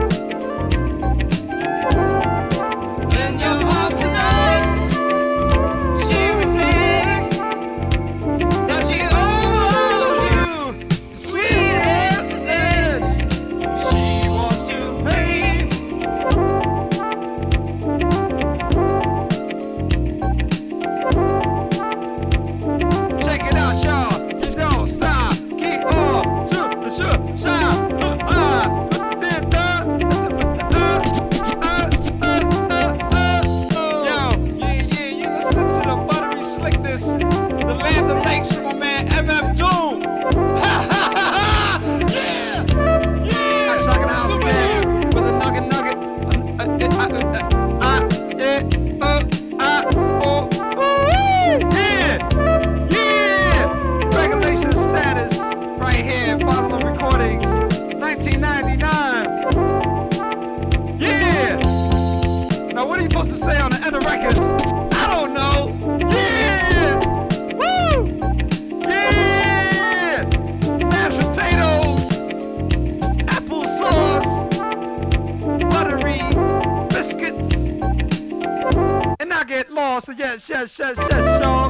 Yes, 80.51 80.79
yes, 80.79 80.99
yes, 80.99 81.41
y'all. 81.41 81.69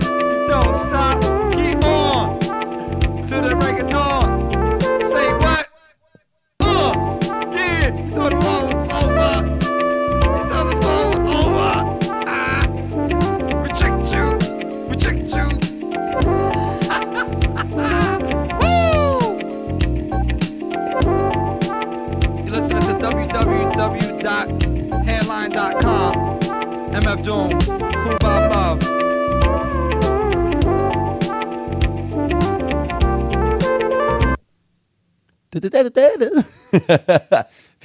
Don't 0.49 0.75
stop. 0.75 1.20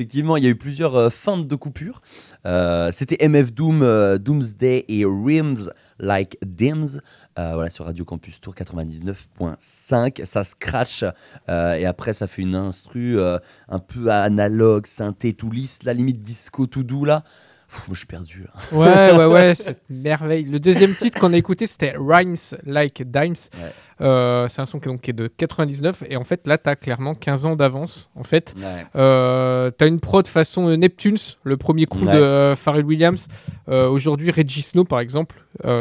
Effectivement, 0.06 0.38
il 0.38 0.44
y 0.44 0.48
a 0.48 0.52
eu 0.52 0.56
plusieurs 0.56 0.96
euh, 0.96 1.10
de 1.10 1.56
coupure. 1.56 2.00
Euh, 2.46 2.92
C'était 2.94 3.28
MF 3.28 3.52
Doom, 3.52 3.82
euh, 3.82 4.20
Doomsday 4.20 4.86
et 4.88 5.04
Rims 5.04 5.72
Like 5.98 6.38
Dims. 6.46 7.00
Euh, 7.40 7.56
voilà, 7.56 7.72
sur 7.72 7.86
Radio 7.86 8.06
Campus 8.06 8.40
Tour 8.40 8.54
99.5. 8.54 10.24
Ça 10.24 10.44
scratch 10.44 11.04
et 11.50 11.86
après, 11.88 12.14
ça 12.14 12.28
fait 12.28 12.44
une 12.44 12.54
instru 12.56 13.20
un 13.20 13.80
peu 13.80 14.12
analogue, 14.12 14.86
synthé, 14.86 15.34
tout 15.34 15.50
lisse, 15.50 15.82
la 15.82 15.94
limite 15.94 16.22
disco 16.22 16.68
tout 16.68 16.84
doux 16.84 17.04
là. 17.04 17.24
Pff, 17.68 17.86
je 17.92 17.96
suis 17.96 18.06
perdu. 18.08 18.44
là. 18.46 18.78
Ouais, 18.78 19.18
ouais, 19.18 19.26
ouais, 19.34 19.56
cette 19.56 19.82
merveille. 19.90 20.44
Le 20.44 20.60
deuxième 20.60 20.94
titre 20.96 21.20
qu'on 21.20 21.34
a 21.34 21.38
écouté, 21.38 21.68
c'était 21.68 21.96
Rhymes 21.98 22.36
Like 22.66 23.04
Dimes. 23.10 23.34
Ouais. 23.56 23.72
Euh, 24.02 24.48
c'est 24.50 24.62
un 24.62 24.66
son 24.66 24.80
qui 24.80 24.90
est, 24.90 24.92
donc, 24.92 25.02
qui 25.02 25.10
est 25.12 25.14
de 25.14 25.28
99. 25.28 26.04
Et 26.10 26.18
en 26.18 26.24
fait, 26.24 26.46
là, 26.48 26.58
tu 26.58 26.70
as 26.70 26.76
clairement 26.76 27.16
15 27.16 27.46
ans 27.46 27.56
d'avance. 27.56 28.10
En 28.16 28.24
fait, 28.24 28.54
Ouais. 28.58 28.86
euh, 28.96 29.72
tu 29.78 29.84
as 29.84 29.88
une 29.88 30.00
prod 30.00 30.28
façon 30.28 30.68
euh, 30.68 30.76
Neptunes, 30.76 31.18
le 31.44 31.58
premier 31.58 31.86
coup 31.86 32.00
Ouais. 32.06 32.14
de 32.14 32.20
euh, 32.22 32.56
Pharrell 32.56 32.86
Williams. 32.86 33.28
Aujourd'hui, 33.68 34.30
Reggie 34.32 34.62
Snow, 34.62 34.84
par 34.84 35.00
exemple, 35.00 35.36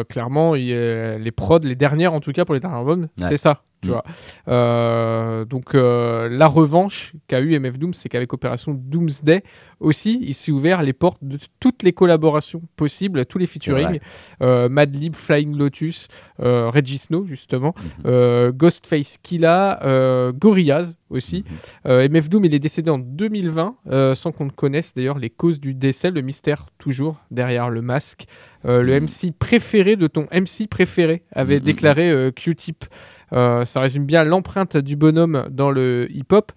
clairement, 0.08 0.54
il, 0.54 0.68
les 0.70 1.30
prods, 1.32 1.58
les 1.58 1.74
dernières 1.76 2.14
en 2.14 2.20
tout 2.20 2.32
cas 2.32 2.44
pour 2.46 2.54
les 2.54 2.60
derniers 2.60 2.78
albums, 2.78 3.08
c'est 3.18 3.36
ça. 3.36 3.62
Tu 3.82 3.88
Mm. 3.90 3.92
vois. 3.92 4.04
Euh, 4.48 5.44
donc 5.44 5.74
euh, 5.74 6.28
la 6.30 6.46
revanche 6.46 7.12
qu'a 7.28 7.40
eu 7.40 7.58
MF 7.58 7.78
Doom, 7.78 7.92
c'est 7.92 8.08
qu'avec 8.08 8.32
Opération 8.32 8.72
Doomsday 8.72 9.42
aussi, 9.84 10.18
il 10.22 10.34
s'est 10.34 10.50
ouvert 10.52 10.82
les 10.82 10.92
portes 10.92 11.22
de 11.22 11.38
toutes 11.60 11.82
les 11.82 11.92
collaborations 11.92 12.62
possibles, 12.76 13.24
tous 13.26 13.38
les 13.38 13.46
featuring. 13.46 13.86
vrai. 13.86 14.00
Euh, 14.42 14.68
Madlib, 14.68 15.14
Flying 15.14 15.56
Lotus, 15.56 16.08
euh, 16.40 16.70
Reggie 16.70 16.98
Snow 16.98 17.24
justement, 17.26 17.74
Mhm. 17.76 17.90
euh, 18.06 18.52
Ghostface 18.52 19.18
Killa, 19.22 19.80
euh, 19.84 20.32
Gorillaz 20.32 20.96
aussi. 21.10 21.44
Mhm. 21.46 21.56
Euh, 21.86 22.08
MF 22.08 22.28
Doom, 22.28 22.44
il 22.46 22.54
est 22.54 22.58
décédé 22.58 22.90
en 22.90 22.98
2020, 22.98 23.76
euh, 23.90 24.14
sans 24.14 24.32
qu'on 24.32 24.46
ne 24.46 24.50
connaisse 24.50 24.94
d'ailleurs 24.94 25.18
les 25.18 25.30
causes 25.30 25.60
du 25.60 25.74
décès, 25.74 26.10
le 26.10 26.20
mystère 26.22 26.66
toujours 26.78 27.16
derrière 27.30 27.70
le 27.70 27.82
masque. 27.82 28.24
Le 28.66 28.82
Mhm. 28.82 29.04
MC 29.04 29.30
préféré 29.38 29.96
de 29.96 30.06
ton 30.06 30.26
MC 30.30 30.66
préféré 30.66 31.22
avait 31.32 31.58
Mhm. 31.58 31.64
déclaré 31.64 32.30
Q-Tip. 32.34 32.86
Ça 33.32 33.80
résume 33.80 34.06
bien 34.06 34.24
l'empreinte 34.24 34.76
du 34.76 34.96
bonhomme 34.96 35.46
dans 35.50 35.70
le 35.70 36.06
hip-hop. 36.10 36.52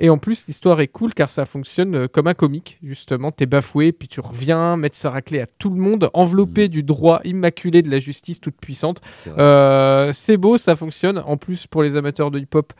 Et 0.00 0.10
en 0.10 0.18
plus, 0.18 0.46
l'histoire 0.48 0.80
est 0.80 0.88
cool 0.88 1.14
car 1.14 1.30
ça 1.30 1.46
fonctionne 1.46 1.94
euh, 1.94 2.08
comme 2.08 2.26
un 2.26 2.34
comique, 2.34 2.78
justement. 2.82 3.30
T'es 3.30 3.46
bafoué, 3.46 3.92
puis 3.92 4.08
tu 4.08 4.20
reviens 4.20 4.76
mettre 4.76 4.96
sa 4.96 5.10
raclée 5.10 5.40
à 5.40 5.46
tout 5.46 5.70
le 5.70 5.80
monde, 5.80 6.10
enveloppé 6.14 6.68
du 6.68 6.82
droit 6.82 7.20
immaculé 7.24 7.82
de 7.82 7.90
la 7.90 8.00
justice 8.00 8.40
toute 8.40 8.56
puissante. 8.56 9.00
C'est. 9.18 9.38
Euh, 9.38 10.12
c'est 10.12 10.36
beau, 10.36 10.58
ça 10.58 10.74
fonctionne. 10.74 11.18
En 11.18 11.36
plus, 11.36 11.66
pour 11.66 11.82
les 11.82 11.96
amateurs 11.96 12.30
de 12.30 12.38
hip-hop, 12.38 12.72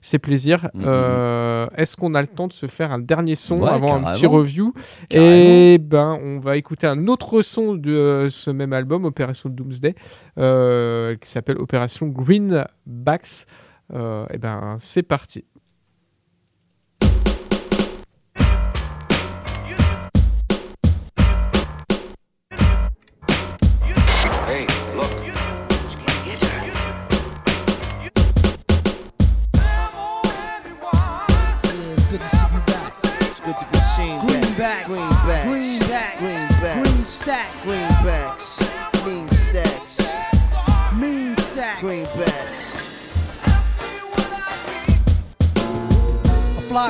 c'est 0.00 0.18
plaisir. 0.18 0.68
Mhm. 0.74 0.84
Euh, 0.86 1.66
Est-ce 1.76 1.96
qu'on 1.96 2.14
a 2.14 2.20
le 2.20 2.28
temps 2.28 2.46
de 2.46 2.52
se 2.52 2.66
faire 2.66 2.92
un 2.92 2.98
dernier 2.98 3.34
son 3.34 3.60
Ouais, 3.60 3.70
avant 3.70 3.96
un 3.96 4.12
petit 4.12 4.26
review? 4.26 4.72
Carrément. 5.08 5.32
Et 5.32 5.78
ben, 5.78 6.18
on 6.22 6.38
va 6.38 6.56
écouter 6.56 6.86
un 6.86 7.08
autre 7.08 7.42
son 7.42 7.74
de 7.74 7.90
euh, 7.90 8.30
ce 8.30 8.50
même 8.50 8.72
album, 8.72 9.04
Opération 9.04 9.48
Doomsday, 9.48 9.94
euh, 10.38 11.16
qui 11.16 11.28
s'appelle 11.28 11.58
Opération 11.58 12.06
Greenbacks. 12.06 13.46
Et 13.92 14.38
ben, 14.38 14.76
c'est 14.78 15.02
parti. 15.02 15.44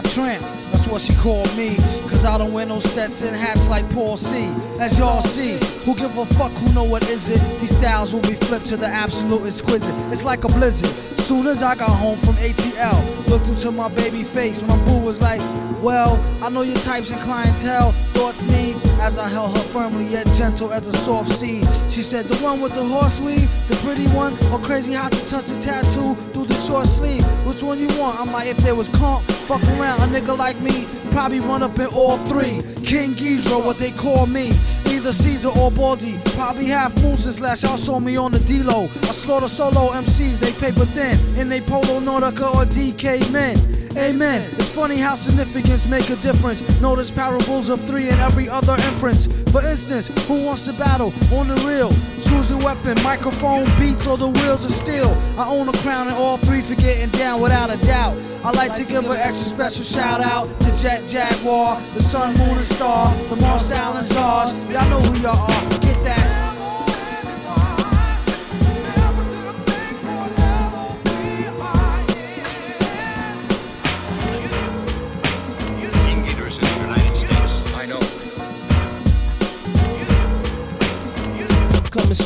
Fly 0.00 0.10
tramp, 0.10 0.42
that's 0.70 0.86
what 0.86 1.00
she 1.00 1.14
called 1.14 1.54
me. 1.56 1.76
Cause 2.08 2.24
I 2.24 2.38
don't 2.38 2.52
wear 2.52 2.66
no 2.66 2.78
Stetson 2.78 3.34
hats 3.34 3.68
like 3.68 3.88
Paul 3.90 4.16
C. 4.16 4.48
As 4.80 4.98
y'all 4.98 5.20
see, 5.20 5.58
who 5.84 5.94
give 5.94 6.16
a 6.18 6.24
fuck 6.24 6.52
who 6.52 6.72
know 6.74 6.84
what 6.84 7.08
is 7.08 7.28
it? 7.28 7.40
These 7.60 7.78
styles 7.78 8.12
will 8.12 8.22
be 8.22 8.34
flipped 8.34 8.66
to 8.66 8.76
the 8.76 8.86
absolute 8.86 9.44
exquisite. 9.46 9.94
It's 10.12 10.24
like 10.24 10.44
a 10.44 10.48
blizzard. 10.48 10.90
Soon 11.18 11.46
as 11.46 11.62
I 11.62 11.74
got 11.74 11.90
home 11.90 12.16
from 12.16 12.34
ATL, 12.34 13.28
looked 13.28 13.48
into 13.48 13.70
my 13.70 13.88
baby 13.94 14.22
face. 14.22 14.62
My 14.62 14.76
boo 14.84 14.98
was 14.98 15.22
like, 15.22 15.40
Well, 15.82 16.16
I 16.42 16.50
know 16.50 16.62
your 16.62 16.76
types 16.78 17.10
and 17.10 17.20
clientele, 17.22 17.92
thoughts, 18.14 18.44
needs. 18.44 18.84
As 19.00 19.18
I 19.18 19.28
held 19.28 19.56
her 19.56 19.62
firmly 19.64 20.04
yet 20.04 20.26
gentle 20.34 20.72
as 20.72 20.88
a 20.88 20.92
soft 20.92 21.30
seed. 21.30 21.66
She 21.90 22.02
said, 22.02 22.26
The 22.26 22.36
one 22.36 22.60
with 22.60 22.74
the 22.74 22.84
horse 22.84 23.20
weave, 23.20 23.50
the 23.68 23.76
pretty 23.76 24.06
one, 24.08 24.34
or 24.52 24.58
crazy 24.58 24.92
how 24.92 25.08
to 25.08 25.28
touch 25.28 25.46
the 25.46 25.60
tattoo 25.60 26.16
short 26.56 26.86
sleeve. 26.86 27.24
Which 27.46 27.62
one 27.62 27.78
you 27.78 27.88
want? 27.98 28.18
I'm 28.18 28.32
like, 28.32 28.48
if 28.48 28.56
there 28.58 28.74
was 28.74 28.88
comp, 28.88 29.22
fuck 29.24 29.62
around, 29.78 30.00
a 30.00 30.06
nigga 30.06 30.36
like 30.36 30.58
me, 30.60 30.86
probably 31.10 31.40
run 31.40 31.62
up 31.62 31.78
in 31.78 31.86
all 31.86 32.18
three. 32.18 32.60
King 32.84 33.12
Ghidra, 33.12 33.64
what 33.64 33.78
they 33.78 33.90
call 33.90 34.26
me. 34.26 34.52
Either 34.86 35.12
Caesar 35.12 35.50
or 35.58 35.70
Baldy. 35.70 36.18
Probably 36.36 36.66
half 36.66 36.94
moon 37.02 37.16
since 37.16 37.40
last 37.40 37.64
y'all 37.64 37.76
saw 37.76 37.98
me 37.98 38.16
on 38.16 38.32
the 38.32 38.38
D-Lo. 38.40 38.84
I 38.84 39.12
slaughter 39.12 39.48
solo 39.48 39.90
MCs, 39.90 40.38
they 40.38 40.52
paper 40.52 40.86
thin. 40.86 41.18
In 41.38 41.48
they 41.48 41.60
polo 41.60 42.00
Nautica 42.00 42.54
or 42.54 42.64
DK 42.64 43.30
men. 43.30 43.75
Amen. 43.98 44.42
It's 44.58 44.74
funny 44.74 44.98
how 44.98 45.14
significance 45.14 45.88
make 45.88 46.10
a 46.10 46.16
difference. 46.16 46.60
Notice 46.82 47.10
parables 47.10 47.70
of 47.70 47.80
three 47.80 48.10
and 48.10 48.20
every 48.20 48.46
other 48.48 48.74
inference. 48.74 49.26
For 49.50 49.64
instance, 49.64 50.08
who 50.28 50.44
wants 50.44 50.66
to 50.66 50.74
battle 50.74 51.14
on 51.32 51.48
the 51.48 51.54
real? 51.66 51.90
Choose 52.20 52.50
your 52.50 52.60
weapon, 52.62 53.02
microphone, 53.02 53.64
beats, 53.80 54.06
or 54.06 54.18
the 54.18 54.28
wheels 54.28 54.66
of 54.66 54.70
steel. 54.70 55.08
I 55.38 55.48
own 55.48 55.68
a 55.68 55.72
crown 55.78 56.08
and 56.08 56.16
all 56.16 56.36
three 56.36 56.60
for 56.60 56.74
getting 56.74 57.08
down 57.10 57.40
without 57.40 57.70
a 57.70 57.78
doubt. 57.86 58.14
I 58.44 58.50
like 58.52 58.74
to 58.74 58.84
give 58.84 59.08
an 59.08 59.16
extra 59.16 59.46
special 59.46 59.82
shout 59.82 60.20
out 60.20 60.44
to 60.60 60.76
Jet 60.76 61.06
Jaguar, 61.06 61.80
the 61.94 62.02
Sun, 62.02 62.36
Moon, 62.36 62.58
and 62.58 62.66
Star, 62.66 63.14
the 63.30 63.36
Mars, 63.36 63.66
Style, 63.66 63.96
and 63.96 64.06
Stars. 64.06 64.68
Y'all 64.68 64.88
know 64.90 65.00
who 65.00 65.18
y'all 65.20 65.50
are. 65.50 65.85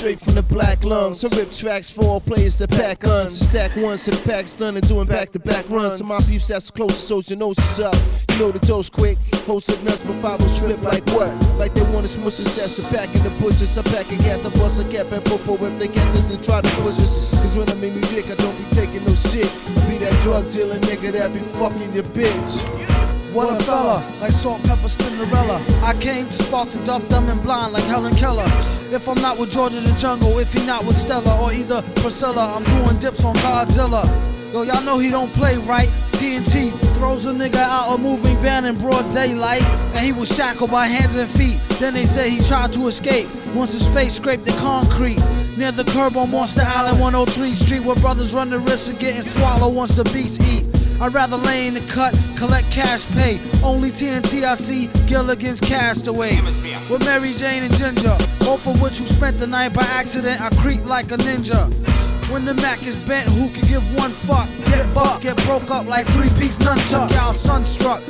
Straight 0.01 0.19
from 0.19 0.33
the 0.33 0.43
black 0.49 0.81
lungs. 0.83 1.21
I 1.21 1.29
rip 1.37 1.53
tracks 1.53 1.93
for 1.93 2.09
all 2.09 2.21
players 2.25 2.57
that 2.57 2.73
pack 2.73 3.01
guns. 3.01 3.37
Stack 3.37 3.77
ones 3.77 4.09
to 4.09 4.17
the 4.17 4.23
pack's 4.25 4.57
done 4.57 4.73
and 4.75 4.89
doing 4.89 5.05
back 5.05 5.29
to 5.37 5.39
back 5.39 5.69
runs. 5.69 6.01
To 6.01 6.05
my 6.09 6.17
peeps, 6.25 6.49
that's 6.49 6.73
the 6.73 6.73
closest, 6.73 7.05
so 7.05 7.21
you 7.29 7.37
know 7.37 7.53
what's 7.53 7.77
up. 7.77 7.93
You 8.33 8.39
know 8.41 8.51
the 8.51 8.65
dose 8.65 8.89
quick. 8.89 9.21
Host 9.45 9.69
look 9.69 9.83
nuts, 9.85 10.03
but 10.09 10.17
five 10.25 10.41
slip 10.41 10.81
like 10.81 11.05
what? 11.13 11.29
Like 11.61 11.77
they 11.77 11.85
want 11.93 12.09
to 12.09 12.13
smush 12.17 12.41
success. 12.41 12.81
So 12.81 12.83
back 12.89 13.13
in 13.13 13.21
the 13.29 13.35
bushes. 13.45 13.77
I 13.77 13.85
pack 13.93 14.09
and 14.09 14.21
get 14.25 14.41
the 14.41 14.49
bus. 14.57 14.81
I 14.81 14.89
cap 14.89 15.13
and 15.13 15.21
popo 15.29 15.61
if 15.61 15.77
they 15.77 15.93
catch 15.93 16.17
us 16.17 16.33
and 16.33 16.41
try 16.41 16.65
to 16.65 16.71
push 16.81 16.97
us. 16.97 17.37
Cause 17.37 17.53
when 17.61 17.69
I'm 17.69 17.85
in 17.85 17.93
New 17.93 18.09
York, 18.09 18.33
I 18.33 18.41
don't 18.41 18.57
be 18.57 18.65
taking 18.73 19.05
no 19.05 19.13
shit. 19.13 19.53
I 19.53 19.85
be 19.85 20.01
that 20.01 20.17
drug 20.25 20.49
dealer 20.49 20.81
nigga 20.89 21.13
that 21.13 21.29
be 21.37 21.45
fucking 21.61 21.93
your 21.93 22.09
bitch. 22.17 22.65
What 23.33 23.49
a 23.49 23.65
fella, 23.65 24.03
like 24.21 24.33
salt, 24.33 24.61
pepper, 24.65 24.89
Spinderella. 24.89 25.63
I 25.85 25.95
came 26.01 26.27
to 26.27 26.33
spark 26.33 26.69
the 26.71 26.85
duff, 26.85 27.09
dumb 27.09 27.29
and 27.29 27.41
blind 27.43 27.73
like 27.73 27.85
Helen 27.85 28.15
Keller. 28.17 28.45
If 28.91 29.09
I'm 29.09 29.23
not 29.23 29.39
with 29.39 29.53
George 29.53 29.73
in 29.73 29.85
the 29.85 29.95
jungle, 29.95 30.37
if 30.41 30.53
he 30.53 30.67
not 30.67 30.85
with 30.85 30.97
Stella 30.97 31.41
or 31.41 31.53
either 31.53 31.81
Priscilla, 32.03 32.55
I'm 32.57 32.65
doing 32.65 32.99
dips 32.99 33.25
on 33.25 33.37
Godzilla. 33.37 34.03
Yo, 34.53 34.63
y'all 34.63 34.83
know 34.83 34.99
he 34.99 35.13
don't 35.13 35.33
play 35.35 35.59
right. 35.59 35.89
TNT 36.19 36.73
throws 36.97 37.27
a 37.27 37.33
nigga 37.33 37.63
out 37.63 37.95
a 37.95 37.99
moving 37.99 38.37
van 38.39 38.65
in 38.65 38.77
broad 38.77 39.09
daylight, 39.15 39.63
and 39.95 40.05
he 40.05 40.11
was 40.11 40.35
shackled 40.35 40.73
by 40.73 40.89
hands 40.89 41.15
and 41.15 41.31
feet. 41.31 41.61
Then 41.79 41.95
they 41.95 42.07
say 42.07 42.31
he 42.31 42.41
tried 42.41 42.73
to 42.73 42.89
escape 42.89 43.29
once 43.55 43.73
his 43.73 43.87
face 43.95 44.15
scraped 44.15 44.45
the 44.45 44.57
concrete. 44.59 45.23
Near 45.57 45.71
the 45.71 45.85
curb 45.93 46.17
on 46.17 46.33
Monster 46.33 46.63
Island, 46.67 47.01
103 47.01 47.53
Street, 47.53 47.85
where 47.85 47.97
brothers 47.97 48.35
run 48.35 48.51
the 48.51 48.59
risk 48.59 48.93
of 48.93 48.99
getting 48.99 49.23
swallowed 49.23 49.73
once 49.73 49.95
the 49.95 50.03
beasts 50.11 50.41
eat. 50.53 50.80
I'd 51.01 51.15
rather 51.15 51.39
lay 51.39 51.67
in 51.67 51.75
the 51.75 51.81
cut, 51.81 52.13
collect 52.37 52.71
cash 52.71 53.07
pay. 53.07 53.41
Only 53.65 53.89
TNT 53.89 54.45
I 54.45 54.55
see, 54.55 54.89
Gilligan's 55.07 55.59
Castaway. 55.59 56.37
With 56.91 57.05
Mary 57.07 57.33
Jane 57.33 57.63
and 57.63 57.73
Ginger, 57.75 58.17
both 58.41 58.67
of 58.67 58.83
which 58.83 58.99
who 58.99 59.07
spent 59.07 59.39
the 59.39 59.47
night 59.47 59.73
by 59.73 59.83
accident. 59.85 60.43
I 60.43 60.51
creep 60.61 60.85
like 60.85 61.11
a 61.11 61.17
ninja. 61.17 61.73
When 62.31 62.45
the 62.45 62.53
Mac 62.55 62.87
is 62.87 62.97
bent, 63.09 63.29
who 63.31 63.49
can 63.49 63.67
give 63.67 63.83
one 63.97 64.11
fuck? 64.11 64.47
Get 64.67 64.95
buck, 64.95 65.23
get 65.23 65.37
broke 65.45 65.71
up 65.71 65.87
like 65.87 66.07
three 66.09 66.29
piece 66.39 66.59
nunchuck. 66.59 67.11
Y'all 67.13 67.33
sunstruck, 67.33 68.01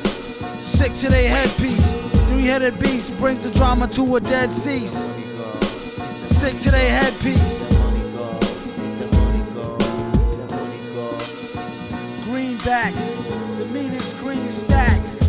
sick 0.58 0.92
to 0.94 1.10
their 1.10 1.28
headpiece. 1.28 1.92
Three 2.28 2.46
headed 2.46 2.78
beast 2.80 3.16
brings 3.18 3.44
the 3.44 3.56
drama 3.56 3.86
to 3.88 4.16
a 4.16 4.20
dead 4.20 4.50
cease. 4.50 5.14
Sick 6.26 6.56
to 6.58 6.70
their 6.72 6.90
headpiece. 6.90 7.89
Greenbacks, 12.60 13.16
the 13.58 13.64
meanest 13.72 14.18
green 14.18 14.50
stacks. 14.50 15.19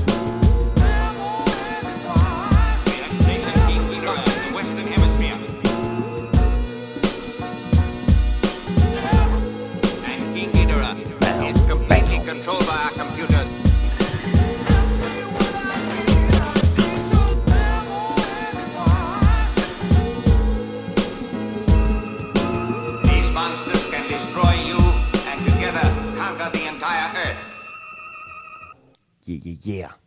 Yeah, 29.32 29.40
yeah, 29.46 29.76
yeah. 29.76 29.98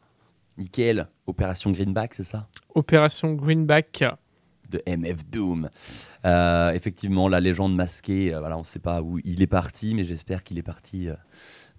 Nickel. 0.58 1.08
Opération 1.26 1.70
Greenback, 1.70 2.14
c'est 2.14 2.24
ça? 2.24 2.48
Opération 2.74 3.32
Greenback. 3.32 4.04
de 4.70 4.82
MF 4.86 5.26
Doom. 5.30 5.68
Euh, 6.24 6.72
effectivement, 6.72 7.28
la 7.28 7.40
légende 7.40 7.74
masquée, 7.74 8.34
euh, 8.34 8.40
voilà, 8.40 8.56
on 8.56 8.60
ne 8.60 8.64
sait 8.64 8.78
pas 8.80 9.02
où 9.02 9.18
il 9.24 9.42
est 9.42 9.46
parti, 9.46 9.94
mais 9.94 10.04
j'espère 10.04 10.42
qu'il 10.42 10.58
est 10.58 10.62
parti 10.62 11.08
euh, 11.08 11.14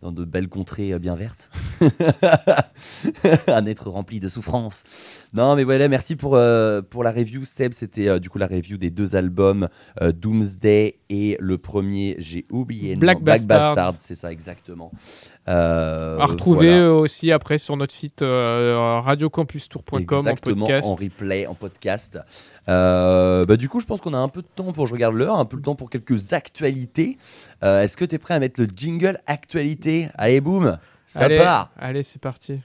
dans 0.01 0.11
de 0.11 0.23
belles 0.23 0.49
contrées 0.49 0.97
bien 0.99 1.15
vertes. 1.15 1.51
Un 3.47 3.65
être 3.65 3.89
rempli 3.89 4.19
de 4.19 4.29
souffrance. 4.29 5.25
Non, 5.33 5.55
mais 5.55 5.63
voilà, 5.63 5.87
merci 5.87 6.15
pour, 6.15 6.39
pour 6.89 7.03
la 7.03 7.11
review. 7.11 7.43
Seb, 7.43 7.73
c'était 7.73 8.19
du 8.19 8.29
coup 8.29 8.37
la 8.37 8.47
review 8.47 8.77
des 8.77 8.91
deux 8.91 9.15
albums 9.15 9.67
Doomsday 10.01 10.99
et 11.09 11.37
le 11.39 11.57
premier, 11.57 12.15
j'ai 12.19 12.45
oublié. 12.51 12.95
Black 12.95 13.17
nom, 13.17 13.23
Black 13.23 13.45
Bastard. 13.45 13.75
Bastard, 13.75 13.93
c'est 13.97 14.15
ça, 14.15 14.31
exactement. 14.31 14.91
Euh, 15.47 16.17
à 16.17 16.25
retrouver 16.25 16.71
voilà. 16.71 16.93
aussi 16.93 17.31
après 17.31 17.59
sur 17.59 17.77
notre 17.77 17.93
site 17.93 18.23
euh, 18.23 18.99
radiocampustour.com 19.03 19.99
en 19.99 20.19
Exactement, 20.19 20.65
podcast. 20.65 20.87
en 20.87 20.95
replay, 20.95 21.45
en 21.45 21.53
podcast. 21.53 22.19
Euh, 22.67 23.45
bah, 23.45 23.55
du 23.55 23.69
coup, 23.69 23.79
je 23.79 23.85
pense 23.85 24.01
qu'on 24.01 24.13
a 24.13 24.17
un 24.17 24.27
peu 24.27 24.41
de 24.41 24.47
temps 24.47 24.71
pour, 24.71 24.87
je 24.87 24.93
regarde 24.93 25.15
l'heure, 25.15 25.37
un 25.37 25.45
peu 25.45 25.57
de 25.57 25.61
temps 25.61 25.75
pour 25.75 25.89
quelques 25.89 26.33
actualités. 26.33 27.17
Est-ce 27.61 27.95
que 27.95 28.05
tu 28.05 28.15
es 28.15 28.17
prêt 28.17 28.33
à 28.33 28.39
mettre 28.39 28.59
le 28.59 28.67
jingle 28.75 29.19
actualité? 29.27 30.09
Allez, 30.15 30.41
boum, 30.41 30.77
ça 31.05 31.25
allez, 31.25 31.37
part. 31.37 31.71
Allez, 31.77 32.03
c'est 32.03 32.21
parti. 32.21 32.61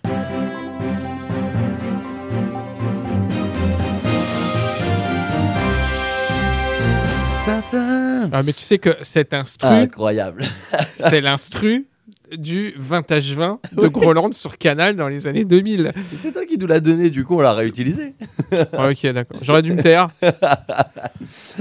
Ah, 8.33 8.43
mais 8.45 8.53
tu 8.53 8.61
sais 8.61 8.79
que 8.79 8.97
cet 9.03 9.35
instru, 9.35 9.69
Incroyable. 9.69 10.45
c'est 10.95 11.21
l'instru 11.21 11.90
du 12.37 12.75
Vintage 12.79 13.33
20 13.35 13.61
de 13.77 13.89
Groland 13.89 14.33
sur 14.33 14.59
Canal 14.59 14.97
dans 14.97 15.09
les 15.09 15.27
années 15.27 15.45
2000. 15.45 15.93
C'est 16.21 16.33
toi 16.33 16.45
qui 16.47 16.59
nous 16.59 16.67
l'as 16.67 16.81
donné, 16.81 17.11
du 17.11 17.25
coup, 17.25 17.37
on 17.37 17.41
l'a 17.41 17.53
réutilisé. 17.53 18.15
ok, 18.53 19.07
d'accord. 19.13 19.39
J'aurais 19.43 19.63
dû 19.63 19.73
me 19.73 19.83
taire. 19.83 20.09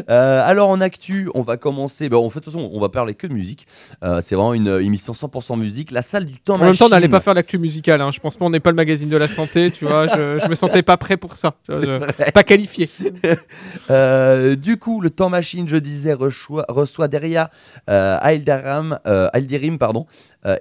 Euh, 0.09 0.41
alors 0.45 0.69
en 0.69 0.81
actu, 0.81 1.29
on 1.35 1.41
va 1.41 1.57
commencer. 1.57 2.09
Bah, 2.09 2.17
en 2.17 2.29
fait, 2.29 2.39
de 2.39 2.45
toute 2.45 2.53
façon, 2.53 2.69
on 2.73 2.79
va 2.79 2.89
parler 2.89 3.13
que 3.13 3.27
de 3.27 3.33
musique. 3.33 3.67
Euh, 4.03 4.19
c'est 4.21 4.33
vraiment 4.35 4.53
une 4.53 4.67
euh, 4.67 4.83
émission 4.83 5.13
100% 5.13 5.59
musique. 5.59 5.91
La 5.91 6.01
salle 6.01 6.25
du 6.25 6.39
temps 6.39 6.55
En 6.55 6.57
même 6.59 6.67
temps, 6.75 6.85
machine. 6.85 6.89
n'allez 6.89 7.07
pas 7.09 7.19
faire 7.19 7.33
l'actu 7.33 7.57
musicale. 7.59 8.01
Hein. 8.01 8.09
Je 8.11 8.19
pense 8.19 8.37
pas, 8.37 8.45
on 8.45 8.49
n'est 8.49 8.59
pas 8.61 8.69
le 8.71 8.75
magazine 8.75 9.09
de 9.09 9.17
la 9.17 9.27
santé, 9.27 9.69
tu 9.69 9.85
vois. 9.85 10.07
Je, 10.07 10.39
je 10.43 10.49
me 10.49 10.55
sentais 10.55 10.81
pas 10.81 10.97
prêt 10.97 11.17
pour 11.17 11.35
ça. 11.35 11.53
je- 11.69 12.31
pas 12.31 12.43
qualifié. 12.43 12.89
Euh, 13.91 14.55
du 14.55 14.77
coup, 14.77 15.01
le 15.01 15.09
temps 15.09 15.29
machine, 15.29 15.67
je 15.67 15.75
disais, 15.77 16.13
reçoit, 16.13 16.65
reçoit 16.69 17.07
derrière 17.07 17.49
Aildirim, 17.87 18.97
pardon, 19.79 20.05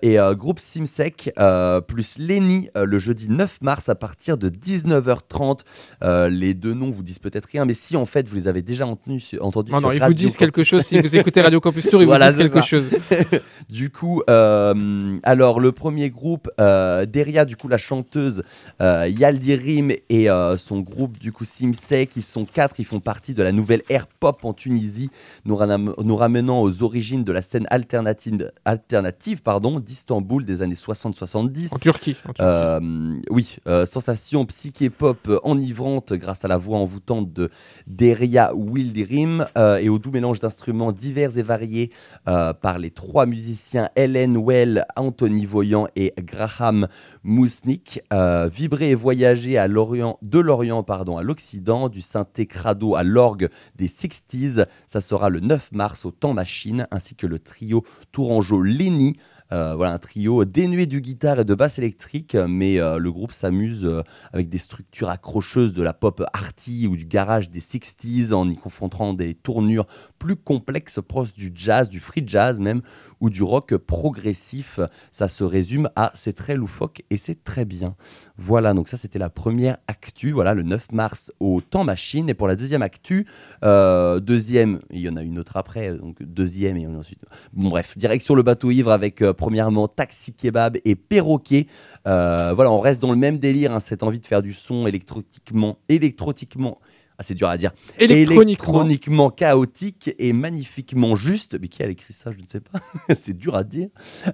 et 0.02 0.18
euh, 0.18 0.34
groupe 0.34 0.58
Simsec, 0.60 1.32
euh, 1.38 1.80
plus 1.80 2.18
Lenny, 2.18 2.68
euh, 2.76 2.84
le 2.84 2.98
jeudi 2.98 3.28
9 3.28 3.58
mars 3.62 3.88
à 3.88 3.94
partir 3.94 4.38
de 4.38 4.48
19h30. 4.48 5.60
Euh, 6.02 6.28
les 6.28 6.54
deux 6.54 6.74
noms 6.74 6.90
vous 6.90 7.02
disent 7.02 7.18
peut-être 7.18 7.46
rien, 7.46 7.64
mais 7.64 7.74
si 7.74 7.96
en 7.96 8.06
fait 8.06 8.28
vous 8.28 8.34
les 8.36 8.48
avez 8.48 8.62
déjà 8.62 8.86
entendus, 8.86 9.38
entendus 9.40 9.72
Non, 9.72 9.78
sur 9.80 9.88
non, 9.88 9.94
ils 9.94 10.02
vous 10.02 10.14
disent 10.14 10.36
quelque 10.36 10.64
chose. 10.64 10.82
Si 10.82 11.00
vous 11.00 11.16
écoutez 11.16 11.40
Radio 11.40 11.60
Campus 11.60 11.88
Tour, 11.88 12.02
ils 12.02 12.06
Voilà, 12.06 12.30
vous 12.30 12.42
disent 12.42 12.52
quelque 12.52 12.62
ça. 12.62 12.66
chose. 12.66 12.84
du 13.68 13.90
coup, 13.90 14.22
alors 14.26 15.60
le 15.60 15.72
premier 15.72 16.10
groupe, 16.10 16.50
Deria, 16.58 17.44
du 17.44 17.56
coup 17.56 17.68
la 17.68 17.78
chanteuse 17.78 18.42
Yaldirim 18.80 19.92
et 20.08 20.28
son 20.56 20.80
groupe 20.80 21.18
du 21.18 21.32
coup 21.32 21.44
Simsek, 21.44 22.16
ils 22.16 22.22
sont 22.22 22.44
quatre, 22.44 22.80
ils 22.80 22.84
font 22.84 23.00
partie 23.00 23.34
de 23.34 23.42
la 23.42 23.52
nouvelle 23.52 23.82
air 23.88 24.06
pop 24.06 24.44
en 24.44 24.52
Tunisie, 24.52 25.10
nous, 25.44 25.58
nous 26.02 26.16
ramenant 26.16 26.62
aux 26.62 26.82
origines 26.82 27.24
de 27.24 27.32
la 27.32 27.42
scène 27.42 27.66
alternative, 27.70 28.50
alternative 28.64 29.42
pardon, 29.42 29.80
d'Istanbul 29.88 30.44
des 30.44 30.60
années 30.60 30.74
60-70. 30.74 31.74
En 31.74 31.78
Turquie. 31.78 32.16
en 32.28 32.32
Turquie. 32.34 32.42
Euh, 32.42 33.20
oui, 33.30 33.56
euh, 33.66 33.86
sensation 33.86 34.44
psyché-pop 34.44 35.28
euh, 35.28 35.38
enivrante 35.42 36.12
grâce 36.12 36.44
à 36.44 36.48
la 36.48 36.58
voix 36.58 36.78
envoûtante 36.78 37.32
de 37.32 37.48
Deria 37.86 38.52
Wildirim 38.54 39.46
euh, 39.56 39.78
et 39.78 39.88
au 39.88 39.98
doux 39.98 40.10
mélange 40.10 40.40
d'instruments 40.40 40.92
divers 40.92 41.38
et 41.38 41.42
variés 41.42 41.90
par 42.24 42.78
les 42.78 42.90
trois 42.90 43.24
musiciens 43.24 43.88
Helen 43.96 44.36
Well, 44.36 44.84
Anthony 44.96 45.46
Voyant 45.46 45.86
et 45.96 46.12
Graham 46.18 46.86
Mousnik. 47.22 48.00
Euh, 48.12 48.48
vibrer 48.52 48.90
et 48.90 48.94
voyager 48.94 49.56
à 49.56 49.68
l'Orient, 49.68 50.18
de 50.22 50.38
l'Orient 50.38 50.82
pardon, 50.82 51.16
à 51.16 51.22
l'Occident, 51.22 51.88
du 51.88 52.02
synthé 52.02 52.46
crado 52.46 52.94
à 52.94 53.02
l'orgue 53.02 53.48
des 53.76 53.88
60s. 53.88 54.66
Ça 54.86 55.00
sera 55.00 55.30
le 55.30 55.40
9 55.40 55.72
mars 55.72 56.04
au 56.04 56.10
Temps 56.10 56.34
Machine 56.34 56.86
ainsi 56.90 57.14
que 57.14 57.26
le 57.26 57.38
trio 57.38 57.84
Tourangeau 58.12 58.60
Lenny. 58.60 59.16
Euh, 59.50 59.74
voilà, 59.74 59.94
un 59.94 59.98
trio 59.98 60.44
dénué 60.44 60.84
du 60.84 61.00
guitare 61.00 61.40
et 61.40 61.44
de 61.44 61.54
basse 61.54 61.78
électrique, 61.78 62.34
mais 62.34 62.78
euh, 62.78 62.98
le 62.98 63.10
groupe 63.10 63.32
s'amuse 63.32 63.86
euh, 63.86 64.02
avec 64.32 64.50
des 64.50 64.58
structures 64.58 65.08
accrocheuses 65.08 65.72
de 65.72 65.82
la 65.82 65.94
pop 65.94 66.22
arty 66.34 66.86
ou 66.86 66.96
du 66.96 67.06
garage 67.06 67.50
des 67.50 67.60
60s 67.60 68.34
en 68.34 68.48
y 68.48 68.56
confrontant 68.56 69.14
des 69.14 69.34
tournures 69.34 69.86
plus 70.18 70.36
complexes 70.36 71.00
proches 71.06 71.32
du 71.32 71.50
jazz, 71.54 71.88
du 71.88 71.98
free 71.98 72.24
jazz 72.26 72.60
même, 72.60 72.82
ou 73.20 73.30
du 73.30 73.42
rock 73.42 73.74
progressif. 73.76 74.80
Ça 75.10 75.28
se 75.28 75.44
résume 75.44 75.88
à 75.96 76.12
c'est 76.14 76.34
très 76.34 76.54
loufoque 76.54 77.02
et 77.08 77.16
c'est 77.16 77.42
très 77.42 77.64
bien. 77.64 77.96
Voilà, 78.36 78.74
donc 78.74 78.88
ça 78.88 78.98
c'était 78.98 79.18
la 79.18 79.30
première 79.30 79.78
actu, 79.86 80.30
voilà, 80.30 80.52
le 80.52 80.62
9 80.62 80.92
mars 80.92 81.32
au 81.40 81.62
Temps 81.62 81.84
Machine. 81.84 82.28
Et 82.28 82.34
pour 82.34 82.48
la 82.48 82.56
deuxième 82.56 82.82
actu, 82.82 83.26
deuxième, 83.62 84.80
il 84.90 85.00
y 85.00 85.08
en 85.08 85.16
a 85.16 85.22
une 85.22 85.38
autre 85.38 85.56
après, 85.56 85.94
donc 85.94 86.22
deuxième 86.22 86.76
et 86.76 86.86
ensuite. 86.86 87.20
Bon, 87.52 87.70
bref, 87.70 87.96
direction 87.96 88.34
le 88.34 88.42
bateau 88.42 88.70
ivre 88.70 88.92
avec 88.92 89.22
premièrement 89.38 89.88
Taxi 89.88 90.34
Kebab 90.34 90.76
et 90.84 90.94
Perroquet. 90.94 91.66
Euh, 92.06 92.52
voilà, 92.54 92.70
on 92.70 92.80
reste 92.80 93.00
dans 93.00 93.12
le 93.12 93.16
même 93.16 93.38
délire, 93.38 93.72
hein, 93.72 93.80
cette 93.80 94.02
envie 94.02 94.18
de 94.18 94.26
faire 94.26 94.42
du 94.42 94.52
son 94.52 94.86
électrotiquement, 94.86 95.78
électrotiquement. 95.88 96.78
Ah, 97.20 97.24
c'est 97.24 97.34
dur 97.34 97.48
à 97.48 97.56
dire. 97.56 97.72
Électroniquement. 97.98 98.42
Électroniquement 98.42 99.30
chaotique 99.30 100.14
et 100.20 100.32
magnifiquement 100.32 101.16
juste. 101.16 101.58
Mais 101.60 101.66
qui 101.66 101.82
a 101.82 101.88
écrit 101.88 102.12
ça 102.12 102.30
Je 102.30 102.40
ne 102.40 102.46
sais 102.46 102.60
pas. 102.60 102.78
c'est 103.16 103.36
dur 103.36 103.56
à 103.56 103.64
dire. 103.64 103.88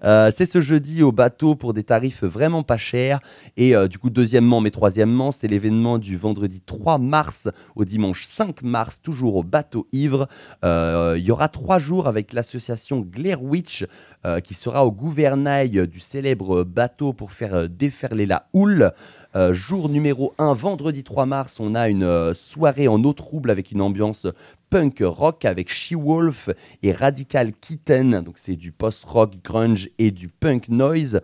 Euh, 0.05 0.30
c'est 0.37 0.45
ce 0.45 0.61
jeudi 0.61 1.03
au 1.03 1.11
bateau 1.11 1.55
pour 1.55 1.72
des 1.72 1.82
tarifs 1.82 2.24
vraiment 2.24 2.62
pas 2.62 2.76
chers. 2.76 3.20
Et 3.57 3.74
euh, 3.74 3.89
du 3.89 3.97
coup, 3.97 4.11
deuxièmement, 4.11 4.61
mais 4.61 4.70
troisièmement, 4.70 5.30
c'est 5.30 5.49
l'événement 5.49 5.97
du 5.97 6.18
vendredi 6.18 6.61
3 6.61 6.99
mars 6.99 7.49
au 7.74 7.87
dimanche 7.87 8.26
5 8.26 8.61
mars, 8.61 9.01
toujours 9.01 9.37
au 9.37 9.43
bateau 9.43 9.89
ivre. 9.93 10.28
Euh, 10.62 11.14
Il 11.16 11.24
y 11.24 11.30
aura 11.30 11.49
trois 11.49 11.78
jours 11.78 12.07
avec 12.07 12.35
l'association 12.35 13.01
Glare 13.01 13.43
Witch 13.43 13.87
euh, 14.26 14.41
qui 14.41 14.53
sera 14.53 14.85
au 14.85 14.93
gouvernail 14.93 15.89
du 15.89 16.01
célèbre 16.01 16.64
bateau 16.64 17.14
pour 17.14 17.32
faire 17.32 17.66
déferler 17.66 18.26
la 18.26 18.47
houle. 18.53 18.93
Euh, 19.37 19.53
jour 19.53 19.89
numéro 19.89 20.32
1, 20.39 20.55
vendredi 20.55 21.03
3 21.03 21.26
mars, 21.26 21.59
on 21.59 21.74
a 21.74 21.89
une 21.89 22.05
euh, 22.05 22.35
soirée 22.35 22.87
en 22.87 23.03
eau 23.03 23.12
trouble 23.12 23.51
avec 23.51 23.72
une 23.72 23.80
ambiance 23.80 24.28
punk 24.70 25.03
rock 25.03 25.45
avec 25.45 25.72
She-Wolf 25.72 26.51
et 26.85 26.93
Radical 26.93 27.53
Kitten. 27.53 28.20
Donc 28.20 28.39
c'est 28.39 28.55
du 28.55 28.70
post-rock, 28.70 29.32
grunge 29.43 29.91
et 29.99 30.12
du 30.12 30.28
punk 30.28 30.68
noise. 30.68 31.20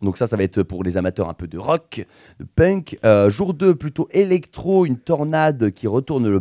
Donc 0.00 0.16
ça, 0.16 0.26
ça 0.26 0.38
va 0.38 0.42
être 0.42 0.62
pour 0.62 0.82
les 0.82 0.96
amateurs 0.96 1.28
un 1.28 1.34
peu 1.34 1.46
de 1.46 1.58
rock, 1.58 2.06
de 2.38 2.46
punk. 2.46 2.98
Euh, 3.04 3.28
jour 3.28 3.52
2, 3.52 3.74
plutôt 3.74 4.08
électro, 4.12 4.86
une 4.86 4.96
tornade 4.96 5.70
qui 5.72 5.86
retourne 5.86 6.30
le 6.30 6.38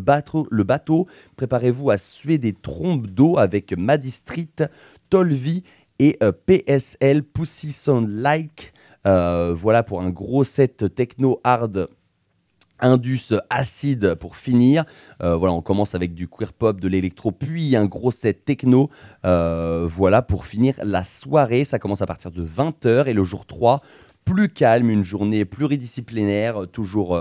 bateau. 0.63 1.07
Préparez-vous 1.36 1.89
à 1.89 1.97
suer 1.97 2.38
des 2.38 2.53
trompes 2.53 3.07
d'eau 3.07 3.38
avec 3.38 3.78
Maddy 3.78 4.11
Street, 4.11 4.70
Tolvi 5.09 5.63
et 5.99 6.17
PSL, 6.45 7.24
Pussy 7.24 7.74
Sound 7.74 8.07
Like. 8.07 8.72
Euh, 9.07 9.53
voilà 9.55 9.83
pour 9.83 10.01
un 10.01 10.09
gros 10.09 10.43
set 10.43 10.93
techno 10.93 11.39
hard 11.43 11.89
Indus 12.81 13.33
acide 13.49 14.15
pour 14.15 14.37
finir. 14.37 14.85
Euh, 15.21 15.35
voilà, 15.35 15.53
on 15.53 15.61
commence 15.61 15.95
avec 15.95 16.13
du 16.13 16.27
queer 16.27 16.53
pop, 16.53 16.79
de 16.79 16.87
l'électro, 16.87 17.31
puis 17.31 17.75
un 17.75 17.85
gros 17.85 18.11
set 18.11 18.45
techno. 18.45 18.89
Euh, 19.25 19.85
voilà 19.89 20.21
pour 20.21 20.45
finir 20.45 20.75
la 20.83 21.03
soirée. 21.03 21.65
Ça 21.65 21.77
commence 21.77 22.01
à 22.01 22.05
partir 22.05 22.31
de 22.31 22.43
20h 22.43 23.07
et 23.07 23.13
le 23.13 23.23
jour 23.23 23.45
3, 23.45 23.81
plus 24.23 24.49
calme, 24.49 24.89
une 24.89 25.03
journée 25.03 25.43
pluridisciplinaire, 25.43 26.67
toujours 26.71 27.19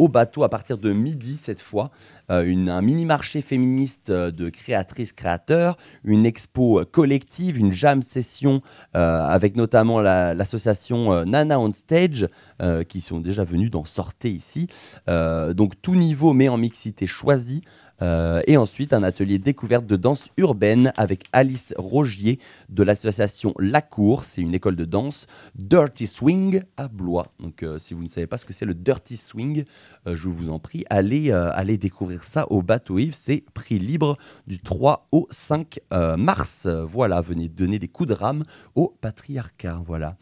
au 0.00 0.08
bateau 0.08 0.44
à 0.44 0.48
partir 0.48 0.78
de 0.78 0.92
midi 0.94 1.36
cette 1.36 1.60
fois. 1.60 1.90
Euh, 2.30 2.42
une- 2.44 2.70
un 2.70 2.80
mini-marché 2.80 3.42
féministe 3.42 4.08
euh, 4.08 4.30
de 4.30 4.48
créatrices-créateurs, 4.48 5.76
une 6.04 6.24
expo 6.24 6.80
euh, 6.80 6.84
collective, 6.84 7.58
une 7.58 7.70
jam 7.70 8.00
session 8.00 8.62
avec 8.94 9.56
notamment 9.56 10.00
la- 10.00 10.32
l'association 10.34 11.24
Nana 11.26 11.60
on 11.60 11.70
Stage 11.70 12.28
qui 12.88 13.00
sont 13.00 13.20
déjà 13.20 13.44
venus 13.44 13.70
d'en 13.70 13.84
sortir 13.84 14.30
ici. 14.30 14.66
Donc 15.06 15.80
tout 15.82 15.94
niveau 15.94 16.32
mais 16.32 16.48
en 16.48 16.56
mixité 16.56 17.06
choisie. 17.06 17.62
Euh, 18.02 18.40
et 18.46 18.56
ensuite, 18.56 18.92
un 18.92 19.02
atelier 19.02 19.38
découverte 19.38 19.86
de 19.86 19.96
danse 19.96 20.28
urbaine 20.36 20.92
avec 20.96 21.24
Alice 21.32 21.74
Rogier 21.76 22.38
de 22.68 22.82
l'association 22.82 23.54
La 23.58 23.82
Cour. 23.82 24.24
C'est 24.24 24.40
une 24.40 24.54
école 24.54 24.76
de 24.76 24.84
danse 24.84 25.26
Dirty 25.54 26.06
Swing 26.06 26.62
à 26.76 26.88
Blois. 26.88 27.32
Donc, 27.40 27.62
euh, 27.62 27.78
si 27.78 27.94
vous 27.94 28.02
ne 28.02 28.08
savez 28.08 28.26
pas 28.26 28.38
ce 28.38 28.46
que 28.46 28.52
c'est 28.52 28.66
le 28.66 28.74
Dirty 28.74 29.16
Swing, 29.16 29.64
euh, 30.06 30.16
je 30.16 30.28
vous 30.28 30.50
en 30.50 30.58
prie, 30.58 30.84
allez, 30.90 31.30
allez 31.30 31.78
découvrir 31.78 32.24
ça 32.24 32.50
au 32.50 32.62
Bateau 32.62 32.98
Yves. 32.98 33.14
C'est 33.14 33.44
prix 33.54 33.78
libre 33.78 34.16
du 34.46 34.58
3 34.58 35.06
au 35.12 35.26
5 35.30 35.80
euh, 35.92 36.16
mars. 36.16 36.66
Voilà, 36.66 37.20
venez 37.20 37.48
donner 37.48 37.78
des 37.78 37.88
coups 37.88 38.08
de 38.08 38.14
rame 38.14 38.42
au 38.74 38.96
patriarcat. 39.00 39.82
Voilà. 39.86 40.16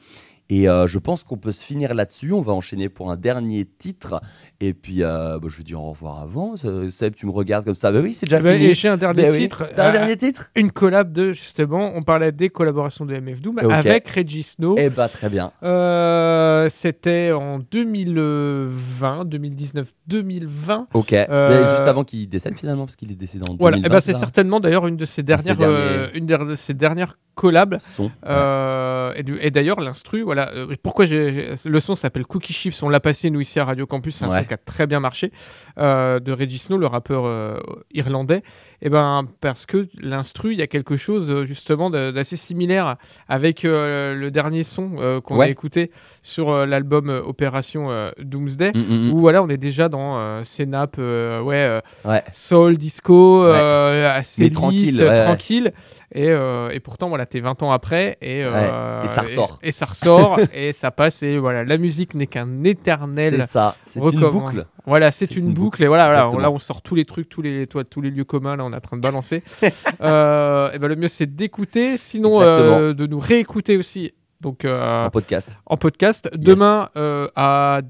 Et 0.51 0.67
euh, 0.69 0.87
je 0.87 0.99
pense 0.99 1.25
qu'on 1.25 1.37
peut 1.37 1.53
se 1.53 1.63
finir 1.63 1.93
là-dessus. 1.93 2.33
On 2.33 2.41
va 2.41 2.53
enchaîner 2.55 2.89
pour 2.89 3.11
un 3.11 3.17
dernier 3.17 3.67
titre. 3.67 4.21
Et 4.61 4.73
puis, 4.73 5.03
euh, 5.03 5.39
bah, 5.39 5.49
je 5.51 5.63
dis 5.63 5.75
au 5.75 5.83
revoir 5.91 6.21
avant. 6.23 6.55
Euh, 6.65 6.89
Seb, 6.91 7.15
tu 7.15 7.27
me 7.27 7.31
regardes 7.33 7.67
comme 7.67 7.75
ça. 7.75 7.93
Bah 7.93 8.01
oui, 8.03 8.15
c'est 8.15 8.25
déjà 8.27 8.41
Bah, 8.41 8.53
fini. 8.53 8.65
et 8.67 8.75
J'ai 8.75 8.89
un 8.89 8.97
dernier 8.97 9.23
Bah 9.25 9.29
oui. 9.31 9.41
titre. 9.41 9.69
T'as 9.77 9.87
un 9.87 9.91
Euh, 9.91 9.93
dernier 9.93 10.17
titre? 10.17 10.51
Une 10.55 10.73
collab 10.73 11.13
de, 11.13 11.33
justement, 11.33 11.93
on 11.95 12.03
parlait 12.03 12.33
des 12.33 12.49
collaborations 12.49 13.05
de 13.05 13.15
MF 13.15 13.43
Doom 13.43 13.59
avec 13.59 14.09
Reggie 14.09 14.43
Snow. 14.43 14.75
Eh 14.79 14.89
bah, 14.89 15.09
très 15.09 15.29
bien. 15.29 15.53
Euh, 15.63 16.67
C'était 16.71 17.31
en 17.33 17.59
2020, 17.59 19.25
2019, 19.27 19.93
2020. 20.07 20.89
Ok. 20.95 21.13
Mais 21.13 21.59
juste 21.59 21.81
avant 21.87 22.05
qu'il 22.05 22.29
décède 22.29 22.57
finalement, 22.57 22.85
parce 22.87 22.97
qu'il 22.97 23.11
est 23.13 23.17
décédé 23.17 23.45
en 23.49 23.57
Voilà, 23.59 23.77
2020. 23.77 23.87
eh 23.87 23.93
ben, 23.97 24.01
c'est 24.01 24.13
certainement 24.19 24.61
d'ailleurs 24.61 24.87
une 24.87 24.97
de 24.97 25.05
ses 25.05 25.23
dernières, 25.23 25.57
derniers- 25.57 26.11
une 26.15 26.27
de 26.27 26.55
ses 26.55 26.75
dernières 26.75 27.19
collabs. 27.35 27.77
Son, 27.79 28.11
Et, 29.41 29.51
d'ailleurs, 29.51 29.81
l'instru, 29.81 30.23
voilà. 30.23 30.38
Euh, 30.47 30.75
pourquoi 30.83 31.07
j'ai 31.07 31.51
le 31.65 31.81
son 31.81 31.95
s'appelle 31.97 32.27
Cookie 32.27 32.53
Chips 32.53 32.83
On 32.83 32.89
l'a 32.89 33.01
passé 33.01 33.31
nous 33.31 33.41
ici 33.41 33.59
à 33.59 33.65
Radio 33.65 33.87
Campus. 33.87 34.17
C'est 34.17 34.25
un 34.25 34.29
Ouais. 34.29 34.41
son 34.43 34.47
qui 34.49 34.55
a 34.55 34.59
très 34.59 34.87
bien 34.87 35.01
marché 35.01 35.33
euh, 35.79 36.21
de 36.21 36.33
Reggie 36.33 36.59
Snow, 36.59 36.79
le 36.79 36.87
rappeur 36.87 37.25
euh, 37.27 37.59
irlandais. 37.93 38.43
Et 38.81 38.91
ben 38.91 39.27
parce 39.41 39.67
que 39.67 39.89
l'instru, 40.01 40.53
il 40.53 40.59
y 40.59 40.63
a 40.63 40.69
quelque 40.69 40.97
chose 40.97 41.31
euh, 41.31 41.45
justement 41.45 41.91
d'assez 41.91 42.37
similaire 42.37 42.97
avec 43.29 43.65
euh, 43.65 44.15
le 44.15 44.31
dernier 44.31 44.63
son 44.63 44.93
euh, 44.99 45.21
qu'on 45.21 45.41
a 45.41 45.49
écouté 45.49 45.91
sur 46.23 46.51
euh, 46.51 46.65
l'album 46.67 47.09
Opération 47.09 47.89
Doomsday, 48.21 48.73
Mm, 48.75 48.79
mm, 48.79 49.09
mm. 49.09 49.13
où 49.13 49.19
voilà, 49.21 49.43
on 49.43 49.49
est 49.49 49.57
déjà 49.57 49.89
dans 49.89 50.45
ces 50.45 50.67
nappes, 50.67 50.99
ouais, 50.99 51.81
Ouais. 52.05 52.23
soul, 52.33 52.77
disco, 52.77 53.43
assez 53.43 54.45
lisse, 54.45 54.53
tranquille, 54.53 55.05
tranquille. 55.25 55.73
Et, 56.15 56.29
et 56.29 56.81
pourtant, 56.81 57.09
voilà, 57.09 57.27
t'es 57.27 57.41
20 57.41 57.63
ans 57.63 57.73
après 57.73 58.17
et, 58.21 58.41
Et 58.41 59.07
ça 59.09 59.23
ressort. 59.23 59.59
Et, 59.63 59.73
ça 59.73 59.87
ressort 59.87 60.39
et 60.55 60.73
ça 60.73 60.91
passe. 60.91 61.23
Et 61.23 61.39
voilà, 61.39 61.65
la 61.65 61.79
musique 61.79 62.15
n'est 62.15 62.27
qu'un 62.27 62.65
éternel. 62.65 63.35
C'est 63.41 63.47
ça, 63.47 63.75
c'est 63.83 64.01
une 64.01 64.21
boucle. 64.31 64.67
Voilà, 64.87 65.11
c'est 65.11 65.31
une, 65.33 65.49
une 65.49 65.53
boucle. 65.53 65.61
boucle, 65.65 65.83
Et 65.83 65.87
voilà, 65.87 66.31
là, 66.31 66.51
on 66.51 66.59
sort 66.59 66.81
tous 66.81 66.95
les 66.95 67.05
trucs, 67.05 67.29
tous 67.29 67.43
les, 67.43 67.67
tous 67.67 68.01
les 68.01 68.11
lieux 68.11 68.25
communs. 68.25 68.57
Là, 68.57 68.65
on 68.69 68.73
est 68.73 68.77
en 68.77 68.81
train 68.81 68.97
de 68.97 69.03
balancer. 69.03 69.43
euh, 70.01 70.71
et 70.73 70.79
ben, 70.79 70.89
le 70.89 70.97
mieux, 70.97 71.09
c'est 71.09 71.27
d'écouter. 71.35 71.97
Sinon, 71.97 72.41
euh, 72.43 72.93
de 72.93 73.07
nous 73.07 73.19
réécouter 73.19 73.77
aussi. 73.77 74.13
Donc, 74.41 74.65
euh, 74.65 75.07
En 75.07 75.11
podcast. 75.11 75.59
en 75.67 75.77
podcast. 75.77 76.31
Demain 76.35 76.89
à 76.95 77.81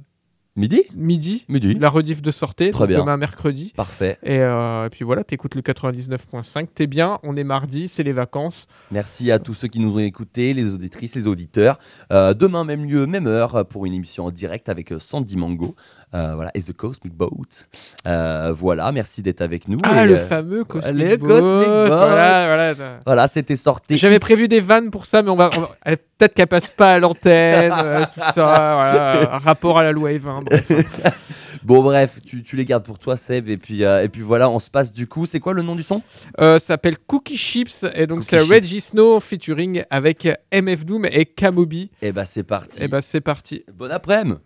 Midi 0.59 0.83
midi, 0.93 1.45
Midi. 1.49 1.74
la 1.79 1.89
rediff 1.89 2.20
de 2.20 2.33
sortie. 2.33 2.70
Très 2.70 2.89
bien. 2.89 2.99
Demain 2.99 3.16
mercredi. 3.16 3.72
Parfait. 3.76 4.18
Et, 4.24 4.41
euh, 4.41 4.87
et 4.87 4.91
puis 4.91 5.05
voilà, 5.05 5.22
t'écoutes 5.22 5.55
le 5.55 5.62
99.5, 5.62 6.66
t'es 6.74 6.89
bien, 6.89 7.20
on 7.22 7.37
est 7.37 7.45
mardi, 7.45 7.87
c'est 7.87 8.03
les 8.03 8.12
vacances. 8.12 8.66
Merci 8.91 9.31
à 9.31 9.39
tous 9.39 9.55
ceux 9.55 9.68
qui 9.68 9.79
nous 9.79 9.95
ont 9.95 10.01
écoutés, 10.01 10.55
les 10.55 10.74
auditrices, 10.74 11.14
les 11.14 11.29
auditeurs. 11.29 11.79
Euh, 12.12 12.35
demain, 12.35 12.64
même 12.64 12.85
lieu, 12.85 13.07
même 13.07 13.29
heure, 13.29 13.68
pour 13.68 13.87
une 13.87 13.95
émission 13.95 14.24
en 14.24 14.33
direct 14.33 14.68
avec 14.68 14.93
Sandy 14.99 15.37
Mango. 15.37 15.76
Euh, 16.14 16.32
voilà, 16.34 16.50
et 16.54 16.61
The 16.62 16.72
Cosmic 16.72 17.12
Boat. 17.14 17.66
Euh, 18.06 18.52
voilà, 18.56 18.90
merci 18.92 19.22
d'être 19.22 19.42
avec 19.42 19.68
nous. 19.68 19.78
Ah, 19.82 20.04
Et, 20.04 20.06
le 20.09 20.16
euh, 20.16 20.26
fameux 20.28 20.64
Cosmic 20.64 20.94
le 20.94 21.16
Boat, 21.16 21.28
Cosmic 21.28 21.68
Boat. 21.68 21.86
Voilà, 21.86 22.46
voilà, 22.74 22.98
Voilà, 23.04 23.28
c'était 23.28 23.56
sorti. 23.56 23.98
J'avais 23.98 24.18
prévu 24.18 24.48
des 24.48 24.61
vannes 24.61 24.90
pour 24.90 25.04
ça, 25.06 25.22
mais 25.22 25.30
on 25.30 25.36
va, 25.36 25.50
on 25.56 25.61
va- 25.61 25.70
eh, 25.86 25.96
peut-être 25.96 26.34
qu'elle 26.34 26.46
passe 26.46 26.68
pas 26.68 26.94
à 26.94 26.98
l'antenne, 26.98 27.72
tout 28.14 28.20
ça, 28.20 28.32
voilà, 28.34 29.38
rapport 29.38 29.78
à 29.78 29.82
la 29.82 29.92
loi 29.92 30.11
E20. 30.12 30.44
bref. 30.44 30.68
Bon, 31.64 31.82
bref, 31.82 32.20
tu, 32.24 32.42
tu 32.42 32.56
les 32.56 32.64
gardes 32.64 32.84
pour 32.84 32.98
toi, 32.98 33.16
Seb. 33.18 33.48
Et 33.48 33.59
puis, 33.59 33.84
euh, 33.84 34.02
et 34.02 34.09
puis 34.09 34.22
voilà, 34.22 34.48
on 34.48 34.59
se 34.59 34.70
passe 34.70 34.90
du 34.92 35.06
coup. 35.06 35.26
C'est 35.26 35.40
quoi 35.40 35.52
le 35.52 35.61
nom 35.61 35.74
du 35.74 35.82
son? 35.82 36.00
Euh, 36.40 36.59
ça 36.59 36.66
s'appelle 36.68 36.96
Cookie 36.98 37.36
Chips, 37.36 37.84
et 37.94 38.06
donc 38.06 38.24
c'est. 38.24 38.38
Reggie 38.38 38.80
Snow 38.80 39.20
featuring 39.20 39.82
avec 39.90 40.26
MF 40.52 40.86
Doom 40.86 41.04
et 41.06 41.26
Kamobi. 41.26 41.90
Et 42.00 42.12
bah, 42.12 42.24
c'est 42.24 42.44
parti. 42.44 42.82
Et 42.84 42.88
bah, 42.88 43.02
c'est 43.02 43.20
parti. 43.20 43.64
Bon 43.74 43.90
après-midi. 43.90 44.38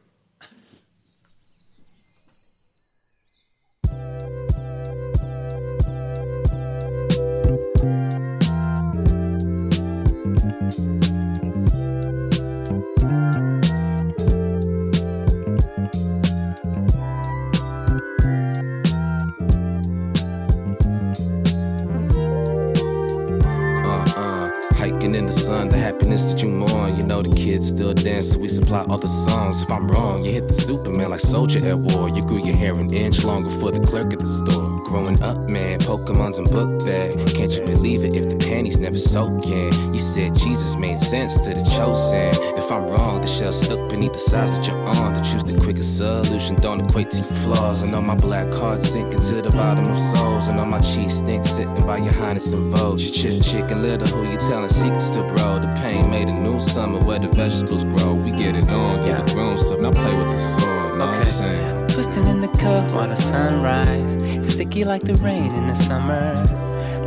The 25.53 25.77
happiness 25.77 26.33
that 26.33 26.43
you 26.43 26.49
mourn. 26.49 26.97
You 26.97 27.05
know 27.05 27.21
the 27.21 27.29
kids 27.43 27.69
still 27.69 27.93
dance, 27.93 28.31
so 28.31 28.39
we 28.39 28.49
supply 28.49 28.81
other 28.83 29.09
songs. 29.09 29.63
If 29.63 29.71
I'm 29.71 29.89
wrong, 29.89 30.25
you 30.25 30.33
hit 30.33 30.47
the 30.47 30.55
Superman 30.55 31.11
like 31.11 31.21
soldier 31.21 31.59
at 31.69 31.77
war. 31.77 32.09
You 32.09 32.23
grew 32.23 32.45
your 32.45 32.57
hair 32.57 32.79
an 32.79 32.93
inch 32.95 33.25
longer 33.25 33.51
for 33.51 33.73
the 33.73 33.81
clerk 33.81 34.13
at 34.13 34.21
the 34.21 34.27
store. 34.27 34.81
Growing 34.85 35.21
up, 35.23 35.51
man, 35.51 35.81
Pokemon's 35.81 36.39
in 36.39 36.45
book 36.45 36.85
bag. 36.87 37.13
Can't 37.35 37.51
you 37.51 37.65
believe 37.65 38.05
it 38.05 38.15
if 38.15 38.29
the 38.29 38.37
panties 38.37 38.79
never 38.79 38.97
soak 38.97 39.45
in? 39.47 39.73
You 39.93 39.99
said 39.99 40.37
Jesus 40.37 40.77
made 40.77 41.01
sense 41.01 41.37
to 41.39 41.55
the 41.55 41.65
chosen. 41.77 42.31
If 42.57 42.71
I'm 42.71 42.87
wrong, 42.87 43.21
the 43.21 43.27
shell 43.27 43.53
stuck 43.53 43.91
beneath 43.91 44.13
the 44.13 44.21
size 44.21 44.55
that 44.55 44.67
you're 44.69 44.85
on. 44.85 45.15
To 45.15 45.23
choose 45.29 45.45
the 45.45 45.61
quickest 45.61 45.97
solution 45.97 46.55
don't 46.57 46.81
equate 46.81 47.11
to 47.11 47.17
your 47.17 47.39
flaws. 47.43 47.83
And 47.83 47.93
on 47.95 48.07
my 48.07 48.15
black 48.15 48.53
card 48.53 48.83
sinking 48.83 49.21
to 49.21 49.43
the 49.43 49.51
bottom 49.51 49.91
of 49.91 50.01
souls. 50.15 50.47
And 50.47 50.61
on 50.61 50.71
my 50.71 50.81
cheese 50.81 51.19
stink 51.19 51.45
sitting 51.45 51.75
by 51.87 51.99
your 51.99 52.15
highness 52.15 52.53
and 52.53 52.73
vogue. 52.73 53.01
You 53.01 53.11
chicken 53.11 53.83
little 53.83 54.07
who 54.07 54.31
you 54.31 54.39
telling 54.39 54.69
secrets 54.69 55.11
to, 55.11 55.23
bro. 55.25 55.59
The 55.59 55.73
pain 55.83 56.09
made 56.09 56.29
a 56.29 56.35
new 56.35 56.61
summer 56.61 57.01
where 57.01 57.19
the 57.19 57.32
vegetables 57.35 57.85
grow. 57.85 58.15
We 58.15 58.31
get 58.31 58.57
it 58.57 58.69
on, 58.69 58.99
do 58.99 59.13
the 59.13 59.33
grown 59.35 59.59
stuff. 59.59 59.81
Now 59.81 59.93
play 59.93 60.15
with 60.15 60.29
the 60.29 60.39
sword, 60.39 60.99
know 60.99 61.07
what 61.07 61.17
I'm 61.17 61.25
saying? 61.25 61.89
Twisting 61.89 62.27
in 62.27 62.41
the 62.41 62.49
cup 62.49 62.91
while 62.93 63.09
the 63.09 63.17
sunrise. 63.17 64.13
Sticky 64.51 64.85
like 64.85 65.03
the 65.03 65.15
rain 65.17 65.55
in 65.55 65.67
the 65.67 65.75
summer. 65.75 66.35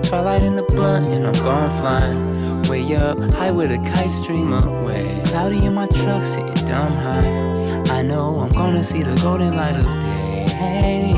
Twilight 0.03 0.43
in 0.43 0.55
the 0.55 0.63
blunt 0.63 1.07
and 1.07 1.25
I'm 1.27 1.43
gone 1.43 1.69
flying. 1.79 2.61
Way 2.69 2.95
up, 2.95 3.17
high 3.33 3.51
with 3.51 3.71
a 3.71 3.77
kite 3.77 4.11
stream 4.11 4.53
away. 4.53 5.21
Cloudy 5.25 5.65
in 5.65 5.73
my 5.73 5.87
truck, 5.87 6.23
sitting 6.23 6.53
dumb 6.65 6.93
high. 6.93 7.45
I 7.89 8.01
know 8.01 8.39
I'm 8.39 8.51
gonna 8.51 8.83
see 8.83 9.03
the 9.03 9.15
golden 9.21 9.55
light 9.55 9.75
of 9.75 9.85
day. 9.99 10.45
Hey, 10.49 11.13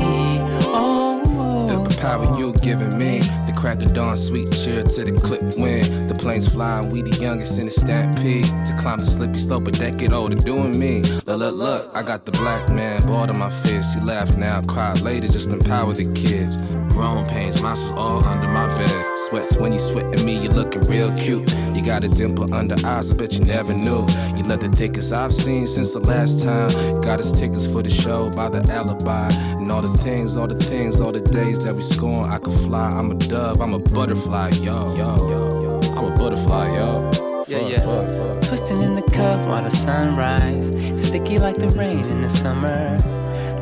oh, 0.68 1.86
The 1.86 1.96
power 2.00 2.38
you're 2.38 2.52
giving 2.52 2.96
me, 2.98 3.20
crack 3.58 3.82
of 3.82 3.92
dawn, 3.92 4.16
sweet 4.16 4.52
cheer 4.52 4.84
to 4.84 5.04
the 5.04 5.12
clip 5.20 5.42
wind. 5.58 6.08
The 6.08 6.14
planes 6.14 6.48
flying, 6.48 6.90
we 6.90 7.02
the 7.02 7.16
youngest 7.20 7.58
in 7.58 7.66
the 7.66 7.72
stampede. 7.72 8.44
To 8.66 8.76
climb 8.78 8.98
the 8.98 9.06
slippy 9.06 9.40
slope, 9.40 9.66
a 9.66 9.72
decade 9.72 10.12
older, 10.12 10.36
doing 10.36 10.78
me. 10.78 11.02
Look, 11.26 11.38
look, 11.38 11.54
look, 11.56 11.90
I 11.92 12.02
got 12.04 12.24
the 12.24 12.32
black 12.32 12.70
man, 12.70 13.02
bored 13.02 13.30
of 13.30 13.36
my 13.36 13.50
fist. 13.50 13.98
He 13.98 14.04
laugh 14.04 14.36
now, 14.36 14.62
cry 14.62 14.92
later, 14.94 15.26
just 15.26 15.50
empower 15.50 15.92
the 15.92 16.12
kids. 16.14 16.56
Grown 16.94 17.26
pains, 17.26 17.60
monsters 17.60 17.92
all 17.92 18.24
under 18.24 18.48
my 18.48 18.68
bed. 18.78 19.04
Sweats 19.28 19.56
when 19.56 19.72
you 19.72 19.80
sweat 19.80 20.06
at 20.06 20.22
me, 20.24 20.38
you 20.38 20.50
looking 20.50 20.82
real 20.82 21.12
cute. 21.16 21.52
You 21.74 21.84
got 21.84 22.04
a 22.04 22.08
dimple 22.08 22.52
under 22.54 22.76
eyes, 22.86 23.12
I 23.12 23.16
bet 23.16 23.32
you 23.34 23.44
never 23.44 23.72
knew. 23.72 24.06
You 24.36 24.42
love 24.44 24.60
the 24.60 24.70
thickest 24.74 25.12
I've 25.12 25.34
seen 25.34 25.66
since 25.66 25.92
the 25.92 26.00
last 26.00 26.42
time. 26.44 27.00
Got 27.00 27.20
us 27.20 27.32
tickets 27.32 27.66
for 27.66 27.82
the 27.82 27.90
show 27.90 28.30
by 28.30 28.48
the 28.48 28.60
alibi. 28.72 29.30
And 29.32 29.70
all 29.70 29.82
the 29.82 29.96
things, 29.98 30.36
all 30.36 30.46
the 30.46 30.56
things, 30.56 31.00
all 31.00 31.12
the 31.12 31.20
days 31.20 31.64
that 31.64 31.74
we 31.74 31.82
scorn. 31.82 32.30
I 32.30 32.38
could 32.38 32.58
fly, 32.60 32.90
I'm 32.90 33.10
a 33.10 33.14
dove, 33.14 33.60
I'm 33.60 33.74
a 33.74 33.78
butterfly, 33.78 34.50
yo. 34.60 34.94
yo, 34.96 35.16
yo, 35.16 35.62
yo. 35.62 35.80
I'm 35.96 36.12
a 36.12 36.16
butterfly, 36.16 36.80
yo. 36.80 37.10
Yeah, 37.48 37.66
yeah. 37.66 37.78
fuck, 37.80 38.14
fuck. 38.14 38.42
Twisting 38.42 38.82
in 38.82 38.94
the 38.94 39.02
cup 39.02 39.46
while 39.46 39.62
the 39.62 39.70
sunrise. 39.70 40.66
Sticky 41.02 41.38
like 41.38 41.56
the 41.56 41.70
rain 41.70 42.04
in 42.06 42.20
the 42.20 42.28
summer. 42.28 42.98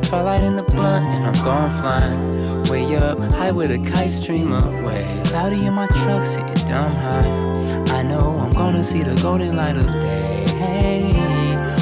Twilight 0.01 0.43
in 0.43 0.55
the 0.55 0.63
blunt 0.63 1.05
and 1.07 1.25
I'm 1.25 1.43
gone 1.43 1.69
flying. 1.81 2.63
Way 2.63 2.95
up, 2.97 3.19
high 3.33 3.51
with 3.51 3.71
a 3.71 3.91
kite 3.91 4.11
stream 4.11 4.51
away. 4.51 5.21
Cloudy 5.25 5.65
in 5.65 5.73
my 5.73 5.87
truck, 5.87 6.23
sitting 6.23 6.67
dumb 6.67 6.91
high. 6.91 7.46
I 7.89 8.03
know 8.03 8.39
I'm 8.39 8.51
gonna 8.51 8.83
see 8.83 9.03
the 9.03 9.15
golden 9.21 9.55
light 9.55 9.77
of 9.77 9.85
day. 10.01 10.45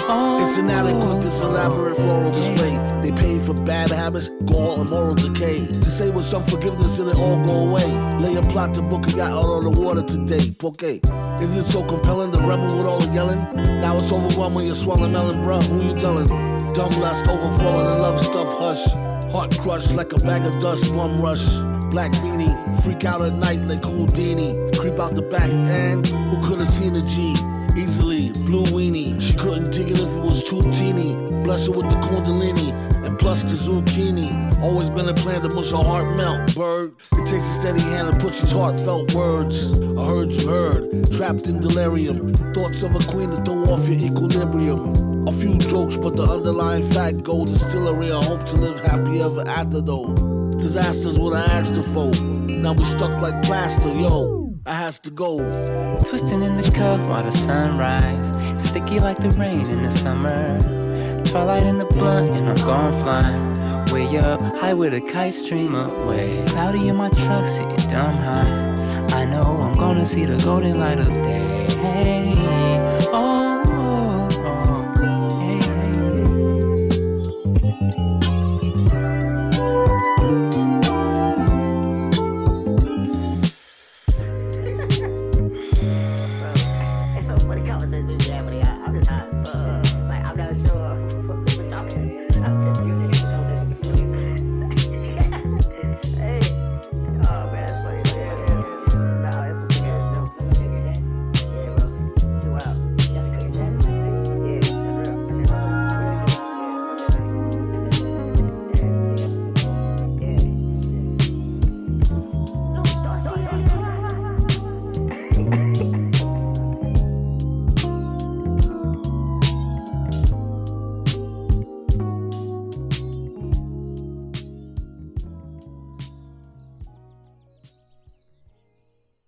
Oh, 0.07 0.43
It's 0.43 0.57
inadequate, 0.57 1.21
this 1.23 1.41
elaborate 1.41 1.95
floral 1.95 2.31
display. 2.31 2.77
They 3.01 3.11
paid 3.11 3.41
for 3.41 3.53
bad 3.53 3.89
habits, 3.89 4.29
gall, 4.45 4.81
and 4.81 4.89
moral 4.89 5.15
decay. 5.15 5.65
To 5.65 5.73
say 5.85 6.11
with 6.11 6.25
some 6.25 6.43
forgiveness 6.43 6.99
and 6.99 7.09
it 7.09 7.17
all 7.17 7.43
go 7.43 7.69
away. 7.69 7.85
Lay 8.19 8.35
a 8.35 8.41
plot 8.43 8.75
to 8.75 8.83
book 8.83 9.07
a 9.07 9.11
yacht 9.11 9.31
out 9.31 9.45
on 9.45 9.63
the 9.63 9.81
water 9.81 10.03
today. 10.03 10.51
Poke. 10.51 10.83
Is 11.41 11.55
it 11.57 11.63
so 11.63 11.83
compelling, 11.83 12.31
the 12.31 12.37
rebel 12.37 12.77
with 12.77 12.85
all 12.85 12.99
the 12.99 13.11
yelling? 13.11 13.41
Now 13.81 13.97
it's 13.97 14.11
overwhelming, 14.11 14.65
you're 14.65 14.75
swallowing 14.75 15.11
melon, 15.11 15.41
bruh. 15.41 15.63
Who 15.67 15.89
you 15.89 15.95
telling? 15.95 16.27
Dumb 16.73 16.91
lust, 17.01 17.25
overfalling 17.25 17.91
in 17.91 17.99
love 18.01 18.21
stuff, 18.21 18.47
hush. 18.59 18.85
Heart 19.31 19.59
crushed 19.59 19.93
like 19.95 20.13
a 20.13 20.17
bag 20.19 20.45
of 20.45 20.59
dust, 20.59 20.93
bum 20.93 21.19
rush. 21.19 21.45
Black 21.95 22.11
beanie, 22.11 22.83
freak 22.83 23.05
out 23.05 23.21
at 23.21 23.35
night 23.35 23.61
like 23.61 23.85
Houdini. 23.85 24.69
Creep 24.77 24.99
out 24.99 25.15
the 25.15 25.21
back 25.21 25.49
end, 25.49 26.05
who 26.05 26.45
could 26.45 26.59
have 26.59 26.67
seen 26.67 26.93
a 26.97 27.01
G? 27.01 27.33
Easily, 27.77 28.31
blue 28.45 28.65
weenie. 28.65 29.15
She 29.21 29.33
couldn't 29.33 29.71
dig 29.71 29.91
it 29.91 29.99
if 30.01 30.09
it 30.09 30.21
was 30.21 30.43
too 30.43 30.61
teeny. 30.73 31.15
Bless 31.45 31.67
her 31.67 31.71
with 31.71 31.89
the 31.89 31.95
Kundalini. 32.05 32.73
And 33.05 33.17
plus 33.17 33.43
the 33.43 33.55
zucchini. 33.55 34.61
Always 34.61 34.89
been 34.89 35.07
a 35.07 35.13
plan 35.13 35.43
to 35.43 35.49
mush 35.55 35.71
a 35.71 35.77
heart 35.77 36.17
melt, 36.17 36.53
bird. 36.53 36.95
It 37.13 37.25
takes 37.27 37.47
a 37.47 37.61
steady 37.61 37.81
hand 37.83 38.13
to 38.13 38.19
push 38.19 38.41
these 38.41 38.51
heartfelt 38.51 39.13
words. 39.13 39.79
I 39.97 40.05
heard 40.05 40.33
you 40.33 40.49
heard, 40.49 41.09
trapped 41.13 41.47
in 41.47 41.61
delirium. 41.61 42.33
Thoughts 42.53 42.83
of 42.83 42.93
a 42.93 42.99
queen 43.09 43.29
to 43.29 43.37
throw 43.37 43.73
off 43.73 43.87
your 43.87 44.11
equilibrium. 44.11 45.29
A 45.29 45.31
few 45.31 45.57
jokes, 45.59 45.95
but 45.95 46.17
the 46.17 46.23
underlying 46.23 46.83
fact 46.91 47.23
gold 47.23 47.47
is 47.47 47.65
still 47.65 47.87
a 47.87 47.93
real 47.93 48.21
hope 48.21 48.45
to 48.47 48.57
live 48.57 48.81
happy 48.81 49.21
ever 49.21 49.47
after 49.47 49.79
though. 49.79 50.34
Disasters 50.59 51.19
what 51.19 51.33
I 51.33 51.45
asked 51.57 51.75
her 51.75 51.83
for. 51.83 52.11
Now 52.51 52.73
we 52.73 52.85
stuck 52.85 53.19
like 53.21 53.41
plaster, 53.43 53.93
yo. 53.93 54.53
I 54.65 54.73
has 54.73 54.99
to 54.99 55.11
go. 55.11 55.37
Twisting 56.03 56.41
in 56.41 56.57
the 56.57 56.71
cup 56.71 57.07
while 57.07 57.23
the 57.23 57.31
sunrise. 57.31 58.27
Sticky 58.63 58.99
like 58.99 59.19
the 59.19 59.29
rain 59.31 59.67
in 59.67 59.83
the 59.83 59.91
summer. 59.91 60.59
Twilight 61.25 61.63
in 61.63 61.77
the 61.77 61.85
blunt 61.85 62.29
and 62.29 62.49
I'm 62.49 62.65
gone 62.65 62.91
flying. 63.03 63.55
Way 63.93 64.17
up, 64.17 64.41
high 64.41 64.73
with 64.73 64.93
a 64.93 65.01
kite 65.01 65.33
stream 65.33 65.75
away. 65.75 66.43
Cloudy 66.47 66.87
in 66.87 66.95
my 66.95 67.09
truck, 67.09 67.45
sitting 67.45 67.89
dumb 67.89 68.15
high. 68.17 68.75
I 69.19 69.25
know 69.25 69.43
I'm 69.43 69.75
gonna 69.75 70.05
see 70.05 70.25
the 70.25 70.43
golden 70.43 70.79
light 70.79 70.99
of 70.99 71.07
day. 71.21 71.67